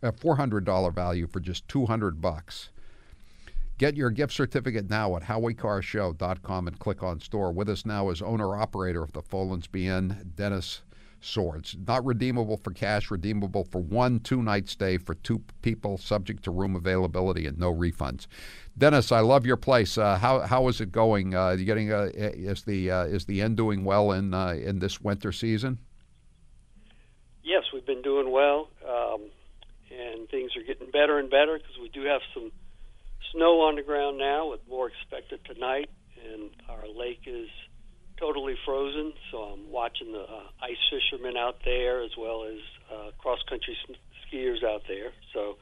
a 0.03 0.13
$400 0.13 0.95
value 0.95 1.27
for 1.27 1.41
just 1.41 1.67
200 1.69 2.21
bucks. 2.21 2.71
Get 3.79 3.97
your 3.97 4.11
gift 4.11 4.35
certificate 4.35 4.91
now 4.91 5.17
at 5.17 5.23
howiecarrshow.com 5.23 6.67
and 6.67 6.79
click 6.79 7.03
on 7.03 7.19
store. 7.21 7.51
With 7.51 7.69
us 7.69 7.87
now 7.87 8.11
is 8.11 8.21
owner 8.21 8.55
operator 8.55 9.03
of 9.03 9.13
the 9.13 9.23
Follansbee 9.23 9.87
Inn, 9.87 10.33
Dennis 10.35 10.83
Swords. 11.23 11.77
Not 11.87 12.05
redeemable 12.05 12.59
for 12.59 12.73
cash, 12.73 13.11
redeemable 13.11 13.65
for 13.65 13.81
one 13.81 14.21
two 14.21 14.43
night 14.43 14.69
stay 14.69 14.99
for 14.99 15.15
two 15.15 15.43
people, 15.63 15.99
subject 15.99 16.43
to 16.45 16.51
room 16.51 16.77
availability 16.77 17.47
and 17.47 17.59
no 17.59 17.73
refunds. 17.73 18.27
Dennis, 18.77 19.13
I 19.13 19.21
love 19.21 19.47
your 19.47 19.57
place. 19.57 19.97
Uh, 19.99 20.19
how 20.19 20.41
how 20.41 20.69
is 20.69 20.81
it 20.81 20.93
going? 20.93 21.35
Uh, 21.35 21.51
you 21.51 21.65
getting 21.65 21.93
uh, 21.93 22.11
is 22.15 22.63
the 22.65 22.91
uh, 22.91 23.05
is 23.05 23.27
the 23.27 23.41
inn 23.41 23.55
doing 23.55 23.85
well 23.85 24.13
in 24.13 24.33
uh, 24.33 24.51
in 24.53 24.79
this 24.79 25.01
winter 25.01 25.33
season? 25.33 25.79
Yes, 27.43 27.65
we've 27.73 27.87
been 27.87 28.03
doing 28.03 28.31
well, 28.31 28.69
um, 28.89 29.23
and 30.01 30.29
things 30.29 30.51
are 30.57 30.63
getting 30.63 30.91
better 30.91 31.19
and 31.19 31.31
better 31.31 31.59
because 31.59 31.77
we 31.81 31.89
do 31.89 32.05
have 32.05 32.21
some 32.35 32.51
snow 33.33 33.61
on 33.61 33.77
the 33.77 33.83
ground 33.83 34.19
now, 34.19 34.51
with 34.51 34.61
more 34.69 34.89
expected 34.89 35.41
tonight, 35.45 35.91
and 36.33 36.51
our 36.69 36.89
lake 36.89 37.23
is 37.27 37.49
totally 38.19 38.55
frozen. 38.65 39.13
So 39.31 39.39
I'm 39.39 39.71
watching 39.71 40.13
the 40.13 40.23
uh, 40.23 40.49
ice 40.63 40.83
fishermen 40.91 41.37
out 41.37 41.57
there 41.65 42.03
as 42.03 42.11
well 42.19 42.45
as 42.45 42.59
uh, 42.93 43.11
cross 43.19 43.39
country 43.49 43.77
skiers 44.27 44.63
out 44.65 44.83
there. 44.89 45.13
So 45.33 45.57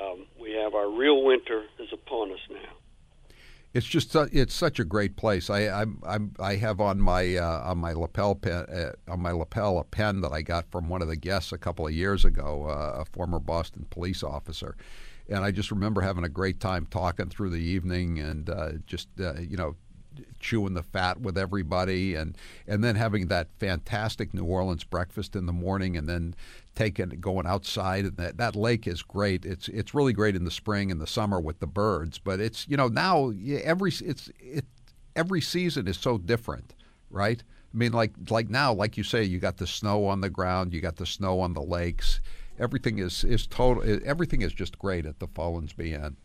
um, 0.00 0.26
we 0.40 0.52
have 0.52 0.74
our 0.74 0.90
real 0.90 1.24
winter 1.24 1.64
is 1.78 1.88
upon 1.92 2.30
us 2.32 2.44
now. 2.50 2.77
It's 3.74 3.86
just 3.86 4.16
uh, 4.16 4.26
it's 4.32 4.54
such 4.54 4.78
a 4.78 4.84
great 4.84 5.16
place. 5.16 5.50
I 5.50 5.68
I'm, 5.68 6.02
I'm 6.06 6.34
I 6.40 6.56
have 6.56 6.80
on 6.80 7.00
my 7.00 7.36
uh, 7.36 7.70
on 7.70 7.78
my 7.78 7.92
lapel 7.92 8.34
pen 8.34 8.64
uh, 8.64 8.92
on 9.08 9.20
my 9.20 9.30
lapel 9.30 9.78
a 9.78 9.84
pen 9.84 10.22
that 10.22 10.32
I 10.32 10.42
got 10.42 10.70
from 10.70 10.88
one 10.88 11.02
of 11.02 11.08
the 11.08 11.16
guests 11.16 11.52
a 11.52 11.58
couple 11.58 11.86
of 11.86 11.92
years 11.92 12.24
ago, 12.24 12.66
uh, 12.68 13.02
a 13.02 13.04
former 13.04 13.38
Boston 13.38 13.86
police 13.90 14.22
officer, 14.22 14.74
and 15.28 15.44
I 15.44 15.50
just 15.50 15.70
remember 15.70 16.00
having 16.00 16.24
a 16.24 16.30
great 16.30 16.60
time 16.60 16.86
talking 16.90 17.28
through 17.28 17.50
the 17.50 17.56
evening 17.56 18.18
and 18.18 18.48
uh, 18.48 18.72
just 18.86 19.08
you 19.18 19.56
know 19.56 19.76
chewing 20.40 20.74
the 20.74 20.82
fat 20.82 21.20
with 21.20 21.36
everybody 21.36 22.14
and 22.14 22.36
and 22.66 22.82
then 22.82 22.96
having 22.96 23.28
that 23.28 23.48
fantastic 23.58 24.32
New 24.34 24.44
Orleans 24.44 24.84
breakfast 24.84 25.36
in 25.36 25.46
the 25.46 25.52
morning 25.52 25.96
and 25.96 26.08
then 26.08 26.34
taking 26.78 27.08
going 27.20 27.44
outside 27.44 28.04
and 28.04 28.16
that, 28.16 28.36
that 28.36 28.54
lake 28.54 28.86
is 28.86 29.02
great. 29.02 29.44
It's 29.44 29.66
it's 29.68 29.94
really 29.94 30.12
great 30.12 30.36
in 30.36 30.44
the 30.44 30.50
spring 30.50 30.92
and 30.92 31.00
the 31.00 31.08
summer 31.08 31.40
with 31.40 31.58
the 31.58 31.66
birds 31.66 32.18
but 32.18 32.38
it's 32.38 32.68
you 32.68 32.76
know 32.76 32.86
now 32.86 33.32
every 33.64 33.90
it's 33.90 34.30
it 34.38 34.64
every 35.16 35.40
season 35.40 35.88
is 35.88 35.98
so 35.98 36.18
different 36.18 36.74
right? 37.10 37.42
I 37.74 37.76
mean 37.76 37.90
like 37.90 38.12
like 38.30 38.48
now 38.48 38.72
like 38.72 38.96
you 38.96 39.02
say 39.02 39.24
you 39.24 39.40
got 39.40 39.56
the 39.56 39.66
snow 39.66 40.06
on 40.06 40.20
the 40.20 40.30
ground 40.30 40.72
you 40.72 40.80
got 40.80 40.96
the 40.96 41.06
snow 41.06 41.40
on 41.40 41.52
the 41.52 41.62
lakes. 41.62 42.20
Everything 42.60 43.00
is 43.00 43.24
is 43.24 43.48
total 43.48 43.82
everything 44.04 44.42
is 44.42 44.52
just 44.52 44.78
great 44.78 45.04
at 45.04 45.18
the 45.18 45.26
Follansbee 45.26 45.94
Inn. 45.94 46.16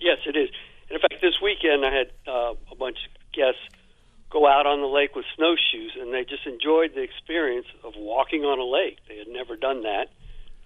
Yes 0.00 0.18
it 0.26 0.36
is. 0.36 0.50
And 0.88 0.96
in 0.96 1.00
fact, 1.00 1.22
this 1.22 1.40
weekend 1.40 1.84
I 1.84 1.94
had 1.94 2.10
uh, 2.26 2.54
a 2.72 2.74
bunch 2.74 2.98
of 3.06 3.32
guests 3.32 3.60
go 4.30 4.46
out 4.46 4.66
on 4.66 4.80
the 4.80 4.86
lake 4.86 5.14
with 5.16 5.24
snowshoes, 5.36 5.96
and 6.00 6.12
they 6.12 6.24
just 6.24 6.46
enjoyed 6.46 6.94
the 6.94 7.02
experience 7.02 7.66
of 7.84 7.94
walking 7.96 8.42
on 8.42 8.58
a 8.58 8.64
lake. 8.64 8.98
They 9.08 9.18
had 9.18 9.28
never 9.28 9.56
done 9.56 9.82
that, 9.82 10.08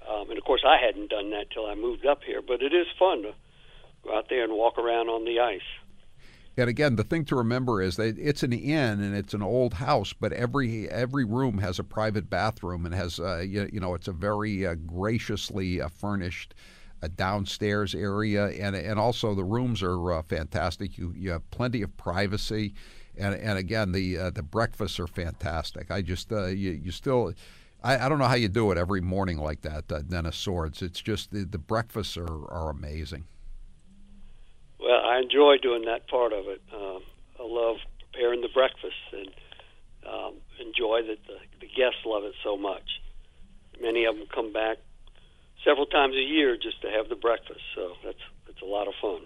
um, 0.09 0.31
and 0.31 0.39
of 0.39 0.45
course, 0.45 0.63
I 0.67 0.79
hadn't 0.85 1.11
done 1.11 1.31
that 1.31 1.51
till 1.51 1.67
I 1.67 1.75
moved 1.75 2.07
up 2.07 2.23
here. 2.25 2.43
But 2.43 2.63
it 2.63 2.75
is 2.75 2.87
fun 2.99 3.23
to 3.23 3.35
go 4.05 4.17
out 4.17 4.27
there 4.29 4.45
and 4.45 4.53
walk 4.53 4.79
around 4.79 5.09
on 5.09 5.25
the 5.25 5.41
ice. 5.41 5.61
And 6.57 6.69
again, 6.69 6.97
the 6.97 7.05
thing 7.05 7.25
to 7.27 7.37
remember 7.37 7.81
is 7.81 7.97
that 7.97 8.19
it's 8.19 8.43
an 8.43 8.53
inn 8.53 9.01
and 9.01 9.17
it's 9.17 9.33
an 9.33 9.43
old 9.43 9.75
house, 9.75 10.13
but 10.13 10.33
every 10.33 10.89
every 10.91 11.25
room 11.25 11.59
has 11.59 11.79
a 11.79 11.85
private 11.85 12.29
bathroom 12.29 12.85
and 12.85 12.95
has 12.95 13.19
uh, 13.19 13.39
you, 13.39 13.71
you, 13.73 13.81
know 13.81 13.95
it's 13.95 14.09
a 14.09 14.13
very 14.13 14.67
uh, 14.67 14.75
graciously 14.75 15.81
uh, 15.81 15.89
furnished 15.89 16.55
a 17.01 17.09
downstairs 17.09 17.95
area, 17.95 18.49
and 18.49 18.77
and 18.77 18.99
also 18.99 19.35
the 19.35 19.45
rooms 19.45 19.83
are 19.83 20.13
uh, 20.13 20.23
fantastic. 20.23 20.99
You 20.99 21.15
you 21.17 21.31
have 21.31 21.51
plenty 21.51 21.81
of 21.81 21.97
privacy, 21.97 22.75
and 23.23 23.35
and 23.35 23.59
again 23.59 23.93
the 23.93 24.19
uh, 24.19 24.31
the 24.31 24.43
breakfasts 24.43 24.99
are 24.99 25.07
fantastic. 25.07 25.91
I 25.91 26.03
just 26.03 26.33
uh, 26.33 26.47
you 26.47 26.73
you 26.73 26.91
still. 26.91 27.33
I, 27.85 28.07
I 28.07 28.09
don't 28.09 28.21
know 28.21 28.27
how 28.27 28.37
you 28.37 28.49
do 28.49 28.71
it 28.71 28.79
every 28.79 29.01
morning 29.01 29.39
like 29.39 29.63
that, 29.63 29.91
uh, 29.91 30.03
Dennis 30.03 30.37
Swords. 30.37 30.83
It's 30.83 31.01
just 31.01 31.33
the, 31.33 31.45
the 31.45 31.59
breakfasts 31.59 32.17
are, 32.17 32.49
are 32.49 32.71
amazing. 32.71 33.25
Well, 34.79 35.01
I 35.05 35.19
enjoy 35.19 35.57
doing 35.59 35.85
that 35.87 36.07
part 36.07 36.33
of 36.33 36.47
it. 36.47 36.63
Um, 36.73 37.03
I 37.41 37.43
love 37.43 37.79
preparing 37.99 38.41
the 38.41 38.51
breakfast 38.55 38.95
and 39.13 39.31
um, 40.09 40.35
enjoy 40.61 41.03
that 41.09 41.27
the, 41.27 41.39
the 41.61 41.67
guests 41.67 42.07
love 42.07 42.23
it 42.23 42.35
so 42.45 42.57
much. 42.57 43.01
Many 43.81 44.05
of 44.05 44.17
them 44.17 44.29
come 44.33 44.53
back 44.53 44.79
several 45.65 45.87
times 45.87 46.15
a 46.15 46.23
year 46.23 46.57
just 46.57 46.81
to 46.83 46.91
have 46.91 47.09
the 47.09 47.17
breakfast. 47.17 47.63
So 47.75 47.95
that's 48.05 48.23
that's 48.47 48.63
a 48.63 48.67
lot 48.67 48.87
of 48.87 48.95
fun. 49.01 49.23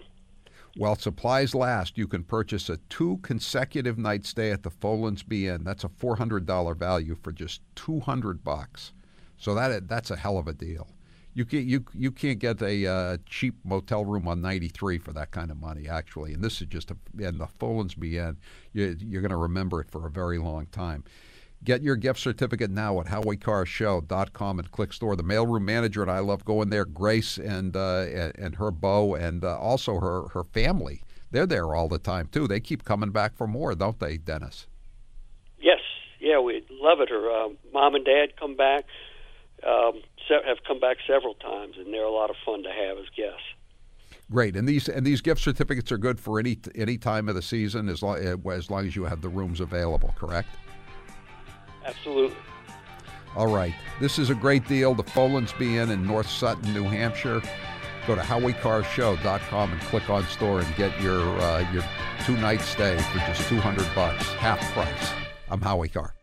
While 0.77 0.95
supplies 0.95 1.55
last, 1.55 1.97
you 1.97 2.07
can 2.07 2.23
purchase 2.23 2.69
a 2.69 2.77
two 2.89 3.17
consecutive 3.23 3.97
night 3.97 4.25
stay 4.25 4.51
at 4.51 4.61
the 4.61 4.69
Follansbee 4.69 5.53
Inn. 5.53 5.63
That's 5.63 5.83
a 5.83 5.89
four 5.89 6.15
hundred 6.15 6.45
dollar 6.45 6.75
value 6.75 7.15
for 7.21 7.31
just 7.31 7.61
two 7.75 7.99
hundred 7.99 8.43
bucks. 8.43 8.93
So 9.37 9.55
that 9.55 9.87
that's 9.87 10.11
a 10.11 10.15
hell 10.15 10.37
of 10.37 10.47
a 10.47 10.53
deal. 10.53 10.87
You 11.33 11.45
can't 11.45 11.65
you 11.65 11.85
you 11.93 12.11
can't 12.11 12.39
get 12.39 12.61
a 12.61 12.85
uh, 12.85 13.17
cheap 13.25 13.55
motel 13.63 14.05
room 14.05 14.27
on 14.27 14.41
93 14.41 14.97
for 14.97 15.13
that 15.13 15.31
kind 15.31 15.51
of 15.51 15.57
money 15.57 15.87
actually. 15.87 16.33
And 16.33 16.43
this 16.43 16.61
is 16.61 16.67
just 16.67 16.91
a 16.91 16.97
and 17.19 17.39
the 17.39 17.47
Follansbee 17.59 18.13
Inn. 18.13 18.37
You, 18.73 18.95
you're 18.99 19.21
going 19.21 19.29
to 19.31 19.37
remember 19.37 19.81
it 19.81 19.89
for 19.89 20.05
a 20.05 20.11
very 20.11 20.37
long 20.37 20.67
time. 20.67 21.03
Get 21.63 21.81
your 21.81 21.95
gift 21.95 22.19
certificate 22.19 22.69
now 22.69 22.99
at 22.99 23.07
HowieCarrShow.com 23.07 24.59
and 24.59 24.71
click 24.71 24.93
store. 24.93 25.15
The 25.15 25.23
mailroom 25.23 25.63
manager 25.63 26.01
and 26.01 26.11
I 26.11 26.19
love 26.19 26.45
going 26.45 26.69
there. 26.69 26.85
Grace 26.85 27.37
and 27.37 27.75
uh, 27.75 28.31
and 28.37 28.55
her 28.55 28.71
beau 28.71 29.15
and 29.15 29.43
uh, 29.43 29.57
also 29.57 29.99
her 29.99 30.27
her 30.29 30.43
family. 30.43 31.01
They're 31.31 31.47
there 31.47 31.75
all 31.75 31.89
the 31.89 31.99
time 31.99 32.27
too. 32.31 32.47
They 32.47 32.59
keep 32.59 32.85
coming 32.85 33.09
back 33.09 33.35
for 33.35 33.47
more, 33.47 33.75
don't 33.75 33.99
they, 33.99 34.17
Dennis? 34.17 34.67
Yes, 35.59 35.79
yeah, 36.19 36.39
we 36.39 36.63
love 36.69 37.01
it. 37.01 37.09
Her 37.09 37.29
uh, 37.29 37.49
mom 37.73 37.95
and 37.95 38.05
dad 38.05 38.37
come 38.39 38.55
back, 38.55 38.85
um, 39.65 40.01
have 40.29 40.57
come 40.65 40.79
back 40.79 40.97
several 41.07 41.33
times, 41.33 41.75
and 41.77 41.93
they're 41.93 42.03
a 42.03 42.11
lot 42.11 42.29
of 42.29 42.35
fun 42.45 42.63
to 42.63 42.69
have 42.69 42.97
as 42.97 43.05
guests. 43.15 43.41
Great, 44.29 44.55
and 44.55 44.67
these 44.67 44.87
and 44.87 45.05
these 45.05 45.21
gift 45.21 45.41
certificates 45.41 45.91
are 45.91 45.97
good 45.97 46.19
for 46.19 46.39
any 46.39 46.59
any 46.75 46.97
time 46.97 47.27
of 47.27 47.35
the 47.35 47.41
season 47.41 47.89
as 47.89 48.01
long 48.01 48.17
as 48.17 48.69
long 48.69 48.85
as 48.85 48.95
you 48.95 49.05
have 49.05 49.21
the 49.21 49.29
rooms 49.29 49.59
available. 49.59 50.13
Correct? 50.17 50.49
Absolutely. 51.87 52.37
All 53.35 53.47
right. 53.47 53.73
This 53.99 54.19
is 54.19 54.29
a 54.29 54.35
great 54.35 54.67
deal. 54.67 54.93
The 54.93 55.03
Follansbee 55.03 55.81
Inn 55.81 55.91
in 55.91 56.05
North 56.05 56.29
Sutton, 56.29 56.73
New 56.73 56.83
Hampshire. 56.83 57.41
Go 58.05 58.15
to 58.15 58.21
HowieCarrShow.com 58.21 59.71
and 59.71 59.81
click 59.81 60.09
on 60.09 60.23
store 60.25 60.61
and 60.61 60.75
get 60.75 60.99
your 61.01 61.21
uh, 61.21 61.71
your 61.71 61.83
two 62.25 62.37
night 62.37 62.61
stay 62.61 62.97
for 62.97 63.19
just 63.19 63.47
200 63.49 63.87
bucks, 63.93 64.25
half 64.33 64.59
price. 64.73 65.11
I'm 65.49 65.61
Howie 65.61 65.89
Carr. 65.89 66.16